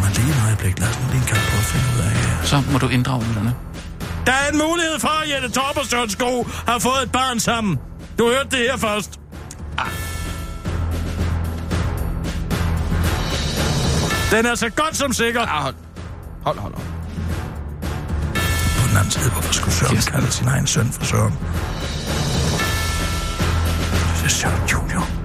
Jamen 0.00 0.12
lige 0.16 0.30
et 0.30 0.42
øjeblik, 0.46 0.78
lad 0.78 0.88
os 0.88 0.98
nu 1.00 1.06
lige 1.12 1.22
en 1.22 1.28
at 1.32 1.66
finde 1.72 1.86
ud 1.96 2.00
af. 2.08 2.46
Så 2.46 2.62
må 2.72 2.78
du 2.78 2.88
inddrage 2.88 3.24
lytterne. 3.28 3.54
Der 4.26 4.32
er 4.32 4.48
en 4.52 4.58
mulighed 4.58 4.98
for, 4.98 5.22
at 5.22 5.30
Jette 5.30 5.50
Torp 5.50 5.76
og 5.76 5.86
Søren 5.86 6.10
Sko 6.10 6.46
har 6.66 6.78
fået 6.78 7.02
et 7.02 7.12
barn 7.12 7.40
sammen. 7.40 7.78
Du 8.18 8.24
hørte 8.28 8.48
det 8.50 8.58
her 8.58 8.76
først. 8.76 9.20
Den 14.30 14.46
er 14.46 14.54
så 14.54 14.70
godt 14.70 14.96
som 14.96 15.12
sikker. 15.12 15.40
Ah, 15.40 15.62
hold. 15.62 15.74
Hold, 16.44 16.58
hold, 16.58 16.74
hold. 16.74 16.86
På 18.78 18.88
den 18.88 18.96
anden 18.96 19.10
side, 19.10 19.30
hvorfor 19.30 19.52
skulle 19.52 19.74
Søren 19.74 19.94
Kirsten. 19.94 20.14
kalde 20.14 20.30
sin 20.32 20.48
egen 20.48 20.66
søn 20.66 20.92
for 20.92 21.04
Søren? 21.04 21.32
Det 24.18 24.24
er 24.24 24.28
Søren 24.28 24.68
Junior. 24.72 25.19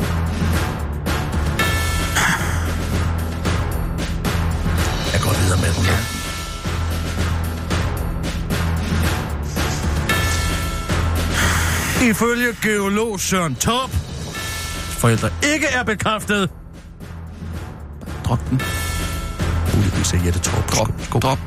med 5.65 5.73
dem. 5.75 5.83
Ja. 5.85 5.97
Ifølge 12.09 12.55
geolog 12.61 13.19
Søren 13.19 13.55
Torp, 13.55 13.89
forældre 14.89 15.29
ikke 15.53 15.67
er 15.67 15.83
bekræftet. 15.83 16.49
Drop 18.25 18.39
den. 18.49 18.61
Muligvis 19.75 20.13
er 20.13 20.17
Jette 20.25 20.39
Torp. 20.39 20.71
Drop, 20.71 20.89
Skål. 21.03 21.21
drop. 21.21 21.39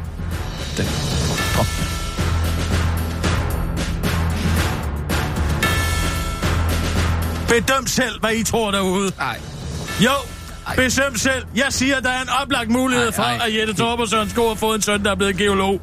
Den. 0.76 0.86
Drop. 1.56 1.66
Bedøm 7.48 7.86
selv, 7.86 8.20
hvad 8.20 8.34
I 8.34 8.44
tror 8.44 8.70
derude. 8.70 9.12
Nej. 9.18 9.40
Jo, 10.00 10.10
besøm 10.76 11.16
selv. 11.16 11.44
Jeg 11.56 11.66
siger, 11.70 12.00
der 12.00 12.10
er 12.10 12.22
en 12.22 12.28
oplagt 12.42 12.70
mulighed 12.70 13.06
Ej, 13.06 13.12
for, 13.12 13.22
ej. 13.22 13.38
at 13.46 13.54
Jette 13.58 13.72
Torp 13.74 13.98
og 14.00 14.08
Søren 14.08 14.30
Skov 14.30 14.48
har 14.48 14.54
fået 14.54 14.74
en 14.76 14.82
søn, 14.82 15.04
der 15.04 15.10
er 15.10 15.14
blevet 15.14 15.36
geolog. 15.36 15.80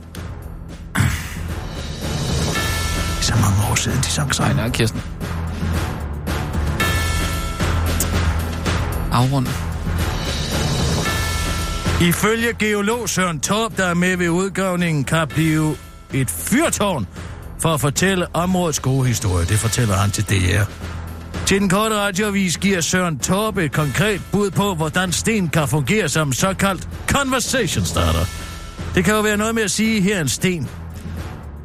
Så 3.22 3.34
mange 3.36 3.72
år 3.72 3.76
siden, 3.76 3.98
de 3.98 4.04
sang 4.04 4.36
sammen. 4.36 4.56
nej, 4.56 4.70
Kirsten. 4.70 5.02
Afrund. 9.12 9.48
Ifølge 12.02 12.54
geolog 12.60 13.10
Søren 13.10 13.40
Torp, 13.40 13.78
der 13.78 13.86
er 13.86 13.94
med 13.94 14.18
ved 14.18 14.30
udgravningen, 14.30 15.04
kan 15.04 15.28
blive 15.28 15.76
et 16.14 16.30
fyrtårn 16.30 17.08
for 17.60 17.74
at 17.74 17.82
fortælle 17.82 18.36
områdets 18.36 18.80
gode 18.80 19.08
historie. 19.08 19.46
Det 19.46 19.60
fortæller 19.60 19.96
han 19.96 20.12
til 20.12 20.24
DR. 20.24 20.64
Til 21.46 21.62
den 21.62 21.70
korte 21.70 21.96
radioavis 21.96 22.58
giver 22.58 22.82
Søren 22.82 23.20
Torbe 23.20 23.66
et 23.66 23.72
konkret 23.72 24.22
bud 24.32 24.52
på, 24.52 24.76
hvordan 24.76 25.12
sten 25.12 25.50
kan 25.50 25.68
fungere 25.68 26.10
som 26.10 26.34
såkaldt 26.34 26.88
conversation 27.08 27.86
starter. 27.86 28.26
Det 28.96 29.06
kan 29.06 29.14
jo 29.14 29.22
være 29.22 29.38
noget 29.38 29.56
med 29.56 29.64
at 29.64 29.72
sige, 29.72 30.02
her 30.02 30.18
er 30.18 30.22
en 30.22 30.30
sten. 30.30 30.70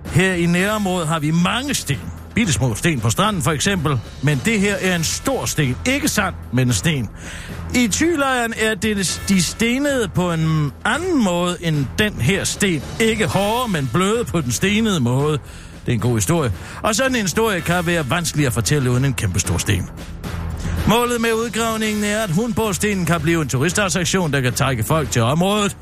Her 0.06 0.32
i 0.32 0.46
nærområdet 0.46 1.08
har 1.08 1.18
vi 1.18 1.30
mange 1.30 1.74
sten. 1.74 2.00
Bitte 2.34 2.52
små 2.52 2.74
sten 2.74 3.00
på 3.00 3.10
stranden 3.10 3.42
for 3.42 3.50
eksempel. 3.50 3.98
Men 4.22 4.40
det 4.44 4.60
her 4.60 4.74
er 4.80 4.96
en 4.96 5.04
stor 5.04 5.44
sten. 5.44 5.76
Ikke 5.86 6.08
sand, 6.08 6.34
men 6.52 6.68
en 6.68 6.74
sten. 6.74 7.08
I 7.74 7.88
tylejren 7.88 8.54
er 8.56 8.74
det 8.74 9.22
de 9.28 9.42
stenede 9.42 10.08
på 10.08 10.32
en 10.32 10.72
anden 10.84 11.24
måde 11.24 11.56
end 11.60 11.86
den 11.98 12.12
her 12.12 12.44
sten. 12.44 12.82
Ikke 13.00 13.26
hårde, 13.26 13.72
men 13.72 13.90
bløde 13.92 14.24
på 14.24 14.40
den 14.40 14.52
stenede 14.52 15.00
måde. 15.00 15.38
Det 15.86 15.92
er 15.92 15.94
en 15.94 16.00
god 16.00 16.14
historie. 16.14 16.52
Og 16.82 16.94
sådan 16.94 17.14
en 17.14 17.22
historie 17.22 17.60
kan 17.60 17.86
være 17.86 18.10
vanskelig 18.10 18.46
at 18.46 18.52
fortælle 18.52 18.90
uden 18.90 19.04
en 19.04 19.14
kæmpe 19.14 19.40
stor 19.40 19.58
sten. 19.58 19.90
Målet 20.88 21.20
med 21.20 21.32
udgravningen 21.32 22.04
er, 22.04 22.22
at 22.22 22.30
Hundborgstenen 22.30 23.06
kan 23.06 23.20
blive 23.20 23.42
en 23.42 23.48
turistattraktion, 23.48 24.32
der 24.32 24.40
kan 24.40 24.52
trække 24.52 24.84
folk 24.84 25.10
til 25.10 25.22
området. 25.22 25.76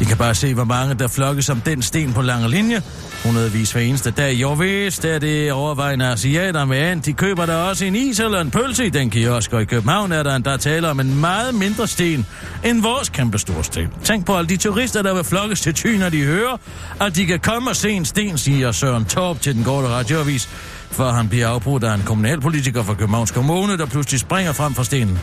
I 0.00 0.04
kan 0.04 0.16
bare 0.16 0.34
se, 0.34 0.54
hvor 0.54 0.64
mange 0.64 0.94
der 0.94 1.08
flokkes 1.08 1.48
om 1.48 1.60
den 1.60 1.82
sten 1.82 2.12
på 2.12 2.22
lange 2.22 2.50
linje. 2.50 2.82
Hundredvis 3.24 3.72
hver 3.72 3.80
eneste 3.80 4.10
dag. 4.10 4.32
Jo 4.34 4.52
vist 4.52 5.04
er 5.04 5.18
det 5.18 5.52
overvejende 5.52 6.06
asiater 6.06 6.64
med 6.64 6.78
and. 6.78 7.02
De 7.02 7.12
køber 7.12 7.46
der 7.46 7.54
også 7.56 7.84
en 7.84 7.96
is 7.96 8.20
eller 8.20 8.40
en 8.40 8.50
pølse 8.50 8.86
i 8.86 8.90
den 8.90 9.10
kiosk, 9.10 9.52
og 9.52 9.62
i 9.62 9.64
København 9.64 10.12
er 10.12 10.22
der 10.22 10.36
en, 10.36 10.44
der 10.44 10.56
taler 10.56 10.88
om 10.88 11.00
en 11.00 11.20
meget 11.20 11.54
mindre 11.54 11.86
sten 11.86 12.26
end 12.64 12.82
vores 12.82 13.08
kæmpe 13.08 13.38
store 13.38 13.64
sten. 13.64 13.88
Tænk 14.04 14.26
på 14.26 14.36
alle 14.36 14.48
de 14.48 14.56
turister, 14.56 15.02
der 15.02 15.14
vil 15.14 15.24
flokkes 15.24 15.60
til 15.60 15.74
Thy, 15.74 15.98
når 15.98 16.08
de 16.08 16.22
hører, 16.22 16.56
at 17.00 17.16
de 17.16 17.26
kan 17.26 17.40
komme 17.40 17.70
og 17.70 17.76
se 17.76 17.90
en 17.90 18.04
sten, 18.04 18.38
siger 18.38 18.72
Søren 18.72 19.04
Torp 19.04 19.40
til 19.40 19.54
den 19.54 19.64
korte 19.64 19.88
radioavis, 19.88 20.48
for 20.90 21.10
han 21.10 21.28
bliver 21.28 21.48
afbrudt 21.48 21.84
af 21.84 21.94
en 21.94 22.02
kommunalpolitiker 22.02 22.82
fra 22.82 22.94
Københavns 22.94 23.30
Kommune, 23.30 23.78
der 23.78 23.86
pludselig 23.86 24.20
springer 24.20 24.52
frem 24.52 24.74
fra 24.74 24.84
stenen. 24.84 25.18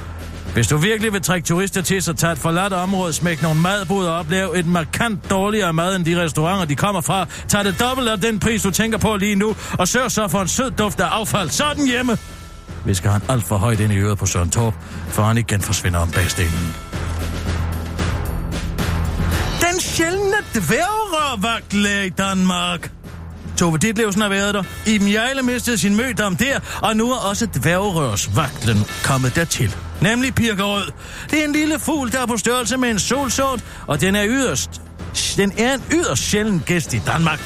Hvis 0.55 0.67
du 0.67 0.77
virkelig 0.77 1.13
vil 1.13 1.21
trække 1.21 1.45
turister 1.47 1.81
til, 1.81 2.01
så 2.01 2.13
tag 2.13 2.31
et 2.31 2.37
forladt 2.37 2.73
område, 2.73 3.13
smæk 3.13 3.41
nogle 3.41 3.61
madboder 3.61 4.11
op, 4.11 4.29
lav 4.29 4.53
et 4.55 4.65
markant 4.65 5.29
dårligere 5.29 5.73
mad 5.73 5.95
end 5.95 6.05
de 6.05 6.23
restauranter, 6.23 6.65
de 6.65 6.75
kommer 6.75 7.01
fra. 7.01 7.25
Tag 7.47 7.65
det 7.65 7.79
dobbelt 7.79 8.09
af 8.09 8.21
den 8.21 8.39
pris, 8.39 8.63
du 8.63 8.71
tænker 8.71 8.97
på 8.97 9.15
lige 9.15 9.35
nu, 9.35 9.55
og 9.79 9.87
sørg 9.87 10.11
så 10.11 10.27
for 10.27 10.41
en 10.41 10.47
sød 10.47 10.71
duft 10.71 10.99
af 10.99 11.05
affald. 11.05 11.49
Sådan 11.49 11.87
hjemme! 11.87 12.17
Visker 12.85 13.11
han 13.11 13.21
alt 13.29 13.43
for 13.43 13.57
højt 13.57 13.79
ind 13.79 13.93
i 13.93 13.97
øret 13.97 14.17
på 14.17 14.25
Søren 14.25 14.49
Torp, 14.49 14.73
for 15.07 15.23
han 15.23 15.37
igen 15.37 15.61
forsvinder 15.61 15.99
om 15.99 16.11
bag 16.11 16.31
stenen. 16.31 16.75
Den 19.61 19.79
sjældne 19.79 20.37
dværgervagtlæge 20.53 22.05
i 22.05 22.09
Danmark. 22.09 22.91
Tove 23.57 23.77
Ditlevsen 23.77 24.21
har 24.21 24.29
været 24.29 24.53
der. 24.53 24.63
Iben 24.85 25.13
Jejle 25.13 25.41
mistede 25.41 25.77
sin 25.77 25.95
mødom 25.95 26.35
der, 26.35 26.59
og 26.81 26.97
nu 26.97 27.11
er 27.11 27.17
også 27.17 27.45
dværgerørsvagtlen 27.45 28.85
kommet 29.03 29.35
dertil. 29.35 29.75
Nemlig 30.01 30.35
pirkerød. 30.35 30.91
Det 31.31 31.39
er 31.39 31.45
en 31.45 31.51
lille 31.51 31.79
fugl, 31.79 32.11
der 32.11 32.21
er 32.21 32.25
på 32.25 32.37
størrelse 32.37 32.77
med 32.77 32.89
en 32.89 32.99
solsort, 32.99 33.59
og 33.87 34.01
den 34.01 34.15
er 34.15 34.25
yderst. 34.27 34.81
Den 35.37 35.51
er 35.57 35.73
en 35.73 35.83
yderst 35.93 36.23
sjælden 36.23 36.63
gæst 36.65 36.93
i 36.93 37.01
Danmark. 37.07 37.39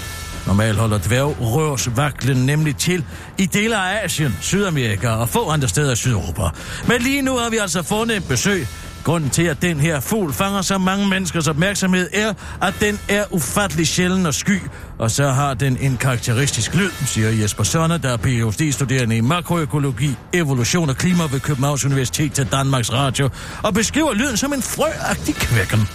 Normalt 0.47 0.77
holder 0.77 0.97
dværgrørsvagtlen 0.97 2.45
nemlig 2.45 2.75
til 2.75 3.05
i 3.37 3.45
dele 3.45 3.77
af 3.77 4.05
Asien, 4.05 4.37
Sydamerika 4.41 5.09
og 5.09 5.29
få 5.29 5.49
andre 5.49 5.67
steder 5.67 5.93
i 5.93 5.95
Sydeuropa. 5.95 6.43
Men 6.87 7.01
lige 7.01 7.21
nu 7.21 7.37
har 7.37 7.49
vi 7.49 7.57
altså 7.57 7.83
fundet 7.83 8.17
et 8.17 8.27
besøg, 8.27 8.67
Grunden 9.09 9.29
til, 9.29 9.43
at 9.43 9.61
den 9.61 9.79
her 9.79 9.99
fugl 9.99 10.33
fanger 10.33 10.61
så 10.61 10.77
mange 10.77 11.07
menneskers 11.07 11.47
opmærksomhed, 11.47 12.09
er, 12.13 12.33
at 12.61 12.73
den 12.79 12.99
er 13.07 13.23
ufattelig 13.31 13.87
sjælden 13.87 14.25
og 14.25 14.33
sky, 14.33 14.61
og 14.97 15.11
så 15.11 15.29
har 15.29 15.53
den 15.53 15.77
en 15.77 15.97
karakteristisk 15.97 16.75
lyd, 16.75 16.91
siger 17.05 17.29
Jesper 17.29 17.63
Sønner, 17.63 17.97
der 17.97 18.09
er 18.09 18.17
Ph.D.-studerende 18.17 19.15
i 19.15 19.21
makroøkologi, 19.21 20.15
evolution 20.33 20.89
og 20.89 20.95
klima 20.95 21.23
ved 21.31 21.39
Københavns 21.39 21.85
Universitet 21.85 22.33
til 22.33 22.51
Danmarks 22.51 22.93
Radio, 22.93 23.29
og 23.63 23.73
beskriver 23.73 24.13
lyden 24.13 24.37
som 24.37 24.53
en 24.53 24.61
frøagtig 24.61 25.35
kvækken. 25.35 25.87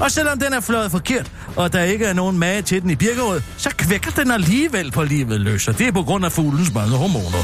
Og 0.00 0.10
selvom 0.10 0.38
den 0.38 0.52
er 0.52 0.60
fløjet 0.60 0.90
forkert, 0.90 1.32
og 1.56 1.72
der 1.72 1.82
ikke 1.82 2.04
er 2.04 2.12
nogen 2.12 2.38
mage 2.38 2.62
til 2.62 2.82
den 2.82 2.90
i 2.90 2.96
Birkerød, 2.96 3.40
så 3.56 3.70
kvækker 3.70 4.10
den 4.10 4.30
alligevel 4.30 4.90
på 4.90 5.02
livet 5.02 5.40
løs, 5.40 5.68
og 5.68 5.78
det 5.78 5.86
er 5.86 5.92
på 5.92 6.02
grund 6.02 6.24
af 6.24 6.32
fuglens 6.32 6.74
mange 6.74 6.96
hormoner. 6.96 7.42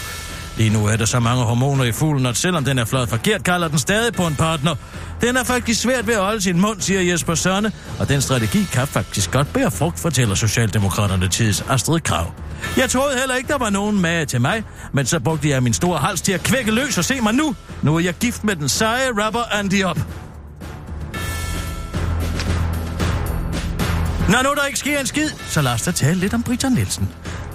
Lige 0.57 0.71
nu 0.71 0.87
er 0.87 0.97
der 0.97 1.05
så 1.05 1.21
mange 1.21 1.45
hormoner 1.45 1.85
i 1.85 1.93
fuglen, 1.93 2.27
at 2.27 2.37
selvom 2.37 2.65
den 2.65 2.79
er 2.79 2.85
fløjet 2.85 3.09
forkert, 3.09 3.45
kalder 3.45 3.69
den 3.69 3.79
stadig 3.79 4.13
på 4.13 4.27
en 4.27 4.35
partner. 4.35 4.75
Den 5.21 5.37
er 5.37 5.45
faktisk 5.45 5.81
svært 5.81 6.07
ved 6.07 6.15
at 6.15 6.21
holde 6.21 6.41
sin 6.41 6.61
mund, 6.61 6.81
siger 6.81 7.01
Jesper 7.01 7.35
Sørne, 7.35 7.73
og 7.99 8.09
den 8.09 8.21
strategi 8.21 8.67
kan 8.73 8.87
faktisk 8.87 9.31
godt 9.31 9.53
bære 9.53 9.71
frugt, 9.71 10.01
fortæller 10.01 10.35
Socialdemokraterne 10.35 11.29
tids 11.29 11.65
Astrid 11.69 12.01
Krav. 12.01 12.33
Jeg 12.77 12.91
troede 12.91 13.19
heller 13.19 13.35
ikke, 13.35 13.49
der 13.49 13.59
var 13.59 13.71
nogen 13.71 14.01
mage 14.01 14.25
til 14.25 14.41
mig, 14.41 14.63
men 14.93 15.07
så 15.07 15.21
brugte 15.21 15.49
jeg 15.49 15.63
min 15.63 15.73
store 15.75 15.99
hals 15.99 16.21
til 16.21 16.33
at 16.33 16.43
kvække 16.43 16.71
løs 16.71 16.99
og 16.99 17.05
se 17.05 17.21
mig 17.21 17.35
nu. 17.35 17.55
Nu 17.83 17.97
er 17.97 18.01
jeg 18.01 18.15
gift 18.15 18.45
med 18.45 18.57
den 18.57 18.69
seje 18.69 19.09
rapper 19.25 19.43
Andy 19.53 19.85
Op. 19.85 19.99
Når 24.29 24.43
nu 24.43 24.55
der 24.55 24.67
ikke 24.67 24.79
sker 24.79 25.01
en 25.01 25.07
skid, 25.07 25.31
så 25.47 25.63
lad 25.63 25.73
os 25.73 25.83
da 25.83 25.91
tale 25.91 26.21
lidt 26.21 26.35
om 26.35 26.43
Britta 26.43 26.69
Nielsen. 26.69 27.09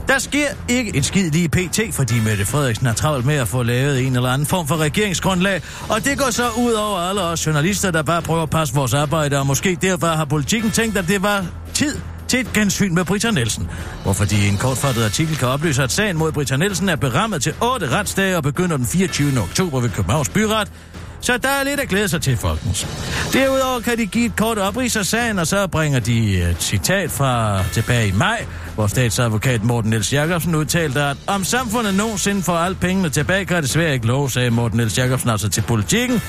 Der 0.07 0.19
sker 0.19 0.47
ikke 0.69 0.95
et 0.95 1.05
skid 1.05 1.31
lige 1.31 1.49
pt, 1.49 1.79
fordi 1.91 2.19
Mette 2.19 2.45
Frederiksen 2.45 2.85
har 2.85 2.93
travlt 2.93 3.25
med 3.25 3.35
at 3.35 3.47
få 3.47 3.63
lavet 3.63 4.07
en 4.07 4.15
eller 4.15 4.29
anden 4.29 4.45
form 4.45 4.67
for 4.67 4.77
regeringsgrundlag, 4.77 5.61
og 5.89 6.05
det 6.05 6.17
går 6.17 6.29
så 6.31 6.49
ud 6.57 6.73
over 6.73 6.99
alle 6.99 7.21
os 7.21 7.45
journalister, 7.45 7.91
der 7.91 8.01
bare 8.01 8.21
prøver 8.21 8.43
at 8.43 8.49
passe 8.49 8.75
vores 8.75 8.93
arbejde, 8.93 9.39
og 9.39 9.47
måske 9.47 9.77
derfor 9.81 10.07
har 10.07 10.25
politikken 10.25 10.71
tænkt, 10.71 10.97
at 10.97 11.07
det 11.07 11.23
var 11.23 11.45
tid 11.73 11.95
til 12.27 12.39
et 12.39 12.53
gensyn 12.53 12.93
med 12.93 13.05
Britta 13.05 13.31
Nielsen. 13.31 13.69
Hvorfor 14.03 14.25
de 14.25 14.45
i 14.45 14.47
en 14.47 14.57
kortfattet 14.57 15.03
artikel 15.03 15.37
kan 15.37 15.47
oplyse, 15.47 15.83
at 15.83 15.91
sagen 15.91 16.17
mod 16.17 16.31
Britta 16.31 16.57
Nielsen 16.57 16.89
er 16.89 16.95
berammet 16.95 17.43
til 17.43 17.53
8 17.61 17.89
retsdage 17.89 18.37
og 18.37 18.43
begynder 18.43 18.77
den 18.77 18.85
24. 18.85 19.41
oktober 19.41 19.79
ved 19.79 19.89
Københavns 19.89 20.29
Byret, 20.29 20.71
så 21.19 21.37
der 21.37 21.49
er 21.49 21.63
lidt 21.63 21.79
at 21.79 21.89
glæde 21.89 22.07
sig 22.07 22.21
til, 22.21 22.37
folkens. 22.37 22.87
Derudover 23.33 23.79
kan 23.79 23.97
de 23.97 24.05
give 24.05 24.25
et 24.25 24.35
kort 24.35 24.57
oprids 24.57 24.95
af 24.95 25.05
sagen, 25.05 25.39
og 25.39 25.47
så 25.47 25.67
bringer 25.67 25.99
de 25.99 26.37
øh, 26.37 26.49
et 26.49 26.63
citat 26.63 27.11
fra 27.11 27.63
tilbage 27.73 28.07
i 28.07 28.11
maj, 28.11 28.45
hvor 28.75 28.87
statsadvokat 28.87 29.63
Morten 29.63 29.89
Niels 29.89 30.13
Jacobsen 30.13 30.55
udtalte, 30.55 31.01
at 31.01 31.17
om 31.27 31.43
samfundet 31.43 31.95
nogensinde 31.95 32.43
får 32.43 32.57
alle 32.57 32.75
pengene 32.75 33.09
tilbage, 33.09 33.45
kan 33.45 33.55
det 33.55 33.63
desværre 33.63 33.93
ikke 33.93 34.07
lov, 34.07 34.29
sagde 34.29 34.49
Morten 34.49 34.77
Niels 34.77 34.97
Jacobsen 34.97 35.29
altså 35.29 35.49
til 35.49 35.61
politikken. 35.61 36.21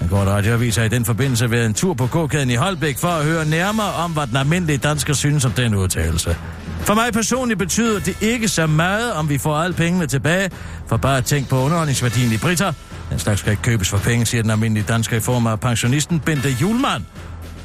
Den 0.00 0.08
korte 0.08 0.30
radioavis 0.30 0.76
har 0.76 0.84
i 0.84 0.88
den 0.88 1.04
forbindelse 1.04 1.50
været 1.50 1.66
en 1.66 1.74
tur 1.74 1.94
på 1.94 2.06
gågaden 2.06 2.50
i 2.50 2.54
Holbæk 2.54 2.98
for 2.98 3.08
at 3.08 3.24
høre 3.24 3.44
nærmere 3.44 3.92
om, 3.92 4.12
hvad 4.12 4.26
den 4.26 4.36
almindelige 4.36 4.78
dansker 4.78 5.12
synes 5.12 5.44
om 5.44 5.52
den 5.52 5.74
udtalelse. 5.74 6.36
For 6.80 6.94
mig 6.94 7.12
personligt 7.12 7.58
betyder 7.58 8.00
det 8.00 8.16
ikke 8.20 8.48
så 8.48 8.66
meget, 8.66 9.12
om 9.12 9.28
vi 9.28 9.38
får 9.38 9.56
alle 9.56 9.74
pengene 9.74 10.06
tilbage, 10.06 10.50
for 10.86 10.96
bare 10.96 11.18
at 11.18 11.24
tænke 11.24 11.48
på 11.48 11.56
underholdningsværdien 11.56 12.32
i 12.32 12.36
Britter. 12.36 12.72
Den 13.14 13.20
slags 13.20 13.40
skal 13.40 13.50
ikke 13.50 13.62
købes 13.62 13.88
for 13.88 13.98
penge, 13.98 14.26
siger 14.26 14.42
den 14.42 14.50
almindelige 14.50 14.84
dansker 14.88 15.16
i 15.16 15.20
form 15.20 15.46
af 15.46 15.60
pensionisten 15.60 16.20
Bente 16.20 16.48
Julemand 16.60 17.02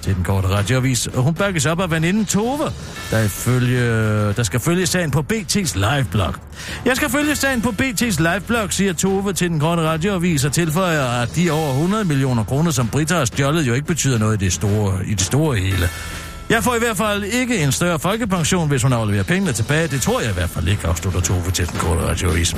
til 0.01 0.15
den 0.15 0.23
korte 0.23 0.47
radioavis, 0.47 1.07
og 1.07 1.23
hun 1.23 1.33
bakkes 1.33 1.65
op 1.65 1.79
af 1.81 1.91
veninden 1.91 2.25
Tove, 2.25 2.71
der, 3.11 3.27
følge, 3.27 3.83
der 4.33 4.43
skal 4.43 4.59
følge 4.59 4.85
sagen 4.85 5.11
på 5.11 5.25
BT's 5.33 5.79
liveblog. 5.79 6.33
Jeg 6.85 6.95
skal 6.95 7.09
følge 7.09 7.35
sagen 7.35 7.61
på 7.61 7.69
BT's 7.81 8.31
liveblog, 8.31 8.73
siger 8.73 8.93
Tove 8.93 9.33
til 9.33 9.49
den 9.49 9.59
korte 9.59 9.81
radioavis, 9.81 10.45
og 10.45 10.51
tilføjer, 10.51 11.21
at 11.21 11.35
de 11.35 11.51
over 11.51 11.71
100 11.71 12.05
millioner 12.05 12.43
kroner, 12.43 12.71
som 12.71 12.87
Britta 12.87 13.15
har 13.15 13.25
stjålet, 13.25 13.67
jo 13.67 13.73
ikke 13.73 13.87
betyder 13.87 14.17
noget 14.17 14.41
i 14.41 14.45
det 14.45 14.53
store, 14.53 15.05
i 15.05 15.13
det 15.13 15.21
store 15.21 15.57
hele. 15.57 15.89
Jeg 16.49 16.63
får 16.63 16.75
i 16.75 16.79
hvert 16.79 16.97
fald 16.97 17.23
ikke 17.23 17.57
en 17.63 17.71
større 17.71 17.99
folkepension, 17.99 18.67
hvis 18.67 18.83
hun 18.83 18.93
afleverer 18.93 19.23
pengene 19.23 19.53
tilbage. 19.53 19.87
Det 19.87 20.01
tror 20.01 20.19
jeg 20.19 20.29
i 20.29 20.33
hvert 20.33 20.49
fald 20.49 20.67
ikke, 20.67 20.87
afslutter 20.87 21.21
Tove 21.21 21.51
til 21.51 21.67
den 21.67 21.79
korte 21.79 22.01
radioavis. 22.01 22.55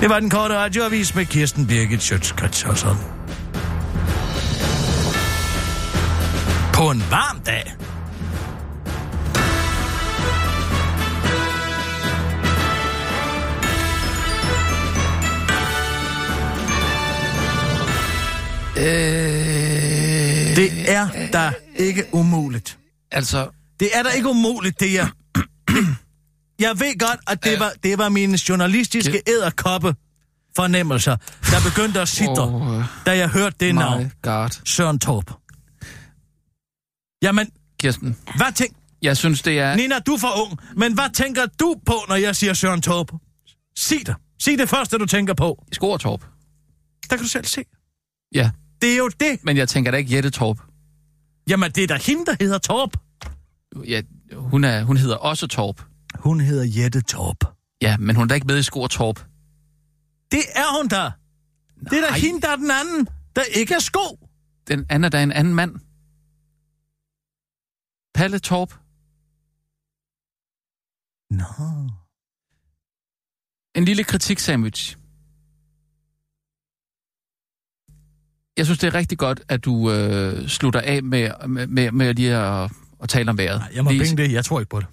Det 0.00 0.08
var 0.08 0.20
den 0.20 0.30
korte 0.30 0.54
radioavis 0.54 1.14
med 1.14 1.24
Kirsten 1.26 1.66
Birgit 1.66 2.02
Schøtzgrads 2.02 2.86
På 6.72 6.90
en 6.90 7.04
varm 7.10 7.40
dag. 7.46 7.74
Øh, 18.76 18.84
Det 20.56 20.70
er 20.88 21.08
da 21.32 21.52
ikke 21.76 22.04
umuligt. 22.12 22.78
Altså, 23.14 23.48
Det 23.80 23.88
er 23.94 24.02
da 24.02 24.08
ikke 24.08 24.28
umuligt, 24.28 24.80
det 24.80 24.98
er. 25.00 25.06
Jeg 26.58 26.80
ved 26.80 26.98
godt, 26.98 27.20
at 27.26 27.44
det 27.44 27.60
var, 27.60 27.72
det 27.82 27.98
var 27.98 28.08
mine 28.08 28.38
journalistiske 28.48 29.22
æderkoppe, 29.28 29.94
fornemmelser, 30.56 31.16
der 31.50 31.70
begyndte 31.70 32.00
at 32.00 32.08
sidde, 32.08 32.30
oh, 32.30 32.54
Oh, 32.78 32.84
da 33.06 33.16
jeg 33.16 33.28
hørte 33.28 33.56
det 33.60 33.74
navn. 33.74 34.12
god. 34.22 34.60
Søren 34.64 34.98
Torp. 34.98 35.30
Jamen, 37.22 37.50
Kirsten, 37.80 38.16
hvad 38.36 38.52
tænk... 38.54 38.76
jeg 39.02 39.16
synes, 39.16 39.42
det 39.42 39.58
er... 39.58 39.76
Nina, 39.76 39.98
du 39.98 40.12
er 40.14 40.18
for 40.18 40.46
ung, 40.46 40.58
men 40.76 40.94
hvad 40.94 41.14
tænker 41.14 41.46
du 41.60 41.74
på, 41.86 41.94
når 42.08 42.14
jeg 42.16 42.36
siger 42.36 42.54
Søren 42.54 42.82
Torp? 42.82 43.12
Sig 43.76 44.06
det. 44.06 44.14
Sig 44.38 44.58
det 44.58 44.68
første, 44.68 44.98
du 44.98 45.06
tænker 45.06 45.34
på. 45.34 45.64
Skortorp. 45.72 46.20
Der 47.10 47.16
kan 47.16 47.18
du 47.24 47.28
selv 47.28 47.44
se. 47.44 47.64
Ja, 48.34 48.50
Det 48.82 48.92
er 48.92 48.96
jo 48.96 49.08
det. 49.20 49.38
men 49.44 49.56
jeg 49.56 49.68
tænker 49.68 49.90
da 49.90 49.96
ikke 49.96 50.14
Jette 50.14 50.30
Torp. 50.30 50.58
Jamen, 51.48 51.70
det 51.70 51.82
er 51.82 51.86
da 51.86 51.96
hende, 51.96 52.26
der 52.26 52.36
hedder 52.40 52.58
Torp. 52.58 52.96
Ja, 53.88 54.02
hun, 54.32 54.64
er, 54.64 54.82
hun 54.82 54.96
hedder 54.96 55.16
også 55.16 55.46
Torp. 55.46 55.82
Hun 56.14 56.40
hedder 56.40 56.82
Jette 56.82 57.00
Torp. 57.02 57.44
Ja, 57.82 57.96
men 57.96 58.16
hun 58.16 58.22
er 58.22 58.28
da 58.28 58.34
ikke 58.34 58.46
med 58.46 58.58
i 58.58 58.62
Skortorp. 58.62 59.18
Det 60.30 60.42
er 60.54 60.76
hun 60.78 60.88
da. 60.88 61.12
Det 61.90 61.98
er 61.98 62.08
da 62.08 62.14
hende, 62.14 62.40
der 62.40 62.48
er 62.48 62.56
den 62.56 62.70
anden, 62.70 63.08
der 63.36 63.42
ikke 63.42 63.74
er 63.74 63.78
sko. 63.78 64.28
Den 64.68 64.86
anden 64.88 65.04
er 65.04 65.08
da 65.08 65.22
en 65.22 65.32
anden 65.32 65.54
mand. 65.54 65.76
Palle 68.14 68.38
Torp. 68.38 68.74
Nå. 71.30 71.90
En 73.74 73.84
lille 73.84 74.04
kritik-sandwich. 74.04 74.96
Jeg 78.56 78.66
synes, 78.66 78.78
det 78.78 78.86
er 78.86 78.94
rigtig 78.94 79.18
godt, 79.18 79.42
at 79.48 79.64
du 79.64 79.90
øh, 79.90 80.48
slutter 80.48 80.80
af 80.80 81.02
med, 81.02 81.30
med, 81.48 81.66
med, 81.66 81.92
med 81.92 82.14
lige 82.14 82.36
at, 82.36 82.70
at 83.04 83.08
tale 83.08 83.30
om 83.30 83.38
vejret. 83.38 83.58
Nej, 83.60 83.70
jeg 83.74 83.84
må 83.84 83.90
Lige- 83.90 84.02
penge 84.04 84.22
det. 84.22 84.32
Jeg 84.32 84.44
tror 84.44 84.60
ikke 84.60 84.70
på 84.70 84.80
det. 84.80 84.86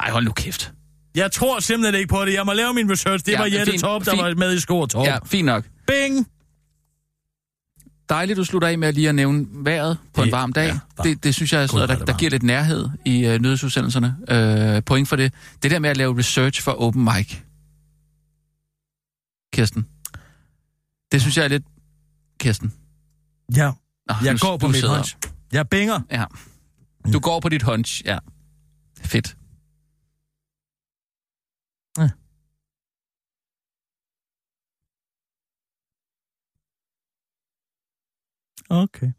Nej, 0.00 0.10
hold 0.10 0.24
nu 0.24 0.32
kæft. 0.32 0.72
Jeg 1.14 1.32
tror 1.32 1.60
simpelthen 1.60 1.94
ikke 2.00 2.08
på 2.08 2.24
det. 2.24 2.32
Jeg 2.34 2.46
må 2.46 2.52
lave 2.52 2.74
min 2.74 2.90
research. 2.90 3.24
Det 3.26 3.32
Ja, 3.32 3.38
var 3.38 3.46
Jette 3.46 3.70
fint, 3.72 3.80
Torp, 3.82 4.04
der 4.04 4.10
fint. 4.10 4.22
var 4.22 4.34
med 4.34 4.54
i 4.54 4.60
sko 4.60 4.78
og 4.80 4.90
Torp. 4.90 5.06
Ja, 5.06 5.18
fint 5.26 5.46
nok. 5.46 5.64
Bing! 5.86 6.26
Dejligt, 8.08 8.36
du 8.36 8.44
slutter 8.44 8.68
af 8.68 8.78
med 8.78 8.92
lige 8.92 9.08
at 9.08 9.14
nævne 9.14 9.46
vejret 9.50 9.98
på 10.14 10.20
en 10.20 10.24
Det 10.24 10.32
varm 10.32 10.52
dag. 10.52 10.68
er 10.68 10.72
varmt. 10.72 11.04
det, 11.08 11.24
det 11.24 11.34
synes 11.34 11.52
jeg 11.52 11.62
er 11.62 11.66
sådan 11.66 11.76
noget, 11.76 11.90
er 11.90 11.94
der, 11.94 12.04
der 12.04 12.12
varmt. 12.12 12.18
giver 12.20 12.30
lidt 12.30 12.42
nærhed 12.42 12.88
i 13.04 13.26
øh, 13.26 13.38
nyhedsudsendelserne. 13.40 14.16
Øh, 14.76 14.82
point 14.82 15.08
for 15.08 15.16
det. 15.16 15.32
Det 15.62 15.70
der 15.70 15.78
med 15.78 15.90
at 15.90 15.96
lave 15.96 16.18
research 16.18 16.62
for 16.62 16.72
open 16.72 17.04
mic. 17.04 17.36
Kirsten. 19.52 19.86
Det 21.12 21.20
synes 21.20 21.36
jeg 21.36 21.44
er 21.44 21.48
lidt... 21.48 21.62
Kirsten. 22.40 22.72
Ja, 23.56 23.70
Nå, 24.08 24.14
jeg 24.24 24.32
nu- 24.32 24.38
går 24.38 24.56
på 24.56 24.68
mit 24.68 24.84
hunch. 24.84 25.16
Jeg 25.52 25.68
binger. 25.68 26.00
Ja. 26.10 26.24
Du 27.12 27.20
går 27.20 27.40
på 27.40 27.48
dit 27.48 27.62
hunch, 27.62 28.04
ja. 28.04 28.18
Fedt. 28.98 29.36
Okay. 38.70 39.12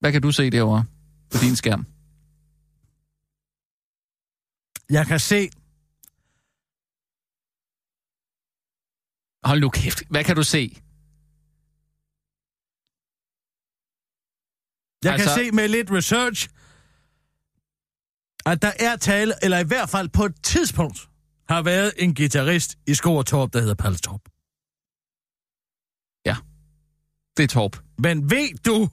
Hvad 0.00 0.12
kan 0.12 0.22
du 0.22 0.32
se 0.32 0.50
derovre 0.50 0.84
på 1.32 1.38
din 1.44 1.56
skærm? 1.56 1.82
Jeg 4.96 5.06
kan 5.06 5.20
se... 5.20 5.40
Hold 9.48 9.60
nu 9.60 9.68
kæft. 9.68 10.02
Hvad 10.10 10.24
kan 10.24 10.36
du 10.36 10.42
se? 10.42 10.62
Jeg 15.04 15.12
Altså- 15.12 15.34
kan 15.34 15.44
se 15.44 15.50
med 15.50 15.68
lidt 15.68 15.90
research, 15.90 16.48
at 18.46 18.62
der 18.62 18.72
er 18.80 18.96
tale, 18.96 19.34
eller 19.42 19.58
i 19.58 19.64
hvert 19.64 19.88
fald 19.88 20.08
på 20.08 20.24
et 20.24 20.34
tidspunkt, 20.42 21.08
har 21.48 21.62
været 21.62 21.92
en 21.98 22.14
guitarist 22.14 22.76
i 22.86 22.94
Sko 22.94 23.16
og 23.16 23.26
Torp, 23.26 23.52
der 23.52 23.60
hedder 23.60 23.74
Palle 23.74 23.98
Torp. 23.98 24.20
Det 27.36 27.42
er 27.42 27.46
Torp. 27.48 27.76
Men 27.98 28.30
ved 28.30 28.48
du, 28.66 28.88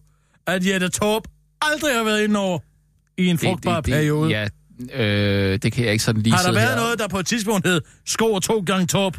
at 0.47 0.66
Jette 0.66 0.89
Torp 0.89 1.24
aldrig 1.62 1.95
har 1.95 2.03
været 2.03 2.24
inde 2.24 2.39
over 2.39 2.60
i 3.18 3.28
en 3.28 3.38
frugtbar 3.38 3.82
periode? 3.82 4.30
Ja, 4.30 4.47
øh, 4.93 5.60
det 5.62 5.72
kan 5.74 5.84
jeg 5.84 5.91
ikke 5.91 6.03
sådan 6.03 6.22
lige 6.22 6.34
Har 6.36 6.43
der 6.43 6.51
været 6.51 6.70
her. 6.70 6.76
noget, 6.76 6.99
der 6.99 7.07
på 7.07 7.20
et 7.20 7.26
tidspunkt 7.26 7.68
hed 7.68 7.82
Sko 8.05 8.34
og 8.34 8.43
to 8.43 8.60
gange 8.66 8.88
Torp? 8.88 9.18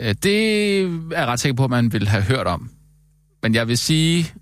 Øh, 0.00 0.14
Det 0.22 0.80
er 0.80 1.18
jeg 1.18 1.26
ret 1.26 1.40
sikker 1.40 1.56
på, 1.56 1.64
at 1.64 1.70
man 1.70 1.92
vil 1.92 2.08
have 2.08 2.22
hørt 2.22 2.46
om. 2.46 2.70
Men 3.42 3.54
jeg 3.54 3.68
vil 3.68 3.78
sige... 3.78 4.32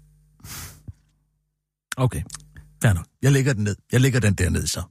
Okay, 2.01 2.22
fair 2.82 2.92
nok. 2.92 3.07
Jeg 3.22 3.32
lægger 3.32 3.53
den 3.53 3.64
ned. 3.64 3.76
Jeg 3.92 4.01
lægger 4.01 4.20
den 4.20 4.34
derned 4.34 4.66
så. 4.66 4.82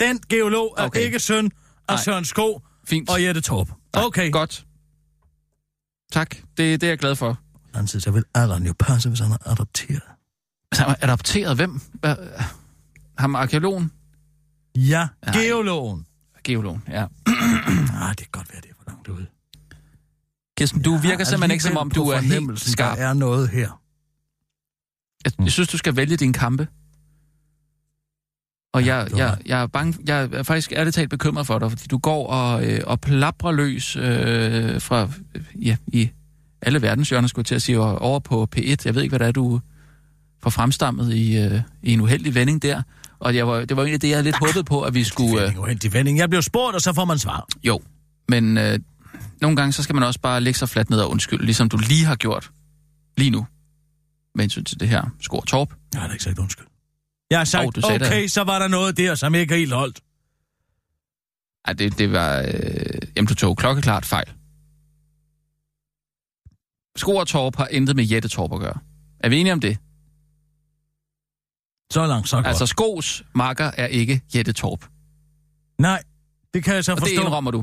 Den 0.00 0.20
geolog 0.28 0.74
er 0.78 0.84
Okay. 0.84 1.00
ikke 1.00 1.18
søn 1.20 1.44
af 1.88 1.94
Nej. 1.94 2.02
Søren 2.04 2.24
Sko 2.24 2.60
Fint. 2.88 3.10
og 3.10 3.22
Jette 3.22 3.40
Torp. 3.40 3.68
Okay. 3.92 4.30
Godt. 4.32 4.66
Tak. 6.12 6.30
Det, 6.30 6.56
det 6.80 6.82
er 6.82 6.88
jeg 6.88 6.98
glad 6.98 7.16
for. 7.16 7.38
Samtidig 7.74 8.02
så 8.02 8.10
vil 8.10 8.24
Allan 8.34 8.66
jo 8.66 8.74
passe, 8.78 9.08
hvis 9.08 9.20
han 9.20 9.32
er 9.32 9.36
adopteret. 9.50 10.02
Så 10.74 10.82
har 10.82 10.88
man 10.88 10.96
adopteret 11.00 11.56
hvem? 11.56 11.80
Ham 13.18 13.34
arkeologen? 13.34 13.90
Ja, 14.76 15.08
Nej. 15.26 15.34
geologen. 15.36 16.06
Geologen, 16.44 16.82
ja. 16.88 17.06
Ah, 18.02 18.10
det 18.10 18.18
kan 18.18 18.28
godt 18.32 18.52
være, 18.52 18.60
det 18.62 18.70
er 18.70 18.74
for 18.76 18.84
langt 18.90 19.08
ude. 19.08 19.26
Kirsten, 20.58 20.82
du 20.82 20.96
virker 20.96 21.18
Jeg 21.18 21.26
simpelthen 21.26 21.50
ikke 21.50 21.64
som 21.64 21.76
om, 21.76 21.90
du 21.90 22.02
er 22.08 22.18
helt 22.20 22.60
skarp. 22.60 22.98
Der 22.98 23.04
er 23.06 23.12
noget 23.12 23.48
her. 23.48 23.80
Jeg, 25.26 25.32
jeg 25.44 25.52
synes, 25.52 25.68
du 25.68 25.78
skal 25.78 25.96
vælge 25.96 26.16
dine 26.16 26.32
kampe. 26.32 26.68
Og 28.74 28.86
jeg, 28.86 29.08
jeg, 29.16 29.36
jeg 29.46 29.62
er 29.62 29.66
bange, 29.66 29.98
jeg 30.06 30.28
er 30.32 30.42
faktisk 30.42 30.72
ærligt 30.72 30.94
talt 30.94 31.10
bekymret 31.10 31.46
for 31.46 31.58
dig, 31.58 31.70
fordi 31.70 31.86
du 31.86 31.98
går 31.98 32.26
og, 32.26 32.66
øh, 32.66 32.80
og 32.86 33.00
plaprer 33.00 33.52
løs 33.52 33.96
øh, 33.96 34.80
fra, 34.80 35.08
ja, 35.54 35.76
i 35.86 36.10
alle 36.62 36.82
verdenshjørner, 36.82 37.28
skulle 37.28 37.42
jeg 37.42 37.46
til 37.46 37.54
at 37.54 37.62
sige, 37.62 37.80
over 37.80 38.18
på 38.18 38.48
P1. 38.56 38.76
Jeg 38.84 38.94
ved 38.94 39.02
ikke, 39.02 39.10
hvad 39.10 39.18
det 39.18 39.28
er, 39.28 39.32
du 39.32 39.60
får 40.42 40.50
fremstammet 40.50 41.14
i, 41.14 41.36
øh, 41.38 41.60
i 41.82 41.92
en 41.92 42.00
uheldig 42.00 42.34
vending 42.34 42.62
der. 42.62 42.82
Og 43.18 43.36
jeg 43.36 43.46
var, 43.46 43.64
det 43.64 43.76
var 43.76 43.82
egentlig 43.82 44.02
det, 44.02 44.10
jeg 44.10 44.24
lidt 44.24 44.36
håbede 44.36 44.64
på, 44.64 44.82
at 44.82 44.94
vi 44.94 45.04
skulle... 45.04 45.36
Øh, 45.36 45.42
Vending, 45.42 45.60
uheldig 45.60 45.92
vending. 45.92 46.18
Jeg 46.18 46.28
bliver 46.28 46.42
spurgt, 46.42 46.74
og 46.74 46.80
så 46.80 46.92
får 46.92 47.04
man 47.04 47.18
svar. 47.18 47.46
jo, 47.64 47.80
men 48.28 48.58
øh, 48.58 48.78
nogle 49.40 49.56
gange, 49.56 49.72
så 49.72 49.82
skal 49.82 49.94
man 49.94 50.04
også 50.04 50.20
bare 50.20 50.40
lægge 50.40 50.58
sig 50.58 50.68
fladt 50.68 50.90
ned 50.90 50.98
og 50.98 51.10
undskylde, 51.10 51.44
ligesom 51.44 51.68
du 51.68 51.76
lige 51.76 52.04
har 52.04 52.16
gjort 52.16 52.50
lige 53.16 53.30
nu, 53.30 53.46
med 54.36 54.42
hensyn 54.42 54.64
til 54.64 54.80
det 54.80 54.88
her 54.88 55.02
skor 55.20 55.40
torp. 55.40 55.74
Jeg 55.92 56.00
har 56.00 56.08
da 56.08 56.12
ikke 56.12 56.24
sagt 56.24 56.38
undskyld. 56.38 56.66
Jeg 57.30 57.38
har 57.38 57.44
sagt, 57.44 57.76
du 57.76 57.80
sagde 57.80 57.94
okay, 57.94 58.22
det. 58.22 58.32
så 58.32 58.42
var 58.44 58.58
der 58.58 58.68
noget 58.68 58.96
der, 58.96 59.14
som 59.14 59.34
ikke 59.34 59.56
helt 59.56 59.72
holdt. 59.72 60.00
Ej, 61.64 61.72
det, 61.72 61.98
det 61.98 62.12
var... 62.12 62.38
Øh, 62.38 63.00
jamen, 63.16 63.26
du 63.26 63.34
tog 63.34 63.56
klokkeklart 63.56 64.04
fejl. 64.04 64.26
Sko 66.96 67.16
og 67.16 67.26
Torp 67.26 67.56
har 67.56 67.66
intet 67.66 67.96
med 67.96 68.04
Jette 68.04 68.28
Torp 68.28 68.52
at 68.52 68.60
gøre. 68.60 68.78
Er 69.20 69.28
vi 69.28 69.36
enige 69.38 69.52
om 69.52 69.60
det? 69.60 69.78
Så 71.92 72.06
langt, 72.06 72.28
så 72.28 72.36
godt. 72.36 72.46
Altså, 72.46 72.66
Skos 72.66 73.24
makker 73.34 73.70
er 73.76 73.86
ikke 73.86 74.20
Jette 74.34 74.52
Torp. 74.52 74.84
Nej, 75.78 76.02
det 76.54 76.64
kan 76.64 76.74
jeg 76.74 76.84
så 76.84 76.92
Og 76.92 76.96
det 76.96 77.02
forstå. 77.02 77.22
indrømmer 77.22 77.50
du. 77.50 77.58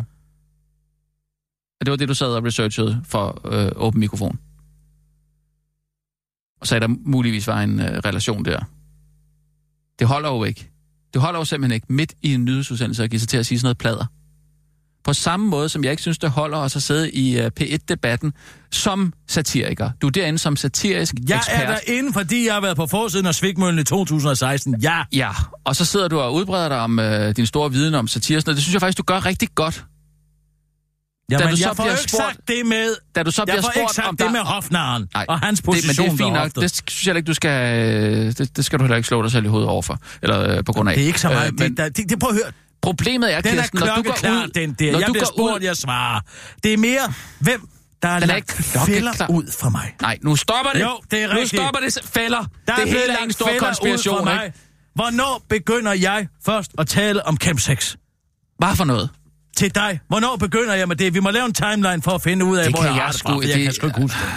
Og 1.80 1.86
det 1.86 1.92
var 1.92 1.98
det, 1.98 2.08
du 2.10 2.14
sad 2.14 2.28
og 2.28 2.44
researchede 2.44 3.02
for 3.06 3.42
øh, 3.46 3.72
åben 3.76 4.00
mikrofon. 4.00 4.40
Og 6.64 6.68
sagde, 6.68 6.82
der 6.88 6.94
muligvis 7.06 7.48
var 7.48 7.62
en 7.62 7.80
øh, 7.80 7.86
relation 8.06 8.46
der. 8.46 8.60
Det 10.00 10.08
holder 10.08 10.30
jo 10.30 10.44
ikke. 10.44 10.70
Det 11.14 11.22
holder 11.22 11.40
jo 11.40 11.46
simpelthen 11.46 11.76
ikke 11.76 11.86
midt 11.90 12.14
i 12.22 12.34
en 12.34 12.46
nyhedsudsendelse 12.46 13.04
at 13.04 13.10
give 13.10 13.20
sig 13.20 13.30
til 13.30 13.38
at 13.38 13.46
sige 13.46 13.60
sådan 13.60 13.66
noget 13.66 13.78
plader. 13.78 14.06
På 15.04 15.14
samme 15.14 15.48
måde, 15.48 15.70
som 15.70 15.84
jeg 15.84 15.92
ikke 15.92 16.02
synes, 16.02 16.18
det 16.18 16.30
holder 16.30 16.58
os 16.58 16.76
at 16.76 16.84
sidde 16.84 17.12
i 17.12 17.40
uh, 17.40 17.46
P1-debatten 17.60 18.34
som 18.72 19.14
satiriker. 19.28 19.90
Du 20.02 20.08
er 20.08 20.12
derinde 20.12 20.40
som 20.40 20.56
satirisk 20.56 21.14
Jeg 21.30 21.38
ekspert. 21.38 21.62
er 21.70 21.76
derinde, 21.88 22.14
fordi 22.14 22.46
jeg 22.46 22.54
har 22.54 22.62
været 22.62 22.76
på 22.78 22.88
forsiden 22.88 23.26
af 23.26 23.36
Svigmøllen 23.36 23.80
i 23.80 23.84
2016. 23.84 24.82
Ja, 24.82 25.04
Ja, 25.14 25.30
og 25.64 25.76
så 25.76 25.86
sidder 25.86 26.08
du 26.08 26.20
og 26.20 26.34
udbreder 26.34 26.70
dig 26.70 26.80
om 26.80 27.00
øh, 27.00 27.36
din 27.36 27.46
store 27.46 27.72
viden 27.72 27.94
om 27.94 28.08
satire. 28.08 28.40
Det 28.40 28.62
synes 28.62 28.74
jeg 28.74 28.82
faktisk, 28.82 28.98
du 28.98 29.04
gør 29.04 29.26
rigtig 29.26 29.50
godt. 29.56 29.86
Jamen, 31.32 31.48
du 31.50 31.58
så 31.58 31.68
jeg 31.68 31.76
får 31.78 31.86
ikke 31.86 31.96
spurgt- 32.02 32.10
sagt 32.24 32.48
det 32.48 32.66
med... 32.66 32.96
Da 33.16 33.24
du 33.24 33.32
så 33.32 33.44
Jeg 33.48 33.54
får 33.64 33.70
ikke 33.72 33.80
spurgt, 33.80 33.96
sagt 33.96 34.08
om 34.08 34.18
det 34.18 34.26
der... 34.26 34.32
med 34.32 34.40
Hofnaren 34.40 35.08
Nej, 35.14 35.26
og 35.30 35.40
hans 35.40 35.60
det, 35.60 35.68
men 35.68 35.74
position 35.76 36.08
det 36.10 36.14
er 36.14 36.18
fint 36.26 36.34
nok. 36.34 36.56
Det 36.56 36.82
synes 36.90 37.08
jeg 37.08 37.16
ikke, 37.16 37.28
du 37.28 37.34
skal... 37.34 37.76
øh, 37.90 38.26
Det, 38.38 38.58
det 38.58 38.66
skal 38.66 38.80
du 38.80 38.84
heller 38.84 38.98
ikke 38.98 39.08
slå 39.08 39.22
dig 39.24 39.32
selv 39.32 39.46
i 39.46 39.48
hovedet 39.48 39.70
overfor. 39.70 40.00
Eller 40.22 40.58
øh, 40.58 40.64
på 40.64 40.74
grund 40.74 40.90
af. 40.90 40.96
Det 40.96 41.04
er 41.04 41.08
ikke 41.08 41.22
så 41.22 41.28
meget. 41.30 41.42
Øh, 41.42 41.48
Øh, 41.48 41.60
men 41.60 41.78
det, 41.78 41.98
det, 41.98 42.10
det, 42.10 42.20
prøv 42.20 42.30
at 42.30 42.36
høre. 42.36 42.52
problemet 42.82 43.34
er, 43.34 43.42
Den 43.42 43.52
er 43.52 43.56
Kirsten, 43.62 43.80
når 43.80 43.86
du 43.86 43.94
går 43.94 44.02
klokkeklar, 44.02 44.44
ud... 44.44 44.48
den 44.56 44.74
der. 44.80 44.92
når 44.92 45.00
Jeg 45.00 45.08
du 45.08 45.14
bliver 45.14 45.26
spurgt, 45.26 45.56
ud, 45.62 45.66
jeg 45.68 45.76
svarer. 45.78 46.20
Det 46.64 46.74
er 46.74 46.78
mere, 46.78 47.14
hvem 47.40 47.68
der 48.02 48.10
er 48.10 48.20
Den 48.20 48.30
er 48.30 48.36
ikke 48.36 48.54
fælder 48.64 49.30
ud 49.30 49.52
fra 49.60 49.70
mig. 49.70 49.96
Nej, 50.02 50.18
nu 50.22 50.36
stopper 50.36 50.72
det. 50.72 50.82
Jo, 50.82 50.90
det 51.12 51.24
er 51.24 51.28
Nu 51.28 51.34
rigtigt. 51.34 51.62
stopper 51.62 51.80
det. 51.80 52.00
Fælder. 52.06 52.46
Der 52.68 52.76
det 52.76 52.84
er 52.84 52.88
hele 52.88 53.24
en 53.24 53.32
stor 53.32 53.50
konspiration, 53.60 54.28
ikke? 54.28 54.54
Hvornår 54.96 55.46
begynder 55.50 55.94
jeg 55.94 56.28
først 56.46 56.72
at 56.78 56.88
tale 56.88 57.28
om 57.28 57.38
Camp 57.38 57.60
6? 57.60 57.98
Hvad 58.60 58.76
for 58.76 58.86
noget? 58.86 59.10
Til 59.58 59.76
dig. 59.76 60.00
Hvornår 60.08 60.36
begynder 60.36 60.74
jeg 60.74 60.88
med 60.88 60.96
det? 60.96 61.14
Vi 61.14 61.20
må 61.20 61.30
lave 61.32 61.46
en 61.46 61.54
timeline 61.54 62.02
for 62.02 62.12
at 62.12 62.22
finde 62.22 62.46
ud 62.46 62.58
af, 62.58 62.64
Det 62.64 62.74
hvor 62.74 62.80
kan 62.82 62.88
jeg, 62.90 62.96
jeg 62.96 63.04
har 63.04 63.12
det 63.12 63.22
fra, 63.22 63.34
for 63.34 63.42
jeg 63.42 63.56
det- 63.58 63.64
kan 63.64 63.74
sgu 63.74 63.88
ikke 63.88 64.02
huske 64.02 64.18
det. 64.20 64.30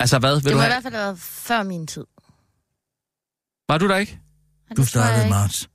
Altså 0.00 0.18
hvad? 0.18 0.34
Vil 0.34 0.44
Det 0.44 0.50
du 0.52 0.56
må 0.56 0.60
i 0.62 0.64
have? 0.64 0.72
hvert 0.72 0.82
fald 0.82 0.94
have 0.94 1.04
været 1.04 1.18
før 1.20 1.62
min 1.62 1.86
tid. 1.86 2.04
Var 3.68 3.78
du 3.78 3.88
der 3.88 3.96
ikke? 3.96 4.18
Du 4.76 4.84
startede 4.86 5.26
i 5.26 5.30
marts. 5.30 5.68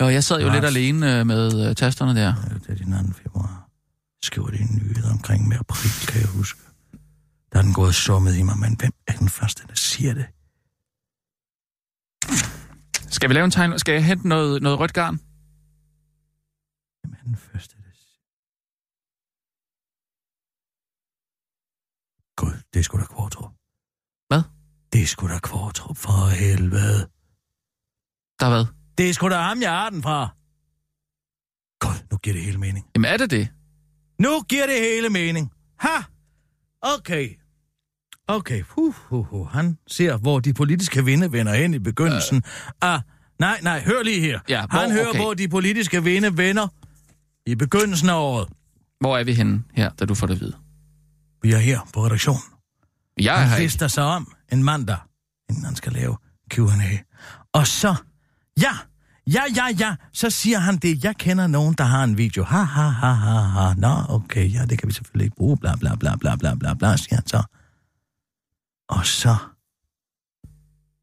Og 0.00 0.12
jeg 0.12 0.24
sad 0.24 0.40
jo 0.40 0.46
Lars. 0.46 0.54
lidt 0.54 0.64
alene 0.64 1.18
øh, 1.20 1.26
med 1.26 1.68
øh, 1.68 1.74
tasterne 1.76 2.20
der. 2.20 2.26
Ja, 2.26 2.54
det 2.54 2.80
er 2.80 2.84
den 2.84 3.12
2. 3.12 3.18
februar. 3.22 3.68
Skriver 4.22 4.48
det 4.48 4.60
en 4.60 4.82
nyhed 4.82 5.10
omkring 5.10 5.48
med 5.48 5.56
april, 5.60 5.90
kan 6.08 6.20
jeg 6.20 6.28
huske. 6.28 6.60
Der 7.52 7.58
er 7.58 7.62
den 7.62 7.72
gået 7.74 7.94
summet 7.94 8.36
i 8.36 8.42
mig, 8.42 8.58
men 8.58 8.76
hvem 8.76 8.92
er 9.06 9.12
den 9.12 9.28
første, 9.28 9.62
der 9.68 9.74
siger 9.74 10.14
det? 10.14 10.26
Skal 13.10 13.28
vi 13.28 13.34
lave 13.34 13.44
en 13.44 13.50
tegn? 13.50 13.78
Skal 13.78 13.92
jeg 13.92 14.04
hente 14.04 14.28
noget, 14.28 14.62
noget 14.62 14.78
rødt 14.78 14.92
garn? 14.92 15.20
Hvem 17.02 17.12
er 17.12 17.22
den 17.24 17.36
første, 17.36 17.76
der 17.76 17.82
siger 17.94 18.18
Gud, 22.36 22.62
det 22.72 22.78
er 22.78 22.82
sgu 22.82 22.98
da 22.98 23.04
Kvartrup. 23.04 23.52
Hvad? 24.28 24.42
Det 24.92 25.02
er 25.02 25.06
sgu 25.06 25.28
da 25.28 25.38
Kvartrup, 25.38 25.96
for 25.96 26.26
helvede. 26.28 26.98
Der 28.40 28.46
er 28.46 28.50
hvad? 28.50 28.66
Det 28.98 29.08
er 29.08 29.12
sgu 29.14 29.28
da 29.28 29.36
ham, 29.36 29.62
jeg 29.62 29.70
har 29.70 29.90
den 29.90 30.02
fra. 30.02 30.28
Gud, 31.80 32.06
nu 32.10 32.16
giver 32.16 32.34
det 32.34 32.44
hele 32.44 32.58
mening. 32.58 32.86
Jamen 32.94 33.10
er 33.12 33.16
det 33.16 33.30
det? 33.30 33.48
Nu 34.18 34.40
giver 34.48 34.66
det 34.66 34.80
hele 34.80 35.08
mening. 35.10 35.52
Ha! 35.78 35.96
Okay. 36.82 37.34
Okay. 38.28 38.62
Huh, 38.62 38.94
huh, 38.94 39.24
huh. 39.26 39.46
Han 39.48 39.78
ser, 39.86 40.16
hvor 40.16 40.40
de 40.40 40.54
politiske 40.54 41.04
vinde 41.04 41.32
vender 41.32 41.54
hen 41.54 41.74
i 41.74 41.78
begyndelsen 41.78 42.36
øh. 42.36 42.42
af... 42.82 43.00
Nej, 43.38 43.60
nej, 43.62 43.80
hør 43.84 44.02
lige 44.02 44.20
her. 44.20 44.40
Ja, 44.48 44.66
hvor- 44.66 44.78
Han 44.78 44.90
hører, 44.92 45.08
okay. 45.08 45.18
hvor 45.18 45.34
de 45.34 45.48
politiske 45.48 46.04
vinde 46.04 46.36
vender 46.36 46.68
i 47.48 47.54
begyndelsen 47.54 48.08
af 48.08 48.14
året. 48.14 48.48
Hvor 49.00 49.18
er 49.18 49.24
vi 49.24 49.34
henne 49.34 49.62
her, 49.74 49.90
da 49.90 50.04
du 50.04 50.14
får 50.14 50.26
det 50.26 50.34
at 50.34 50.40
vide? 50.40 50.56
Vi 51.42 51.52
er 51.52 51.58
her 51.58 51.80
på 51.94 52.06
redaktionen. 52.06 52.42
Jeg 53.20 53.42
er 53.42 53.46
Han 53.46 53.62
lister 53.62 53.88
sig 53.88 54.04
om 54.04 54.32
en 54.52 54.62
mandag, 54.64 54.98
inden 55.50 55.64
han 55.64 55.76
skal 55.76 55.92
lave 55.92 56.16
Q&A. 56.50 56.98
Og 57.52 57.66
så, 57.66 57.94
ja, 58.60 58.72
ja, 59.26 59.42
ja, 59.56 59.66
ja, 59.78 59.96
så 60.12 60.30
siger 60.30 60.58
han 60.58 60.76
det. 60.76 61.04
Jeg 61.04 61.16
kender 61.16 61.46
nogen, 61.46 61.74
der 61.78 61.84
har 61.84 62.04
en 62.04 62.18
video. 62.18 62.44
Ha, 62.44 62.62
ha, 62.62 62.88
ha, 62.88 63.12
ha, 63.12 63.40
ha. 63.40 63.74
Nå, 63.74 64.04
okay, 64.08 64.52
ja, 64.52 64.64
det 64.64 64.78
kan 64.78 64.88
vi 64.88 64.92
selvfølgelig 64.92 65.24
ikke 65.24 65.36
bruge. 65.36 65.56
Bla, 65.56 65.76
bla, 65.76 65.94
bla, 65.94 66.16
bla, 66.16 66.36
bla, 66.36 66.54
bla, 66.54 66.74
bla, 66.74 66.96
siger 66.96 67.14
han 67.14 67.26
så. 67.26 67.42
Og 68.88 69.06
så 69.06 69.36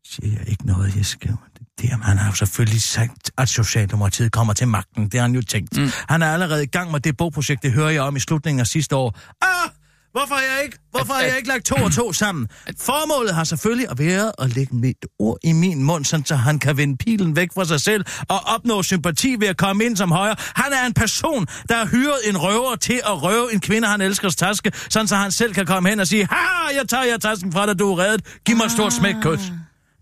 siger 0.05 0.39
jeg 0.39 0.49
ikke 0.49 0.65
noget, 0.65 0.95
jeg 0.95 1.05
skriver. 1.05 1.37
Det, 1.81 1.89
jamen, 1.89 2.03
han 2.03 2.17
har 2.17 2.29
jo 2.29 2.35
selvfølgelig 2.35 2.81
sagt, 2.81 3.31
at 3.37 3.49
Socialdemokratiet 3.49 4.31
kommer 4.31 4.53
til 4.53 4.67
magten. 4.67 5.03
Det 5.03 5.13
har 5.13 5.21
han 5.21 5.35
jo 5.35 5.41
tænkt. 5.41 5.77
Mm. 5.77 5.89
Han 6.09 6.21
er 6.21 6.33
allerede 6.33 6.63
i 6.63 6.67
gang 6.67 6.91
med 6.91 6.99
det 6.99 7.17
bogprojekt, 7.17 7.63
det 7.63 7.71
hører 7.71 7.89
jeg 7.89 8.01
om 8.01 8.15
i 8.15 8.19
slutningen 8.19 8.59
af 8.59 8.67
sidste 8.67 8.95
år. 8.95 9.17
Ah! 9.41 9.69
Hvorfor 10.11 10.35
har 10.35 10.41
jeg 10.41 10.63
ikke, 10.63 10.77
hvorfor 10.91 11.13
har 11.13 11.21
jeg 11.21 11.37
ikke 11.37 11.47
lagt 11.49 11.65
to 11.65 11.75
og 11.75 11.91
to 11.91 12.13
sammen? 12.13 12.47
Formålet 12.79 13.35
har 13.35 13.43
selvfølgelig 13.43 13.89
at 13.89 13.99
være 13.99 14.31
at 14.39 14.55
lægge 14.55 14.75
mit 14.75 15.05
ord 15.19 15.37
i 15.43 15.51
min 15.51 15.83
mund, 15.83 16.05
sådan 16.05 16.25
så 16.25 16.35
han 16.35 16.59
kan 16.59 16.77
vende 16.77 16.97
pilen 16.97 17.35
væk 17.35 17.49
fra 17.53 17.65
sig 17.65 17.81
selv 17.81 18.05
og 18.29 18.39
opnå 18.45 18.83
sympati 18.83 19.35
ved 19.39 19.47
at 19.47 19.57
komme 19.57 19.85
ind 19.85 19.97
som 19.97 20.11
højre. 20.11 20.35
Han 20.39 20.73
er 20.73 20.85
en 20.85 20.93
person, 20.93 21.45
der 21.69 21.75
har 21.75 21.85
hyret 21.85 22.19
en 22.29 22.37
røver 22.37 22.75
til 22.75 23.01
at 23.05 23.23
røve 23.23 23.53
en 23.53 23.59
kvinde, 23.59 23.87
han 23.87 24.01
elskers 24.01 24.35
taske, 24.35 24.71
sådan 24.89 25.07
så 25.07 25.15
han 25.15 25.31
selv 25.31 25.53
kan 25.53 25.65
komme 25.65 25.89
hen 25.89 25.99
og 25.99 26.07
sige, 26.07 26.27
ha, 26.31 26.75
jeg 26.75 26.87
tager 26.89 27.03
jer 27.03 27.17
tasken 27.17 27.51
fra 27.51 27.65
dig, 27.65 27.79
du 27.79 27.91
er 27.91 27.99
reddet. 27.99 28.25
Giv 28.45 28.55
mig 28.57 28.65
et 28.65 28.71
stort 28.71 28.93
smækkys. 28.93 29.39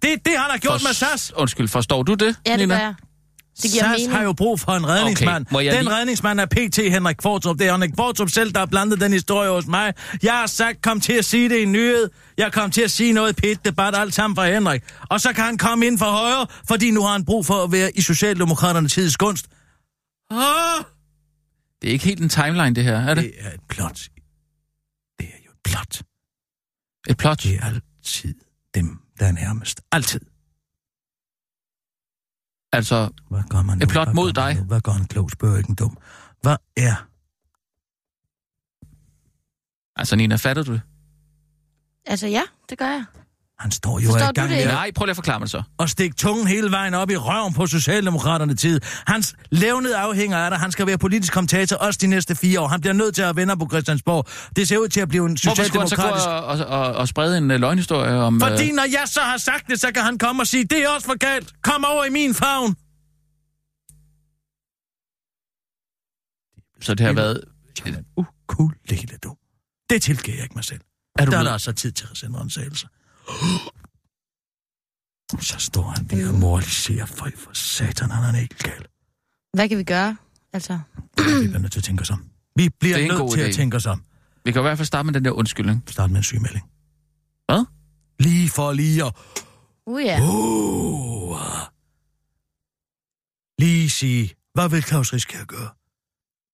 Det 0.03 0.13
er 0.13 0.17
det, 0.17 0.33
han 0.39 0.49
har 0.51 0.57
gjort 0.57 0.83
med 0.83 0.93
SAS. 0.93 1.33
Undskyld, 1.35 1.67
forstår 1.67 2.03
du 2.03 2.13
det, 2.13 2.35
Ja, 2.47 2.51
det 2.51 2.59
Nina? 2.59 2.75
gør 2.75 2.81
jeg. 2.81 2.95
Det 3.61 3.71
giver 3.71 3.83
SAS 3.83 3.91
mening. 3.97 4.11
har 4.11 4.23
jo 4.23 4.33
brug 4.33 4.59
for 4.59 4.71
en 4.71 4.87
redningsmand. 4.89 5.45
Okay, 5.55 5.73
den 5.75 5.83
lige- 5.83 5.95
redningsmand 5.95 6.39
er 6.39 6.45
PT 6.45 6.77
Henrik 6.77 7.15
Kvartrup. 7.15 7.59
Det 7.59 7.67
er 7.67 7.71
Henrik 7.71 7.91
Kvartrup 7.91 8.29
selv, 8.29 8.51
der 8.51 8.59
har 8.59 8.65
blandet 8.65 9.01
den 9.01 9.13
historie 9.13 9.49
hos 9.49 9.65
mig. 9.67 9.93
Jeg 10.23 10.33
har 10.33 10.47
sagt, 10.47 10.81
kom 10.81 11.01
til 11.01 11.13
at 11.13 11.25
sige 11.25 11.49
det 11.49 11.57
i 11.57 11.65
nyhed. 11.65 12.09
Jeg 12.37 12.53
kom 12.53 12.71
til 12.71 12.81
at 12.81 12.91
sige 12.91 13.13
noget 13.13 13.37
i 13.37 13.41
pit 13.41 13.65
debat 13.65 13.95
alt 13.95 14.13
sammen 14.13 14.35
fra 14.35 14.47
Henrik. 14.47 14.83
Og 15.09 15.21
så 15.21 15.33
kan 15.33 15.43
han 15.43 15.57
komme 15.57 15.87
ind 15.87 15.97
for 15.99 16.05
højre, 16.05 16.47
fordi 16.67 16.91
nu 16.91 17.01
har 17.01 17.11
han 17.11 17.25
brug 17.25 17.45
for 17.45 17.63
at 17.63 17.71
være 17.71 17.91
i 17.97 18.01
Socialdemokraterne 18.01 18.87
tids 18.89 19.17
gunst. 19.17 19.45
Ah, 20.31 20.39
Det 21.81 21.87
er 21.89 21.93
ikke 21.93 22.05
helt 22.05 22.21
en 22.21 22.29
timeline, 22.29 22.75
det 22.75 22.83
her, 22.83 22.97
er 22.99 23.13
det? 23.13 23.23
det 23.23 23.33
er 23.39 23.49
et 23.51 23.59
plot. 23.69 23.99
Det 25.19 25.25
er 25.27 25.39
jo 25.45 25.51
et 25.51 25.57
plot. 25.63 26.01
Et 27.09 27.17
plot? 27.17 27.43
Det 27.43 27.55
er 27.55 27.65
altid 27.65 28.33
dem, 28.75 28.99
der 29.23 29.29
er 29.29 29.31
nærmest. 29.31 29.81
Altid. 29.91 30.19
Altså, 32.71 33.09
Hvad 33.29 33.43
gør 33.49 33.61
man 33.61 33.77
nu? 33.77 33.83
Et 33.83 33.89
plot 33.89 34.07
Hvad 34.07 34.15
mod 34.15 34.33
gør 34.33 34.41
man 34.41 34.53
dig. 34.55 34.61
nu? 34.61 34.67
Hvad 34.67 34.81
gør 34.81 34.91
en 34.91 35.07
klog 35.07 35.31
spørger 35.31 35.57
ikke 35.57 35.69
en 35.69 35.75
dum? 35.75 35.97
Hvad 36.41 36.57
er 36.77 36.95
altså 39.95 40.15
Nina, 40.15 40.35
fatter 40.35 40.63
du 40.63 40.73
det? 40.73 40.81
Altså 42.05 42.27
ja, 42.27 42.41
det 42.69 42.77
gør 42.77 42.85
jeg. 42.85 43.05
Han 43.63 43.71
står 43.71 43.99
jo 43.99 44.05
Forstår 44.11 44.29
i 44.29 44.33
gang 44.33 44.49
med 44.49 44.65
Nej, 44.65 44.91
prøv 44.95 45.05
lige 45.05 45.11
at 45.11 45.15
forklare 45.15 45.39
mig 45.39 45.45
det 45.45 45.51
så. 45.51 45.63
og 45.77 45.89
stikke 45.89 46.15
tungen 46.15 46.47
hele 46.47 46.71
vejen 46.71 46.93
op 46.93 47.09
i 47.09 47.15
røven 47.17 47.53
på 47.53 47.67
Socialdemokraterne 47.67 48.55
tid. 48.55 48.79
Hans 49.07 49.35
levnede 49.51 49.97
afhænger 49.97 50.37
af 50.37 50.51
det. 50.51 50.59
Han 50.59 50.71
skal 50.71 50.87
være 50.87 50.97
politisk 50.97 51.33
kommentator 51.33 51.75
også 51.77 51.99
de 52.01 52.07
næste 52.07 52.35
fire 52.35 52.59
år. 52.61 52.67
Han 52.67 52.81
bliver 52.81 52.93
nødt 52.93 53.15
til 53.15 53.21
at 53.21 53.35
vende 53.35 53.57
på 53.57 53.67
Christiansborg. 53.71 54.25
Det 54.55 54.67
ser 54.67 54.77
ud 54.77 54.87
til 54.87 54.99
at 55.01 55.09
blive 55.09 55.25
en 55.25 55.37
Hvorfor 55.43 55.63
skulle 55.63 55.79
han 55.81 55.89
så 55.89 55.95
gå 55.95 56.01
socialdemokratisk... 56.01 56.69
og, 56.69 56.75
og, 56.75 56.87
og, 56.87 56.93
og 56.95 57.07
sprede 57.07 57.37
en 57.37 57.51
uh, 57.51 57.57
løgnhistorie 57.59 58.11
om... 58.15 58.39
Fordi 58.41 58.69
øh, 58.69 58.75
når 58.75 58.83
jeg 58.83 59.03
så 59.05 59.19
har 59.21 59.37
sagt 59.37 59.67
det, 59.67 59.79
så 59.81 59.91
kan 59.93 60.03
han 60.03 60.17
komme 60.17 60.41
og 60.41 60.47
sige, 60.47 60.63
det 60.63 60.83
er 60.83 60.89
også 60.89 61.07
for 61.07 61.17
galt. 61.17 61.53
Kom 61.61 61.85
over 61.85 62.05
i 62.05 62.09
min 62.09 62.33
favn. 62.33 62.75
så 66.81 66.93
det 66.95 67.05
har 67.05 67.13
været... 67.13 67.43
Ukulele, 68.17 69.17
du. 69.23 69.35
Det 69.89 70.01
tilgiver 70.01 70.35
jeg 70.35 70.43
ikke 70.43 70.55
mig 70.55 70.63
selv. 70.63 70.79
Er 71.19 71.25
du 71.25 71.31
der 71.31 71.37
er 71.37 71.41
blevet- 71.41 71.45
der 71.45 71.51
altså 71.53 71.71
tid 71.71 71.91
til 71.91 72.07
at 72.11 72.17
sende 72.17 72.39
rensagelse. 72.39 72.87
Så 75.39 75.55
står 75.59 75.83
han 75.83 76.05
der 76.07 76.27
og 76.29 76.33
moraliserer. 76.39 77.05
Føj 77.05 77.31
for 77.37 77.53
satan, 77.53 78.09
han 78.11 78.35
er 78.35 78.39
ikke 78.39 78.55
gal. 78.55 78.85
Hvad 79.53 79.69
kan 79.69 79.77
vi 79.77 79.83
gøre? 79.83 80.17
Altså, 80.53 80.79
Vi 81.17 81.23
bliver 81.23 81.57
nødt 81.57 81.71
til 81.71 81.79
at 81.79 81.83
tænke 81.83 82.01
os 82.01 82.09
om. 82.09 82.29
Vi 82.55 82.69
bliver 82.79 82.97
Det 82.97 83.05
er 83.07 83.17
nødt 83.17 83.31
til 83.33 83.39
at 83.41 83.49
idé. 83.49 83.53
tænke 83.53 83.77
os 83.77 83.85
om. 83.85 84.03
Vi 84.45 84.51
kan 84.51 84.59
i 84.59 84.63
hvert 84.63 84.77
fald 84.77 84.85
starte 84.85 85.05
med 85.05 85.13
den 85.13 85.25
der 85.25 85.31
undskyldning. 85.31 85.83
Start 85.87 86.09
med 86.11 86.17
en 86.17 86.23
sygemelding. 86.23 86.65
Hvad? 87.45 87.65
Lige 88.19 88.49
for 88.49 88.73
lige 88.73 89.05
at... 89.05 89.13
uh 89.85 90.03
ja. 90.03 90.19
Uh, 90.21 91.37
lige 93.59 93.89
sige, 93.89 94.33
hvad 94.53 94.69
vil 94.69 94.83
Claus 94.83 95.13
Riskær 95.13 95.43
gøre? 95.45 95.69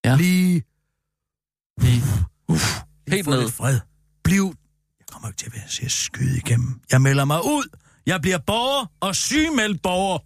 Ja. 0.06 0.16
Lige... 0.16 0.64
Lige. 1.82 2.02
Lige 2.50 2.60
Helt 3.08 3.28
ned. 3.28 3.50
fred. 3.50 3.80
Bliv... 4.24 4.54
Kommer 5.12 5.28
ikke 5.28 5.38
til 5.38 5.46
at 5.46 5.54
være 5.54 5.86
at 5.86 5.92
skyde 5.92 6.38
igennem. 6.38 6.80
Jeg 6.92 7.02
melder 7.02 7.26
mig 7.26 7.46
ud. 7.46 7.64
Jeg 8.06 8.22
bliver 8.22 8.38
borger 8.48 8.86
og 9.00 9.16
sygemeldt 9.16 9.82
borger. 9.82 10.20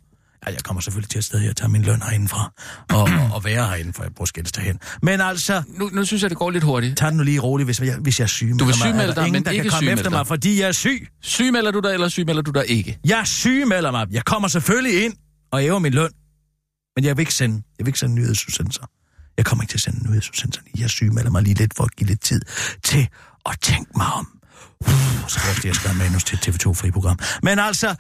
Ja, 0.47 0.51
jeg 0.51 0.63
kommer 0.63 0.81
selvfølgelig 0.81 1.09
til 1.09 1.17
at 1.17 1.23
stadig 1.23 1.49
at 1.49 1.55
tage 1.55 1.69
min 1.69 1.81
løn 1.81 2.01
herindefra. 2.01 2.51
Og, 2.89 3.01
og, 3.03 3.29
og 3.33 3.43
være 3.43 3.67
herinde, 3.67 3.93
for 3.93 4.03
jeg 4.03 4.11
bruger 4.15 4.25
skældes 4.25 4.51
derhen. 4.51 4.79
Men 5.01 5.21
altså, 5.21 5.63
Nu, 5.67 5.89
nu 5.93 6.05
synes 6.05 6.21
jeg, 6.21 6.29
det 6.29 6.37
går 6.37 6.51
lidt 6.51 6.63
hurtigt. 6.63 6.97
tag 6.97 7.09
den 7.09 7.17
nu 7.17 7.23
lige 7.23 7.39
roligt, 7.39 7.67
hvis 7.67 7.81
jeg, 7.81 7.97
hvis 7.97 8.19
jeg 8.19 8.25
er 8.25 8.27
syg. 8.27 8.55
Du 8.59 8.65
vil 8.65 8.75
sygemelde 8.75 9.15
dig, 9.15 9.27
ingen, 9.27 9.31
men 9.33 9.45
der 9.45 9.51
ikke 9.51 9.63
kan 9.63 9.71
komme 9.71 9.91
efter 9.91 10.09
mig, 10.09 10.27
fordi 10.27 10.59
jeg 10.59 10.67
er 10.67 10.71
syg. 10.71 11.07
Sygemelder 11.21 11.71
du 11.71 11.79
dig, 11.79 11.93
eller 11.93 12.07
sygemelder 12.09 12.41
du 12.41 12.51
dig 12.51 12.69
ikke? 12.69 12.99
Jeg 13.05 13.27
sygemelder 13.27 13.91
mig. 13.91 14.07
Jeg 14.11 14.25
kommer 14.25 14.47
selvfølgelig 14.47 15.05
ind 15.05 15.13
og 15.51 15.59
hæver 15.59 15.79
min 15.79 15.93
løn. 15.93 16.09
Men 16.95 17.05
jeg 17.05 17.17
vil 17.17 17.21
ikke 17.21 17.33
sende, 17.33 17.55
jeg 17.55 17.85
vil 17.85 17.89
ikke 17.89 17.99
sende 17.99 18.15
nyhedsudsendelser. 18.15 18.83
Jeg 19.37 19.45
kommer 19.45 19.63
ikke 19.63 19.71
til 19.71 19.77
at 19.77 19.81
sende 19.81 20.09
nyhedsudsendelser. 20.09 20.61
Jeg 20.77 20.89
sygemelder 20.89 21.29
mig 21.29 21.43
lige 21.43 21.53
lidt 21.55 21.73
for 21.77 21.83
at 21.83 21.95
give 21.95 22.07
lidt 22.07 22.21
tid 22.21 22.41
til 22.83 23.07
at 23.45 23.57
tænke 23.61 23.91
mig 23.95 24.07
om. 24.13 24.27
Uh, 24.79 25.27
så 25.27 25.39
kan 25.39 25.63
jeg 25.63 25.69
også 25.69 25.81
skrive 25.81 25.97
manus 25.97 26.23
til 26.23 26.35
et 26.37 26.47
TV2-fri-program. 26.47 27.19
Men 27.43 27.59
altså, 27.59 27.95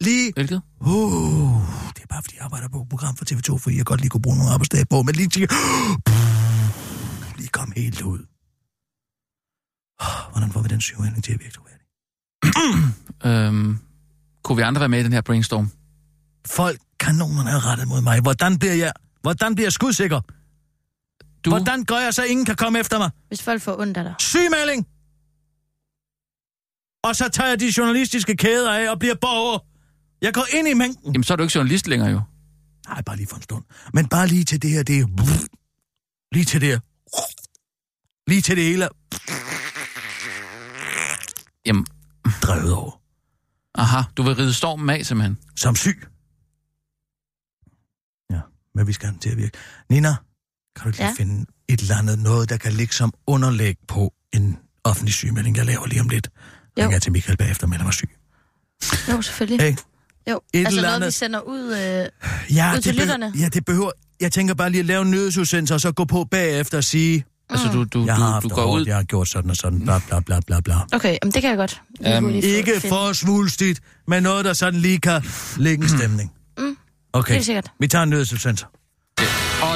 lige... 0.00 0.32
Hvilket? 0.32 0.62
Uh, 0.80 1.62
det 1.94 2.02
er 2.02 2.06
bare, 2.08 2.22
fordi 2.22 2.36
jeg 2.36 2.44
arbejder 2.44 2.68
på 2.68 2.82
et 2.82 2.88
program 2.88 3.16
for 3.16 3.24
TV2, 3.24 3.58
fordi 3.58 3.76
jeg 3.76 3.86
godt 3.86 4.00
lige 4.00 4.10
kunne 4.10 4.22
bruge 4.22 4.36
nogle 4.36 4.52
arbejdsdage 4.52 4.84
på. 4.90 5.02
Men 5.02 5.14
lige 5.14 5.28
tænke... 5.28 5.54
Uh, 5.54 5.96
lige 7.36 7.48
kom 7.48 7.72
helt 7.76 8.02
ud. 8.02 8.18
Uh, 10.02 10.32
hvordan 10.32 10.52
får 10.52 10.60
vi 10.62 10.68
den 10.68 10.80
sygemelding 10.80 11.24
til 11.24 11.32
at 11.32 11.40
virke 11.40 11.54
troværdig? 11.54 11.84
Øhm, 13.24 13.78
kunne 14.44 14.56
vi 14.56 14.62
andre 14.62 14.80
være 14.80 14.88
med 14.88 15.00
i 15.00 15.02
den 15.02 15.12
her 15.12 15.20
brainstorm? 15.20 15.70
Folk, 16.46 16.80
kanonerne 17.00 17.50
er 17.50 17.66
rettet 17.66 17.88
mod 17.88 18.00
mig. 18.00 18.20
Hvordan 18.20 18.58
bliver 18.58 18.74
jeg, 18.74 18.92
hvordan 19.22 19.54
bliver 19.54 19.66
jeg 19.66 19.72
skudsikker? 19.72 20.20
Du, 21.44 21.50
Hvordan 21.50 21.84
gør 21.84 21.96
jeg 21.96 22.14
så, 22.14 22.24
ingen 22.24 22.46
kan 22.46 22.56
komme 22.56 22.78
efter 22.78 22.98
mig? 22.98 23.10
Hvis 23.28 23.42
folk 23.42 23.62
får 23.62 23.80
ondt 23.80 23.96
af 23.96 24.04
dig. 24.04 24.14
Sygemelding! 24.18 24.86
Og 27.02 27.16
så 27.16 27.28
tager 27.28 27.48
jeg 27.48 27.60
de 27.60 27.72
journalistiske 27.78 28.36
kæder 28.36 28.72
af 28.72 28.90
og 28.90 28.98
bliver 28.98 29.14
borger. 29.20 29.58
Jeg 30.22 30.34
går 30.34 30.46
ind 30.54 30.68
i 30.68 30.74
mængden. 30.74 31.12
jamen, 31.12 31.24
så 31.24 31.32
er 31.32 31.36
du 31.36 31.42
ikke 31.42 31.52
journalist 31.54 31.86
længere 31.86 32.10
jo. 32.10 32.20
Nej, 32.88 33.02
bare 33.02 33.16
lige 33.16 33.26
for 33.26 33.36
en 33.36 33.42
stund. 33.42 33.64
Men 33.94 34.08
bare 34.08 34.26
lige 34.28 34.44
til 34.44 34.62
det 34.62 34.70
her, 34.70 34.82
det 34.82 34.98
er... 35.00 35.06
Lige 36.34 36.44
til 36.44 36.60
det 36.60 36.68
her. 36.68 36.80
Lige 38.30 38.40
til 38.42 38.56
det 38.56 38.64
hele 38.64 38.88
Jamen, 41.66 41.86
drevet 42.42 42.72
over. 42.72 43.00
aha, 43.74 44.02
du 44.16 44.22
vil 44.22 44.34
ride 44.34 44.54
stormen 44.54 44.90
af, 44.90 45.06
simpelthen. 45.06 45.38
Som 45.56 45.76
syg. 45.76 46.06
Ja, 48.30 48.40
men 48.74 48.86
vi 48.86 48.92
skal 48.92 49.06
have 49.06 49.12
den 49.12 49.20
til 49.20 49.30
at 49.30 49.36
virke. 49.36 49.58
Nina, 49.90 50.14
kan 50.76 50.82
du 50.82 50.88
ikke 50.88 50.98
lige 50.98 51.08
Ja? 51.08 51.14
finde 51.16 51.46
et 51.68 51.80
eller 51.80 51.96
andet 51.96 52.18
noget, 52.18 52.48
der 52.48 52.56
kan 52.56 52.72
ligge 52.72 52.94
som 52.94 53.12
underlæg 53.26 53.76
på 53.88 54.14
en 54.32 54.58
offentlig 54.84 55.14
sygemelding, 55.14 55.56
jeg 55.56 55.66
laver 55.66 55.86
lige 55.86 56.00
om 56.00 56.08
lidt? 56.08 56.28
Jo. 56.78 56.82
Jeg 56.82 56.88
ringer 56.88 56.98
til 57.00 57.12
Michael 57.12 57.36
bagefter, 57.36 57.64
og 57.66 57.70
melder 57.70 57.84
mig 57.84 57.94
syg. 57.94 58.10
Jo, 59.10 59.22
selvfølgelig. 59.22 59.66
Hey, 59.66 59.76
Jo, 60.30 60.40
Et 60.52 60.58
altså 60.58 60.68
eller 60.78 60.82
noget, 60.82 60.94
andet- 60.96 61.06
vi 61.06 61.10
sender 61.12 61.40
ud... 61.40 61.60
Øh, 61.72 62.56
Ja, 62.56 62.72
Ud 62.76 62.80
til 62.80 62.92
det 62.92 63.00
lytterne. 63.00 63.32
ja, 63.38 63.48
det 63.48 63.64
behøver... 63.64 63.90
Jeg 64.20 64.32
tænker 64.32 64.54
bare 64.54 64.70
lige 64.70 64.80
at 64.80 64.86
lave 64.86 65.02
en 65.02 65.10
nyhedsudsendelse, 65.10 65.74
og 65.74 65.80
så 65.80 65.92
gå 65.92 66.04
på 66.04 66.24
bagefter 66.30 66.78
og 66.78 66.84
sige, 66.84 67.24
Altså, 67.50 67.68
du, 67.72 67.84
du, 67.84 68.04
jeg 68.06 68.14
har 68.16 68.40
du, 68.40 68.42
du 68.44 68.48
det 68.48 68.54
går 68.54 68.66
hårdt, 68.66 68.80
ud... 68.80 68.86
jeg 68.86 68.96
har 68.96 69.02
gjort 69.02 69.28
sådan 69.28 69.50
og 69.50 69.56
sådan, 69.56 69.80
bla 69.80 70.00
bla 70.08 70.20
bla 70.20 70.40
bla 70.46 70.60
bla. 70.60 70.74
okay, 70.92 71.16
jamen, 71.22 71.32
det 71.32 71.40
kan 71.42 71.50
jeg 71.50 71.56
godt. 71.58 71.82
Få- 72.20 72.28
Ikke 72.28 72.72
finde- 72.72 72.88
for 72.88 73.12
svulstigt, 73.12 73.80
men 74.08 74.22
noget, 74.22 74.44
der 74.44 74.52
sådan 74.52 74.80
lige 74.80 74.98
kan 74.98 75.22
lægge 75.56 75.82
en 75.84 75.88
stemning. 75.98 76.32
Okay, 77.12 77.32
Helt 77.34 77.46
sikkert. 77.46 77.70
vi 77.80 77.88
tager 77.88 78.02
en 78.02 78.10
nyhedsudsendelse. 78.10 78.66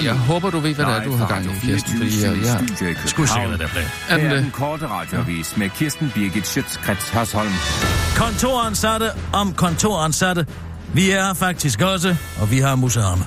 Jeg 0.05 0.15
håber, 0.15 0.51
du 0.51 0.59
ved, 0.61 0.75
hvad 0.75 0.87
det 0.87 0.95
er, 0.95 1.05
du 1.05 1.13
har 1.13 1.27
gang 1.29 1.45
i, 1.45 1.67
Kirsten, 1.67 1.97
fordi 1.97 2.23
jeg, 2.25 2.37
jeg, 2.83 2.97
Skulle 3.07 3.29
sikkert 3.29 3.59
det 3.61 3.69
plan. 3.69 3.85
er 4.09 4.17
den 4.17 4.21
Her 4.21 4.31
er 4.31 4.35
det? 4.35 4.43
den 4.45 4.51
korte 4.51 4.87
radiovis 4.89 5.57
med 5.57 5.71
Kirsten 5.71 6.13
Birgit 6.15 6.47
Schøtzgrads 6.47 7.09
Hasholm. 7.09 7.53
Kontoransatte 8.17 9.11
om 9.33 9.53
kontoransatte. 9.55 10.47
Vi 10.95 11.11
er 11.11 11.35
faktisk 11.35 11.81
også, 11.81 12.17
og 12.41 12.51
vi 12.51 12.59
har 12.59 12.75
musearme. 12.75 13.25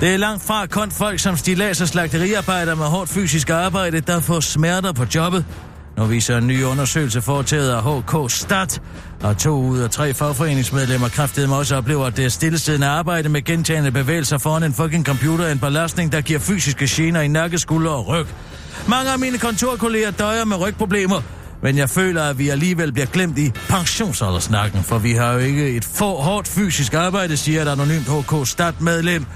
Det 0.00 0.14
er 0.14 0.16
langt 0.16 0.42
fra 0.46 0.66
kun 0.66 0.90
folk 0.90 1.20
som 1.20 1.36
stilas 1.36 1.80
og 1.80 1.88
slagteriarbejdere 1.88 2.76
med 2.76 2.84
hårdt 2.86 3.10
fysisk 3.10 3.50
arbejde, 3.50 4.00
der 4.00 4.20
får 4.20 4.40
smerter 4.40 4.92
på 4.92 5.04
jobbet. 5.14 5.44
Nu 5.96 6.04
viser 6.04 6.38
en 6.38 6.46
ny 6.46 6.62
undersøgelse 6.62 7.22
foretaget 7.22 7.70
af 7.70 7.82
HK 7.82 8.30
Stat, 8.30 8.82
og 9.22 9.38
to 9.38 9.60
ud 9.60 9.78
af 9.78 9.90
tre 9.90 10.14
fagforeningsmedlemmer 10.14 11.08
kraftedeme 11.08 11.56
også 11.56 11.76
oplever, 11.76 12.06
at 12.06 12.16
det 12.16 12.24
er 12.24 12.28
stillesiddende 12.28 12.86
arbejde 12.86 13.28
med 13.28 13.42
gentagende 13.42 13.90
bevægelser 13.90 14.38
foran 14.38 14.62
en 14.62 14.74
fucking 14.74 15.06
computer 15.06 15.48
en 15.48 15.58
belastning, 15.58 16.12
der 16.12 16.20
giver 16.20 16.38
fysiske 16.38 16.86
gener 16.88 17.20
i 17.20 17.28
nakke, 17.28 17.58
skulder 17.58 17.90
og 17.90 18.08
ryg. 18.08 18.26
Mange 18.88 19.12
af 19.12 19.18
mine 19.18 19.38
kontorkolleger 19.38 20.10
døjer 20.10 20.44
med 20.44 20.56
rygproblemer, 20.56 21.20
men 21.62 21.78
jeg 21.78 21.90
føler, 21.90 22.22
at 22.22 22.38
vi 22.38 22.48
alligevel 22.48 22.92
bliver 22.92 23.06
glemt 23.06 23.38
i 23.38 23.52
pensionsaldersnakken, 23.68 24.82
for 24.82 24.98
vi 24.98 25.12
har 25.12 25.32
jo 25.32 25.38
ikke 25.38 25.70
et 25.70 25.84
for 25.84 26.16
hårdt 26.16 26.48
fysisk 26.48 26.94
arbejde, 26.94 27.36
siger 27.36 27.62
et 27.62 27.68
anonymt 27.68 28.08
HK 28.08 28.48
Stat-medlem 28.48 29.26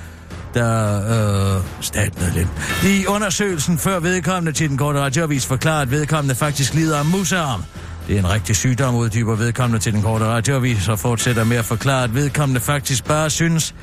der 0.55 1.57
øh, 1.57 1.63
statmedlem. 1.81 2.49
I 2.85 3.07
undersøgelsen 3.07 3.79
før 3.79 4.01
vedkommende 4.01 4.53
til 4.53 4.69
den 4.69 4.79
korte 4.79 5.01
radioavis 5.01 5.47
forklarer, 5.47 5.83
at 5.83 5.91
vedkommende 5.91 6.35
faktisk 6.35 6.75
lider 6.75 6.99
af 6.99 7.05
musearm. 7.05 7.65
Det 8.09 8.15
er 8.15 8.19
en 8.19 8.31
rigtig 8.31 8.57
sygdom, 8.57 8.95
uddyber 8.95 9.35
vedkommende 9.35 9.85
til 9.85 9.93
den 9.93 10.03
korte 10.03 10.25
radioavis, 10.25 10.89
og 10.89 10.99
fortsætter 10.99 11.45
med 11.45 11.57
at 11.57 11.65
forklare, 11.65 12.05
at 12.05 12.15
vedkommende 12.15 12.61
faktisk 12.61 13.05
bare 13.05 13.31
synes, 13.31 13.75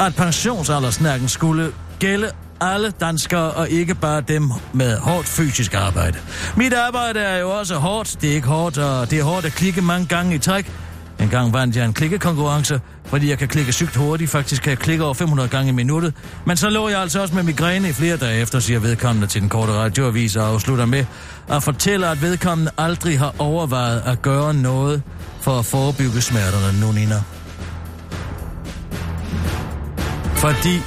at 0.00 0.14
pensionsaldersnakken 0.16 1.28
skulle 1.28 1.72
gælde 1.98 2.30
alle 2.60 2.90
danskere, 3.00 3.50
og 3.50 3.68
ikke 3.68 3.94
bare 3.94 4.20
dem 4.20 4.50
med 4.72 4.98
hårdt 4.98 5.28
fysisk 5.28 5.74
arbejde. 5.74 6.18
Mit 6.56 6.72
arbejde 6.72 7.20
er 7.20 7.38
jo 7.38 7.50
også 7.50 7.76
hårdt. 7.76 8.16
Det 8.20 8.30
er 8.30 8.34
ikke 8.34 8.48
hårdt, 8.48 8.78
og 8.78 9.10
det 9.10 9.18
er 9.18 9.24
hårdt 9.24 9.46
at 9.46 9.52
klikke 9.52 9.82
mange 9.82 10.06
gange 10.06 10.34
i 10.34 10.38
træk. 10.38 10.72
En 11.20 11.28
gang 11.28 11.52
vandt 11.52 11.76
jeg 11.76 11.84
en 11.84 11.92
klikkekonkurrence, 11.92 12.80
fordi 13.12 13.28
jeg 13.28 13.38
kan 13.38 13.48
klikke 13.48 13.72
sygt 13.72 13.96
hurtigt. 13.96 14.30
Faktisk 14.30 14.62
kan 14.62 14.70
jeg 14.70 14.78
klikke 14.78 15.04
over 15.04 15.14
500 15.14 15.48
gange 15.48 15.68
i 15.68 15.72
minuttet. 15.72 16.14
Men 16.46 16.56
så 16.56 16.70
lå 16.70 16.88
jeg 16.88 17.00
altså 17.00 17.20
også 17.22 17.34
med 17.34 17.42
migræne 17.42 17.88
i 17.88 17.92
flere 17.92 18.16
dage 18.16 18.40
efter, 18.40 18.60
siger 18.60 18.78
vedkommende 18.78 19.26
til 19.26 19.40
den 19.40 19.48
korte 19.48 19.72
radioavis 19.72 20.36
og 20.36 20.48
afslutter 20.48 20.86
med 20.86 21.04
at 21.48 21.62
fortælle, 21.62 22.08
at 22.08 22.22
vedkommende 22.22 22.70
aldrig 22.78 23.18
har 23.18 23.34
overvejet 23.38 24.02
at 24.06 24.22
gøre 24.22 24.54
noget 24.54 25.02
for 25.40 25.58
at 25.58 25.64
forebygge 25.64 26.20
smerterne 26.20 26.80
nu, 26.80 26.92
Nina. 26.92 27.22
Fordi 30.34 30.80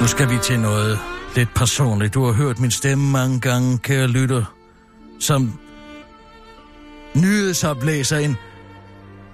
Nu 0.00 0.08
skal 0.08 0.30
vi 0.30 0.38
til 0.42 0.60
noget 0.60 0.98
lidt 1.36 1.54
personligt. 1.54 2.14
Du 2.14 2.24
har 2.24 2.32
hørt 2.32 2.60
min 2.60 2.70
stemme 2.70 3.10
mange 3.10 3.40
gange, 3.40 3.78
kære 3.78 4.06
lytter, 4.06 4.44
som 5.20 5.58
nyhedsoplæser, 7.16 8.18
en, 8.18 8.36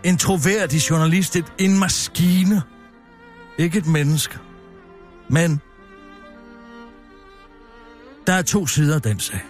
en 0.04 0.16
troværdig 0.16 0.90
journalist, 0.90 1.36
et, 1.36 1.52
en 1.58 1.78
maskine. 1.78 2.62
Ikke 3.58 3.78
et 3.78 3.86
menneske. 3.86 4.38
Men 5.28 5.60
der 8.26 8.32
er 8.32 8.42
to 8.42 8.66
sider 8.66 8.94
af 8.94 9.02
den 9.02 9.20
sag. 9.20 9.40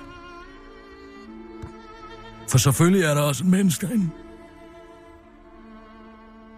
For 2.49 2.59
selvfølgelig 2.59 3.03
er 3.03 3.15
der 3.15 3.21
også 3.21 3.45
en 3.45 3.51
menneske 3.51 3.87
herinde. 3.87 4.11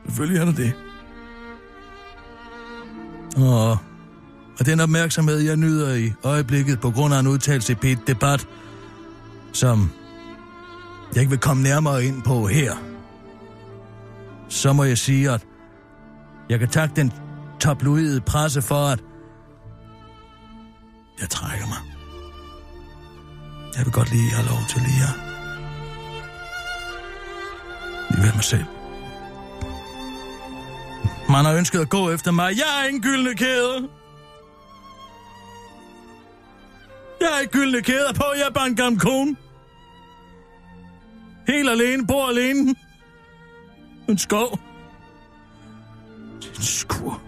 Selvfølgelig 0.06 0.40
er 0.40 0.44
der 0.44 0.52
det. 0.52 0.72
Og, 3.36 3.70
og 4.58 4.66
den 4.66 4.80
opmærksomhed, 4.80 5.38
jeg 5.38 5.56
nyder 5.56 5.94
i 5.94 6.12
øjeblikket 6.22 6.80
på 6.80 6.90
grund 6.90 7.14
af 7.14 7.20
en 7.20 7.26
udtalelse 7.26 7.76
i 7.82 7.92
et 7.92 8.06
debat, 8.06 8.46
som 9.52 9.90
jeg 11.14 11.20
ikke 11.20 11.30
vil 11.30 11.38
komme 11.38 11.62
nærmere 11.62 12.04
ind 12.04 12.22
på 12.22 12.46
her, 12.46 12.74
så 14.48 14.72
må 14.72 14.84
jeg 14.84 14.98
sige, 14.98 15.30
at 15.30 15.46
jeg 16.48 16.58
kan 16.58 16.68
takke 16.68 16.96
den 16.96 17.12
tabloide 17.60 18.20
presse 18.20 18.62
for, 18.62 18.84
at 18.86 19.00
jeg 21.20 21.30
trækker 21.30 21.66
mig. 21.66 21.78
Jeg 23.76 23.84
vil 23.84 23.92
godt 23.92 24.10
lige 24.10 24.30
have 24.30 24.48
lov 24.48 24.58
til 24.68 24.80
lige 24.80 25.02
at 25.02 25.32
lige 28.10 28.22
være 28.22 28.34
mig 28.34 28.44
selv. 28.44 28.64
Man 31.28 31.44
har 31.44 31.52
ønsket 31.54 31.80
at 31.80 31.88
gå 31.88 32.10
efter 32.10 32.30
mig. 32.30 32.56
Jeg 32.56 32.82
er 32.82 32.88
ingen 32.88 33.02
gyldne 33.02 33.34
kæde. 33.34 33.88
Jeg 37.20 37.28
er 37.36 37.40
ikke 37.40 37.52
gyldne 37.52 37.82
kæder 37.82 38.12
på. 38.12 38.24
Jeg 38.36 38.46
er 38.48 38.52
bare 38.52 38.66
en 38.66 38.76
gammel 38.76 39.00
kone. 39.00 39.36
Helt 41.46 41.70
alene. 41.70 42.06
Bor 42.06 42.28
alene. 42.28 42.74
En 44.08 44.18
skov. 44.18 44.58
En 46.56 46.62
skur. 46.62 47.22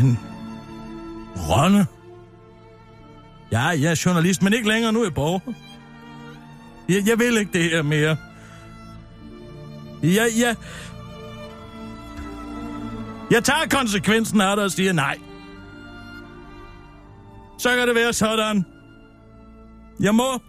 En 0.00 0.18
rønne. 1.36 1.86
Ja, 3.52 3.60
jeg 3.60 3.90
er 3.90 4.02
journalist, 4.06 4.42
men 4.42 4.52
ikke 4.52 4.68
længere. 4.68 4.92
Nu 4.92 5.00
er 5.00 5.04
jeg 5.04 5.14
borger. 5.14 5.52
Jeg, 6.88 7.08
jeg 7.08 7.18
vil 7.18 7.36
ikke 7.36 7.52
det 7.52 7.70
her 7.70 7.82
mere. 7.82 8.16
Jeg, 10.02 10.28
jeg, 10.38 10.56
jeg 13.30 13.44
tager 13.44 13.68
konsekvensen 13.70 14.40
af 14.40 14.56
det 14.56 14.64
og 14.64 14.70
siger 14.70 14.92
nej. 14.92 15.18
Så 17.58 17.74
kan 17.74 17.86
det 17.88 17.94
være 17.94 18.12
sådan. 18.12 18.64
Jeg 20.00 20.14
må. 20.14 20.40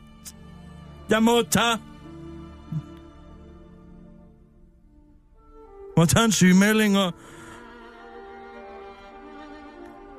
Jeg 1.14 1.24
må 1.24 1.41
tage. 1.41 1.78
Må 5.97 6.05
tage 6.05 6.26
en 6.26 6.32
sygemelding 6.32 6.97
og... 6.97 7.14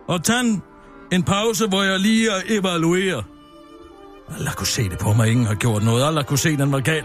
Og 0.08 0.24
tage 0.24 0.40
en, 0.40 0.62
en 1.12 1.22
pause, 1.22 1.68
hvor 1.68 1.82
jeg 1.82 2.00
lige 2.00 2.30
evaluerer. 2.48 3.22
Alle 4.38 4.50
kunne 4.56 4.66
se 4.66 4.88
det 4.88 4.98
på 4.98 5.12
mig. 5.12 5.30
Ingen 5.30 5.46
har 5.46 5.54
gjort 5.54 5.82
noget. 5.82 6.04
Alle 6.04 6.24
kunne 6.24 6.38
se, 6.38 6.56
den 6.56 6.72
var 6.72 6.80
gal. 6.80 7.04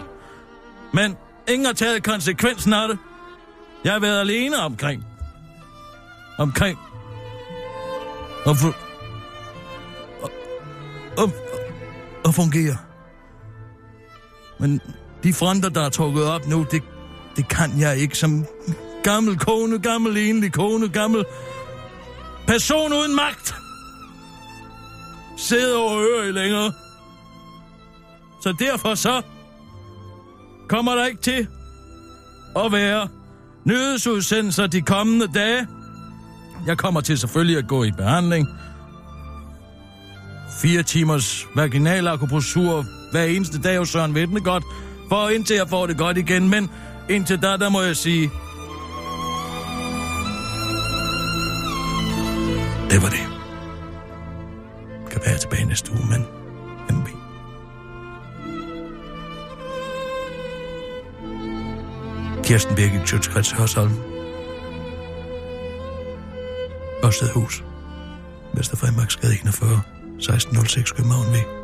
Men 0.94 1.18
ingen 1.48 1.66
har 1.66 1.74
taget 1.74 2.04
konsekvensen 2.04 2.74
af 2.74 2.88
det. 2.88 2.98
Jeg 3.84 3.94
har 3.94 4.00
været 4.00 4.20
alene 4.20 4.58
omkring 4.58 5.06
omkring 6.38 6.80
og, 8.46 8.56
fu- 8.56 8.76
og, 10.22 10.32
og, 11.18 11.32
og 12.26 12.34
fungere. 12.34 12.89
Men 14.60 14.82
de 15.24 15.34
fronter, 15.34 15.70
der 15.70 15.82
er 15.82 15.90
trukket 15.90 16.24
op 16.24 16.48
nu, 16.48 16.66
det, 16.72 16.82
det 17.36 17.48
kan 17.48 17.80
jeg 17.80 17.98
ikke 17.98 18.18
som 18.18 18.46
gammel 19.04 19.38
kone, 19.38 19.80
gammel 19.80 20.18
enlig 20.18 20.54
kone, 20.54 20.90
gammel 20.90 21.26
person 22.48 22.94
uden 22.94 23.16
magt. 23.16 23.56
Sidde 25.38 25.76
og 25.76 25.90
høre 25.92 26.30
i 26.30 26.32
længere. 26.32 26.74
Så 28.44 28.56
derfor 28.60 28.96
så 28.96 29.22
kommer 30.70 30.96
der 30.96 31.06
ikke 31.06 31.22
til 31.22 31.48
at 32.56 32.72
være 32.72 33.08
nyhedsudsendelser 33.66 34.68
de 34.68 34.82
kommende 34.82 35.28
dage. 35.28 35.68
Jeg 36.68 36.78
kommer 36.78 37.02
til 37.02 37.18
selvfølgelig 37.18 37.58
at 37.58 37.68
gå 37.68 37.84
i 37.84 37.92
behandling. 37.92 38.48
Fire 40.62 40.84
timers 40.84 41.48
vaginal 41.56 42.08
akupressur 42.08 42.86
hver 43.12 43.24
eneste 43.24 43.62
dag 43.62 43.78
hos 43.78 43.90
Søren 43.90 44.16
Vittne 44.16 44.42
godt, 44.42 44.64
for 45.10 45.30
indtil 45.30 45.56
jeg 45.56 45.70
får 45.70 45.88
det 45.88 45.98
godt 45.98 46.18
igen. 46.18 46.50
Men 46.50 46.70
indtil 47.10 47.42
da, 47.42 47.48
der 47.58 47.70
må 47.70 47.82
jeg 47.82 47.96
sige... 47.96 48.32
Det 52.90 53.02
var 53.02 53.10
det. 53.10 53.20
Kan 55.12 55.22
være 55.26 55.38
tilbage 55.38 55.66
næste 55.66 55.92
uge, 55.92 56.06
men... 56.10 56.26
MB. 56.98 57.08
Kirsten 62.44 62.76
Birgit 62.76 63.10
Sjøtskrets 63.10 63.52
Hørsholm. 63.52 63.94
Ørstedhus. 67.06 67.64
Vesterfremarksgade 68.54 69.34
41, 69.34 69.82
1606 70.18 70.92
København 70.92 71.26
V. 71.26 71.59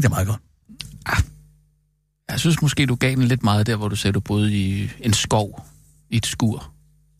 gik 0.00 0.02
da 0.02 0.08
meget 0.08 0.26
godt. 0.26 0.40
Jeg 2.28 2.40
synes 2.40 2.62
måske, 2.62 2.86
du 2.86 2.94
gav 2.94 3.10
den 3.10 3.22
lidt 3.22 3.42
meget 3.42 3.66
der, 3.66 3.76
hvor 3.76 3.88
du 3.88 3.96
sagde, 3.96 4.12
du 4.12 4.20
boede 4.20 4.54
i 4.54 4.90
en 5.00 5.12
skov, 5.12 5.66
i 6.10 6.16
et 6.16 6.26
skur. 6.26 6.72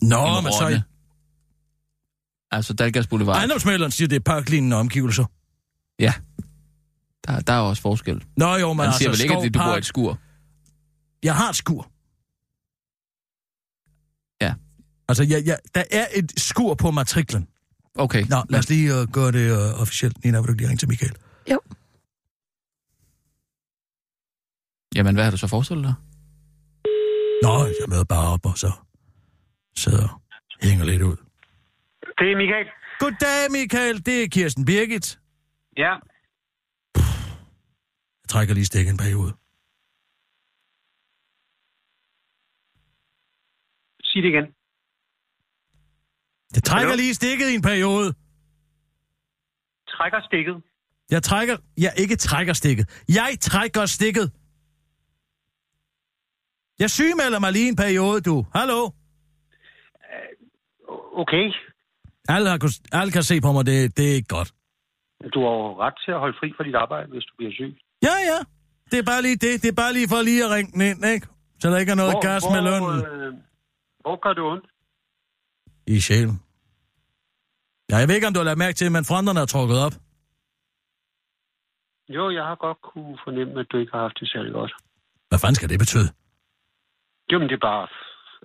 Nå, 0.03 0.39
en 0.39 0.45
men 0.45 0.53
så... 0.53 0.83
Altså, 2.51 2.75
Dalgas 2.75 3.07
Boulevard. 3.07 3.37
Ejendomsmælderen 3.37 3.93
siger, 3.93 4.09
det 4.09 4.17
er 4.17 4.21
parklignende 4.21 4.77
omgivelser. 4.77 5.25
Ja. 5.99 6.13
Der, 7.27 7.41
der 7.41 7.53
er 7.53 7.59
også 7.59 7.83
forskel. 7.83 8.25
Nå 8.37 8.57
jo, 8.57 8.73
men 8.73 8.87
altså, 8.87 8.99
siger 8.99 9.11
vel 9.11 9.21
ikke, 9.21 9.37
at 9.37 9.55
du 9.55 9.59
bor 9.59 9.75
i 9.75 9.79
et 9.79 9.87
skur. 9.87 10.19
Jeg 11.23 11.37
har 11.37 11.49
et 11.49 11.57
skur. 11.57 11.91
Ja. 14.41 14.55
Altså, 15.09 15.23
jeg, 15.23 15.47
jeg, 15.47 15.59
der 15.75 15.85
er 15.91 16.07
et 16.15 16.33
skur 16.41 16.75
på 16.75 16.91
matriklen. 16.91 17.49
Okay. 17.95 18.25
Nå, 18.29 18.45
lad 18.49 18.59
os 18.59 18.69
lige 18.69 19.01
uh, 19.01 19.09
gøre 19.09 19.33
det 19.33 19.53
uh, 19.53 19.81
officielt. 19.81 20.25
Nina, 20.25 20.41
vil 20.41 20.49
du 20.49 20.53
lige 20.53 20.69
ringe 20.69 20.79
til 20.79 20.89
Michael? 20.89 21.13
Jo. 21.51 21.61
Jamen, 24.97 25.15
hvad 25.15 25.25
har 25.25 25.31
du 25.31 25.37
så 25.37 25.47
forestillet 25.47 25.85
dig? 25.85 25.95
Nå, 27.43 27.55
jeg 27.81 27.87
møder 27.89 28.05
bare 28.05 28.33
op, 28.35 28.47
og 28.47 28.59
så 28.59 28.71
sidder 29.77 30.09
og 30.09 30.21
hænger 30.69 30.85
lidt 30.85 31.03
ud. 31.03 31.17
Det 32.19 32.27
er 32.33 32.37
Michael. 32.37 32.67
Goddag, 32.99 33.51
Michael. 33.51 34.07
Det 34.07 34.23
er 34.25 34.29
Kirsten 34.29 34.65
Birgit. 34.65 35.19
Ja. 35.77 35.93
Jeg 38.23 38.29
trækker 38.29 38.55
lige 38.55 38.65
stik 38.65 38.89
en 38.89 38.97
periode. 38.97 39.33
Sig 44.09 44.23
det 44.23 44.29
igen. 44.29 44.47
Jeg 46.55 46.63
trækker 46.63 46.89
Hallo? 46.89 47.03
lige 47.03 47.15
stikket 47.15 47.49
i 47.51 47.55
en 47.55 47.63
periode. 47.63 48.09
Trækker 49.89 50.21
stikket. 50.29 50.63
Jeg 51.11 51.23
trækker... 51.23 51.57
Jeg 51.79 51.93
ikke 51.97 52.17
trækker 52.17 52.53
stikket. 52.53 53.05
Jeg 53.09 53.31
trækker 53.41 53.87
stikket. 53.87 54.33
Jeg 56.81 56.91
sygemelder 56.91 57.39
mig 57.39 57.53
lige 57.53 57.69
en 57.69 57.77
periode, 57.77 58.21
du. 58.21 58.47
Hallo? 58.55 58.81
O- 60.89 61.21
Okay. 61.23 61.45
Alle, 62.29 62.49
har, 62.51 62.59
alle 62.93 63.13
kan 63.13 63.23
se 63.23 63.41
på 63.41 63.53
mig, 63.53 63.67
det, 63.67 63.97
det 63.97 64.11
er 64.11 64.15
ikke 64.15 64.29
godt. 64.29 64.51
Du 65.35 65.41
har 65.41 65.53
jo 65.61 65.81
ret 65.85 65.95
til 66.05 66.13
at 66.13 66.19
holde 66.19 66.37
fri 66.41 66.53
fra 66.57 66.65
dit 66.65 66.75
arbejde, 66.75 67.09
hvis 67.11 67.25
du 67.25 67.33
bliver 67.39 67.53
syg. 67.53 67.73
Ja, 68.03 68.15
ja. 68.31 68.39
Det 68.91 68.99
er 68.99 69.03
bare 69.13 69.23
lige 69.23 69.37
det. 69.37 69.63
Det 69.63 69.69
er 69.69 69.79
bare 69.85 69.93
lige 69.93 70.09
for 70.09 70.23
lige 70.23 70.45
at 70.45 70.51
ringe 70.51 70.73
den 70.73 70.81
ind, 70.81 71.05
ikke? 71.15 71.27
Så 71.61 71.71
der 71.71 71.79
ikke 71.79 71.93
er 71.93 72.01
noget 72.03 72.13
hvor, 72.13 72.23
gas 72.29 72.43
med 72.55 72.63
lønnen. 72.69 72.97
Øh, 73.13 73.33
hvor 74.05 74.17
gør 74.25 74.33
det 74.33 74.43
ondt? 74.43 74.67
I 75.87 76.01
sjælen. 76.01 76.37
Ja, 77.91 77.97
jeg 77.97 78.09
ved 78.09 78.15
ikke, 78.15 78.27
om 78.27 78.35
du 78.35 78.41
har 78.41 78.45
lagt 78.45 78.59
mærke 78.59 78.77
til, 78.81 78.93
men 78.93 79.05
fronterne 79.05 79.41
er 79.41 79.47
trukket 79.47 79.79
op. 79.87 79.95
Jo, 82.17 82.25
jeg 82.31 82.45
har 82.45 82.55
godt 82.67 82.79
kunne 82.91 83.19
fornemme, 83.25 83.61
at 83.61 83.67
du 83.73 83.77
ikke 83.77 83.93
har 83.93 84.01
haft 84.07 84.17
det 84.21 84.29
særlig 84.29 84.53
godt. 84.53 84.73
Hvad 85.29 85.39
fanden 85.39 85.55
skal 85.55 85.69
det 85.69 85.79
betyde? 85.79 86.09
Jo, 87.33 87.39
men 87.39 87.49
det 87.49 87.55
er 87.55 87.67
bare... 87.73 87.89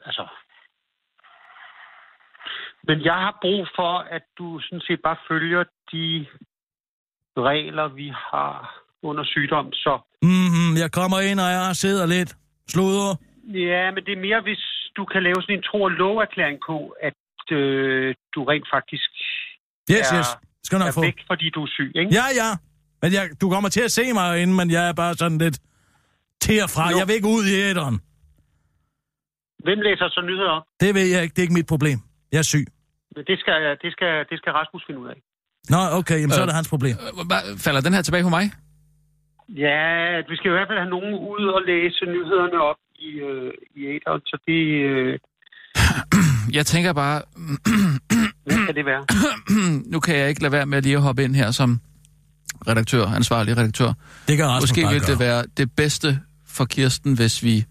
Altså... 0.05 0.27
Men 2.87 3.05
jeg 3.05 3.13
har 3.13 3.37
brug 3.41 3.67
for, 3.75 3.93
at 4.15 4.21
du 4.37 4.59
sådan 4.63 4.81
set 4.87 4.99
bare 5.03 5.17
følger 5.29 5.63
de 5.91 6.25
regler, 7.37 7.87
vi 7.87 8.07
har 8.31 8.81
under 9.03 9.23
sygdom. 9.23 9.71
Så 9.73 9.93
Mhm, 10.21 10.71
jeg 10.83 10.91
kommer 10.91 11.19
ind, 11.29 11.39
og 11.39 11.49
jeg 11.57 11.75
sidder 11.75 12.05
lidt. 12.05 12.35
Sluder. 12.69 13.15
ja, 13.71 13.91
men 13.91 14.01
det 14.05 14.13
er 14.17 14.21
mere, 14.27 14.41
hvis 14.41 14.63
du 14.97 15.05
kan 15.05 15.23
lave 15.23 15.35
sådan 15.41 15.55
en 15.57 15.63
tro- 15.63 15.81
og 15.83 15.91
loverklæring 15.91 16.57
på, 16.67 16.77
at 17.07 17.13
øh, 17.57 18.15
du 18.35 18.43
rent 18.43 18.67
faktisk 18.75 19.09
Yes, 19.91 20.11
er, 20.11 20.17
yes. 20.19 20.27
Skal 20.63 20.79
nok 20.79 20.87
er 20.87 20.91
få. 20.91 21.01
væk, 21.01 21.17
fordi 21.27 21.49
du 21.49 21.63
er 21.63 21.67
syg, 21.67 21.91
ikke? 21.95 22.11
Ja, 22.19 22.25
ja. 22.41 22.49
Men 23.01 23.13
jeg, 23.13 23.23
du 23.41 23.49
kommer 23.49 23.69
til 23.69 23.81
at 23.81 23.91
se 23.91 24.13
mig 24.13 24.41
inden, 24.41 24.55
men 24.57 24.71
jeg 24.71 24.89
er 24.89 24.93
bare 24.93 25.13
sådan 25.13 25.37
lidt 25.37 25.57
til 26.41 26.63
og 26.63 26.69
fra. 26.75 26.91
Jo. 26.91 26.97
Jeg 26.99 27.07
vil 27.07 27.15
ikke 27.15 27.27
ud 27.27 27.43
i 27.53 27.55
æderen. 27.69 27.95
Hvem 29.67 29.79
læser 29.87 30.07
så 30.17 30.21
nyheder 30.29 30.51
op? 30.57 30.63
Det 30.83 30.95
ved 30.97 31.05
jeg 31.13 31.19
ikke. 31.23 31.33
Det 31.33 31.39
er 31.41 31.47
ikke 31.47 31.53
mit 31.61 31.69
problem. 31.73 31.97
Jeg 32.31 32.39
er 32.43 32.47
syg. 32.53 32.65
Men 33.15 33.23
Det 33.29 33.37
skal, 33.43 33.59
det 33.83 33.91
skal, 33.95 34.13
det 34.29 34.37
skal 34.39 34.51
Rasmus 34.59 34.83
finde 34.87 34.99
ud 35.03 35.07
af. 35.13 35.19
Nå, 35.73 35.79
okay. 35.99 36.17
Jamen, 36.21 36.31
så 36.31 36.39
er 36.41 36.45
Øh. 36.45 36.47
det 36.47 36.55
hans 36.55 36.69
problem. 36.75 36.95
Øh, 37.05 37.57
Falder 37.65 37.81
den 37.81 37.93
her 37.93 38.01
tilbage 38.01 38.23
på 38.23 38.29
mig? 38.37 38.45
Ja, 39.65 39.81
vi 40.29 40.35
skal 40.37 40.47
i 40.51 40.55
hvert 40.57 40.67
fald 40.69 40.79
have 40.83 40.89
nogen 40.97 41.13
ud 41.33 41.43
og 41.57 41.61
læse 41.71 42.01
nyhederne 42.15 42.57
op 42.69 42.79
i, 43.07 43.09
øh, 43.29 43.51
i 43.77 43.79
æderen, 43.95 44.21
så 44.31 44.35
det... 44.47 44.61
Øh, 44.89 45.19
Jeg 46.57 46.65
tænker 46.65 46.93
bare, 46.93 47.21
hvad 48.45 48.65
kan 48.65 48.75
det 48.75 48.85
være? 48.85 49.03
nu 49.93 49.99
kan 49.99 50.15
jeg 50.19 50.29
ikke 50.29 50.41
lade 50.41 50.51
være 50.51 50.65
med 50.65 50.81
lige 50.81 50.95
at 50.95 51.01
hoppe 51.01 51.23
ind 51.23 51.35
her 51.35 51.51
som 51.51 51.79
redaktør, 52.67 53.05
ansvarlig 53.05 53.57
redaktør. 53.57 53.93
Det 54.27 54.37
kan 54.37 54.45
Rasmus 54.45 54.69
Måske 54.69 54.87
vil 54.93 55.01
det 55.07 55.19
være 55.19 55.43
det 55.57 55.71
bedste 55.77 56.19
for 56.47 56.65
Kirsten, 56.65 57.15
hvis 57.15 57.43
vi, 57.43 57.65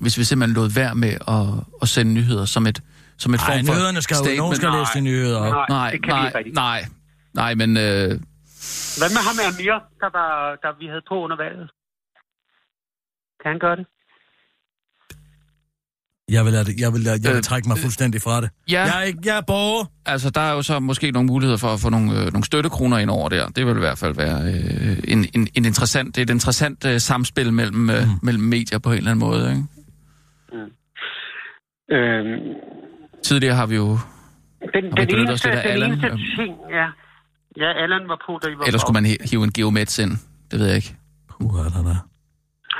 hvis 0.00 0.18
vi 0.18 0.24
simpelthen 0.24 0.54
lod 0.56 0.70
være 0.70 0.94
med 0.94 1.08
at, 1.28 1.64
at 1.82 1.88
sende 1.88 2.12
nyheder 2.12 2.44
som 2.44 2.66
et, 2.66 2.82
som 3.18 3.34
et 3.34 3.40
Ej, 3.40 3.46
form 3.46 3.66
for 3.66 3.72
nyhederne 3.74 4.02
skal 4.02 4.16
jo... 4.30 4.36
Nogen 4.36 4.56
skal 4.56 4.68
Nej. 4.68 4.78
læse 4.78 4.90
de 4.94 5.00
nyheder 5.00 5.38
op. 5.38 5.52
Nej, 5.52 5.66
Nej, 5.68 5.90
det 5.90 6.02
kan 6.04 6.14
nej, 6.14 6.26
ikke 6.26 6.38
rigtigt. 6.38 6.54
nej, 6.54 6.84
nej, 7.34 7.54
men 7.54 7.76
øh, 7.76 8.08
Hvad 8.98 9.10
med 9.16 9.22
ham 9.28 9.36
Amir, 9.48 9.76
der, 10.02 10.10
var, 10.18 10.56
der 10.62 10.78
vi 10.80 10.86
havde 10.86 11.02
på 11.08 11.14
under 11.24 11.36
valget? 11.36 11.70
Kan 13.42 13.48
han 13.52 13.58
gøre 13.58 13.76
det? 13.76 13.86
Jeg 16.30 16.44
vil, 16.44 16.52
lade 16.52 16.74
jeg 16.78 16.92
vil, 16.92 17.00
lade- 17.00 17.20
jeg 17.22 17.30
vil 17.30 17.36
Øh, 17.36 17.42
trække 17.42 17.68
mig 17.68 17.78
fuldstændig 17.78 18.22
fra 18.22 18.40
det. 18.40 18.50
ja, 18.70 18.80
Jeg 18.84 18.98
er, 18.98 19.02
ikke, 19.02 19.18
jeg 19.24 19.36
er 19.36 19.40
borger. 19.40 19.84
altså 20.06 20.30
der 20.30 20.40
er 20.40 20.52
jo 20.52 20.62
så 20.62 20.80
måske 20.80 21.10
nogle 21.10 21.26
muligheder 21.26 21.56
for 21.58 21.68
at 21.74 21.80
få 21.80 21.90
nogle, 21.90 22.12
øh, 22.20 22.32
nogle 22.32 22.44
støttekroner 22.44 22.98
ind 22.98 23.10
over 23.10 23.28
der. 23.28 23.48
Det 23.48 23.66
vil 23.66 23.76
i 23.76 23.78
hvert 23.78 23.98
fald 23.98 24.14
være 24.14 24.42
øh, 24.52 24.98
en, 25.08 25.26
en, 25.34 25.48
en 25.54 25.64
interessant, 25.64 26.14
det 26.16 26.20
er 26.20 26.24
et 26.26 26.30
interessant 26.30 26.84
øh, 26.84 27.00
samspil 27.00 27.52
mellem, 27.52 27.90
øh, 27.90 28.02
Mm. 28.04 28.10
mellem 28.22 28.42
medier 28.44 28.78
på 28.78 28.90
en 28.92 28.96
eller 28.98 29.10
anden 29.10 29.20
måde. 29.28 29.50
Ikke? 29.50 29.64
Øhm, 31.92 32.38
Tidligere 33.24 33.54
har 33.54 33.66
vi 33.66 33.76
jo, 33.76 33.88
den, 34.74 34.84
vi 34.84 35.04
den, 35.04 35.28
os 35.28 35.28
eneste, 35.28 35.48
lidt 35.48 35.56
af 35.58 35.62
den 35.62 35.72
Allan? 35.72 35.90
eneste 35.92 36.08
ting, 36.42 36.54
ja. 36.70 36.86
Ja, 37.62 37.68
Allan 37.82 38.08
var 38.08 38.18
på, 38.26 38.32
da 38.42 38.48
I 38.48 38.58
var 38.58 38.64
eller 38.64 38.78
på. 38.78 38.84
skulle 38.84 38.96
man 39.00 39.06
hi- 39.10 39.22
hive 39.30 39.44
en 39.44 39.52
geomets 39.52 39.98
ind? 39.98 40.12
Det 40.50 40.58
ved 40.60 40.66
jeg 40.66 40.76
ikke. 40.76 40.94
Puh, 41.30 41.58
er 41.60 41.68
der 41.74 41.82
der. 41.90 41.98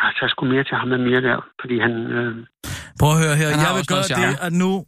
Ah, 0.02 0.12
Så 0.14 0.18
jeg 0.22 0.30
skulle 0.30 0.54
mere 0.54 0.64
til 0.64 0.76
ham 0.76 0.92
Amir 0.92 1.20
der, 1.20 1.38
fordi 1.61 1.76
han... 1.80 1.92
Øh, 1.92 2.36
Prøv 3.00 3.11
at 3.16 3.18
høre 3.24 3.36
her. 3.40 3.48
Han 3.50 3.59
har 3.59 3.66
Jeg 3.68 3.76
vil 3.76 3.86
gøre 3.86 4.02
det, 4.22 4.38
at 4.46 4.52
nu 4.52 4.84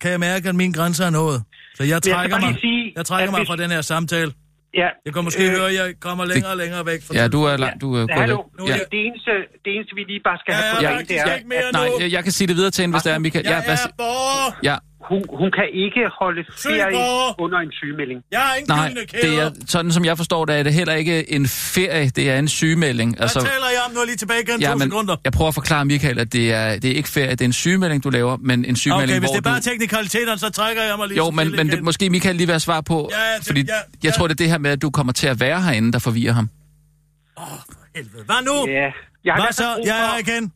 kan 0.00 0.10
jeg 0.10 0.20
mærke, 0.20 0.48
at 0.48 0.54
mine 0.54 0.72
grænser 0.72 1.04
er 1.06 1.10
nået. 1.10 1.38
Så 1.76 1.82
jeg 1.82 1.90
jeg 1.90 2.02
trækker 2.02 2.36
bare 2.36 2.50
mig, 2.50 2.60
sige, 2.60 2.92
jeg 2.96 3.04
trækker 3.06 3.30
mig 3.30 3.40
hvis- 3.40 3.48
fra 3.48 3.56
den 3.56 3.70
her 3.70 3.80
samtale. 3.80 4.32
Ja, 4.80 4.88
Jeg 5.06 5.12
kan 5.14 5.22
måske 5.28 5.42
Øh, 5.44 5.50
høre, 5.56 5.68
at 5.70 5.74
jeg 5.80 5.86
kommer 6.06 6.24
længere 6.32 6.50
og 6.54 6.58
længere 6.62 6.82
væk 6.90 7.00
fra 7.06 7.12
Ja, 7.18 7.24
du 7.28 7.40
er 7.50 7.56
langt, 7.64 7.80
du 7.84 7.88
er 7.94 7.98
gået 8.06 8.10
Hallo, 8.20 8.38
nu, 8.58 8.62
Ja. 8.66 8.72
det, 8.94 9.00
eneste, 9.06 9.32
det 9.64 9.70
eneste, 9.76 9.92
vi 9.98 10.02
lige 10.12 10.20
bare 10.28 10.38
skal 10.42 10.52
Ja, 10.52 10.58
have 10.60 10.76
på 10.76 10.82
jeg 10.82 10.90
rent, 10.98 11.08
det 11.08 11.18
er, 11.20 11.34
ikke 11.34 11.48
mere 11.54 11.66
Nej, 11.72 11.88
nu. 11.88 11.92
jeg, 12.02 12.08
jeg 12.16 12.22
kan 12.26 12.32
sige 12.38 12.48
det 12.50 12.56
videre 12.56 12.70
til 12.76 12.82
hende, 12.82 12.92
hvis 12.94 13.02
det 13.06 13.12
er, 13.12 13.18
Michael. 13.18 13.44
Ja, 13.46 13.54
Jeg 13.54 13.62
hvad, 13.66 13.74
er 13.74 13.92
borger. 14.02 14.50
ja, 14.68 14.76
hun, 15.08 15.22
hun 15.38 15.50
kan 15.50 15.64
ikke 15.72 16.00
holde 16.20 16.44
ferie 16.62 17.34
under 17.38 17.58
en 17.58 17.72
sygemelding. 17.72 18.20
Jeg 18.32 18.40
har 18.40 18.54
ingen 18.54 18.68
nej, 18.76 18.94
det 19.22 19.38
er, 19.38 19.50
sådan 19.66 19.92
som 19.92 20.04
jeg 20.04 20.16
forstår 20.16 20.44
det, 20.44 20.58
er 20.58 20.62
det 20.62 20.74
heller 20.74 20.94
ikke 20.94 21.32
en 21.32 21.48
ferie, 21.48 22.08
det 22.10 22.30
er 22.30 22.38
en 22.38 22.48
sygemelding. 22.48 23.10
Hvad 23.16 23.22
Altså, 23.22 23.40
taler 23.40 23.50
jeg 23.52 23.80
om? 23.86 23.92
Nu 23.92 23.96
er 23.98 24.02
jeg 24.02 24.06
lige 24.06 24.16
tilbage 24.16 24.40
igen. 24.48 24.60
ja, 24.60 24.66
to 24.70 24.72
men 24.78 24.90
sekunder. 24.90 25.16
jeg 25.24 25.32
prøver 25.32 25.48
at 25.48 25.54
forklare 25.54 25.84
Michael, 25.84 26.18
at 26.18 26.32
det 26.32 26.52
er, 26.52 26.78
det 26.78 26.90
er 26.90 26.94
ikke 26.94 27.08
ferie, 27.08 27.30
det 27.30 27.40
er 27.40 27.44
en 27.44 27.52
sygemelding, 27.52 28.04
du 28.04 28.10
laver, 28.10 28.36
men 28.40 28.64
en 28.64 28.76
sygemelding, 28.76 29.10
Okay, 29.10 29.20
hvis 29.20 29.28
hvor 29.30 29.36
det 29.36 29.46
er 29.46 29.50
bare 29.50 29.58
du... 29.60 29.62
teknikaliteterne, 29.64 30.38
så 30.38 30.50
trækker 30.50 30.82
jeg 30.82 30.94
mig 30.98 31.08
lige 31.08 31.16
Jo, 31.16 31.30
men, 31.30 31.50
men 31.56 31.68
det, 31.68 31.82
måske 31.82 32.10
Michael 32.10 32.36
lige 32.36 32.46
have 32.46 32.60
svar 32.60 32.80
på, 32.80 33.10
Ja, 33.12 33.36
det- 33.38 33.46
fordi 33.46 33.60
ja, 33.60 33.66
jeg 33.74 33.82
ja. 34.04 34.10
tror, 34.10 34.26
det 34.26 34.34
er 34.34 34.36
det 34.44 34.48
her 34.50 34.58
med, 34.58 34.70
at 34.70 34.82
du 34.82 34.90
kommer 34.90 35.12
til 35.12 35.26
at 35.26 35.40
være 35.40 35.62
herinde, 35.62 35.92
der 35.92 35.98
forvirrer 35.98 36.32
ham. 36.32 36.48
Helvede. 37.96 38.24
Hvad 38.24 38.36
nu? 38.46 38.72
Ja, 38.72 38.88
jeg 39.24 39.34
Hvad 39.34 39.52
så? 39.52 39.62
Jeg 39.84 40.04
er 40.04 40.08
for, 40.08 40.14
her 40.14 40.34
igen. 40.34 40.52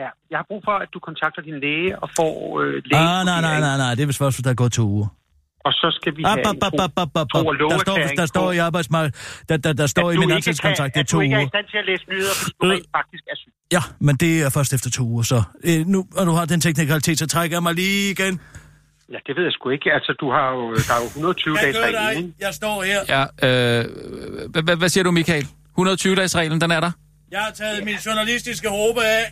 Ja, 0.00 0.08
jeg 0.30 0.38
har 0.40 0.46
brug 0.50 0.62
for, 0.68 0.72
at 0.84 0.88
du 0.94 0.98
kontakter 1.08 1.42
din 1.48 1.58
læge 1.64 1.98
og 2.02 2.08
får 2.18 2.34
øh, 2.60 2.72
læge. 2.90 3.02
Ah, 3.02 3.24
nej, 3.30 3.40
nej, 3.40 3.60
nej, 3.66 3.76
nej. 3.84 3.94
Det 3.94 4.02
er 4.02 4.06
vist 4.06 4.18
først, 4.18 4.44
der 4.44 4.50
er 4.50 4.54
gået 4.54 4.72
to 4.72 4.82
uger. 4.96 5.08
Og 5.64 5.72
så 5.72 5.98
skal 6.00 6.16
vi 6.16 6.24
Op, 6.24 6.30
have 6.30 6.46
op, 6.48 6.56
op, 6.62 6.72
op, 6.84 6.90
op, 6.96 7.10
op, 7.14 7.28
op. 7.34 7.44
Der 7.70 7.78
står, 7.78 7.96
der 8.16 8.26
står 8.26 8.52
i 8.52 8.58
arbejdsmarkedet, 8.58 9.14
der, 9.48 9.56
der, 9.56 9.72
der 9.72 9.86
står 9.86 10.10
i 10.10 10.14
min 10.16 10.22
ikke 10.22 10.34
ansættelseskontrakt, 10.34 10.94
det 10.94 11.00
er 11.00 11.04
to 11.04 11.18
At 11.18 11.20
du 11.20 11.22
ikke 11.22 11.34
er 11.34 11.38
i 11.38 11.42
uger. 11.42 11.48
stand 11.48 11.66
til 11.72 11.78
at 11.82 11.86
læse 11.90 12.04
nyheder, 12.10 12.34
fordi 12.40 12.52
du 12.60 12.66
Øh. 12.66 12.72
rent 12.72 12.86
faktisk 12.96 13.22
er 13.32 13.36
syg. 13.36 13.52
Ja, 13.76 13.82
men 14.06 14.14
det 14.16 14.32
er 14.42 14.50
først 14.50 14.72
efter 14.76 14.90
to 14.90 15.02
uger, 15.12 15.22
så 15.22 15.42
øh, 15.68 15.86
nu, 15.86 15.98
og 16.18 16.26
du 16.26 16.32
har 16.38 16.44
den 16.44 16.60
teknikalitet, 16.60 17.18
så 17.18 17.26
trækker 17.26 17.56
jeg 17.56 17.62
mig 17.62 17.74
lige 17.74 18.10
igen. 18.10 18.40
Ja, 19.12 19.18
det 19.26 19.32
ved 19.36 19.44
jeg 19.48 19.52
sgu 19.52 19.68
ikke. 19.70 19.92
Altså, 19.92 20.12
du 20.20 20.26
har 20.36 20.46
jo, 20.58 20.62
der 20.88 20.94
er 20.98 21.00
jo 21.04 21.06
120 21.06 21.54
Jeg 21.56 21.62
dages 21.62 21.78
reglen? 21.78 22.34
Jeg 22.40 22.54
står 22.60 22.76
her. 22.90 23.00
Ja, 23.14 23.22
øh, 23.46 24.76
hvad, 24.78 24.88
siger 24.88 25.04
du, 25.04 25.10
Michael? 25.10 25.46
120-dages-reglen, 25.78 26.60
den 26.60 26.70
er 26.70 26.80
der? 26.80 26.90
Jeg 27.30 27.40
har 27.40 27.50
taget 27.60 27.84
min 27.84 27.94
journalistiske 28.06 28.68
håbe 28.68 29.00
af. 29.18 29.24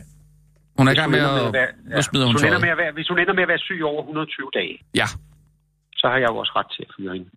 Hun 0.78 0.84
er 0.86 0.90
i 0.90 0.94
Hvis 0.94 0.98
gang 1.00 1.08
hun 1.08 1.12
med 1.12 1.20
ender 1.20 1.46
at... 1.48 1.52
være- 1.60 1.72
Nu 1.96 2.02
smider 2.08 2.26
hun 2.26 2.34
hvis 2.34 2.42
hun 2.42 2.48
ender 2.48 2.58
tøjet. 2.58 2.66
med 2.66 2.72
at 2.76 2.78
være, 2.82 2.92
Hvis 2.98 3.08
hun 3.10 3.18
ender 3.22 3.34
med 3.38 3.44
at 3.46 3.50
være 3.54 3.62
syg 3.68 3.80
over 3.92 4.00
120 4.02 4.50
dage, 4.58 4.74
Ja. 5.00 5.06
så 6.00 6.04
har 6.12 6.18
jeg 6.22 6.28
jo 6.32 6.36
også 6.42 6.52
ret 6.58 6.68
til 6.76 6.82
at 6.88 6.90
fyre 6.96 7.12
hende. 7.16 7.28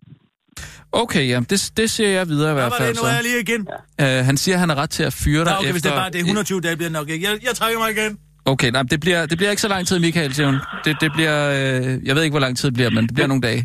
Okay, 1.02 1.24
ja, 1.32 1.38
det, 1.50 1.58
det 1.78 1.86
siger 1.94 2.10
jeg 2.18 2.24
videre 2.32 2.50
i 2.52 2.54
Hvad 2.54 2.62
hvert 2.62 2.72
var 2.72 2.78
fald. 2.84 2.94
det? 2.94 3.02
Nu 3.02 3.08
er 3.10 3.14
jeg 3.18 3.24
lige 3.28 3.40
igen. 3.46 3.62
Uh, 4.04 4.24
han 4.28 4.36
siger, 4.42 4.54
at 4.56 4.60
han 4.64 4.68
har 4.72 4.78
ret 4.82 4.90
til 4.98 5.04
at 5.10 5.14
fyre 5.24 5.42
dig 5.44 5.52
Nå, 5.52 5.58
okay, 5.60 5.72
hvis 5.72 5.80
efter... 5.80 5.90
det 5.90 5.96
er 5.96 6.00
bare 6.02 6.10
det 6.14 6.18
er 6.22 6.24
120 6.24 6.60
dage, 6.66 6.76
bliver 6.78 6.90
det 6.90 6.96
nok 7.00 7.08
ikke. 7.14 7.22
Jeg, 7.28 7.34
jeg 7.48 7.54
trækker 7.60 7.78
mig 7.82 7.88
igen. 7.96 8.12
Okay, 8.52 8.70
nej, 8.76 8.82
det 8.92 8.98
bliver, 9.04 9.20
det 9.30 9.36
bliver 9.38 9.50
ikke 9.54 9.64
så 9.66 9.70
lang 9.74 9.82
tid, 9.90 9.98
Michael, 10.06 10.34
siger 10.34 10.46
hun. 10.50 10.58
Det, 10.84 10.92
det 11.04 11.10
bliver... 11.16 11.36
Øh, 11.58 12.06
jeg 12.08 12.12
ved 12.16 12.22
ikke, 12.26 12.34
hvor 12.38 12.44
lang 12.46 12.54
tid 12.58 12.66
det 12.70 12.74
bliver, 12.78 12.90
men 12.96 13.02
det 13.08 13.14
bliver 13.16 13.26
nogle 13.32 13.42
dage. 13.48 13.62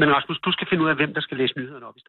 Men 0.00 0.08
Rasmus, 0.16 0.38
du 0.46 0.50
skal 0.56 0.66
finde 0.70 0.82
ud 0.84 0.88
af, 0.92 0.96
hvem 1.00 1.10
der 1.16 1.20
skal 1.26 1.36
læse 1.40 1.52
nyhederne 1.58 1.86
op 1.88 1.96
i 1.96 2.00
stedet. 2.00 2.02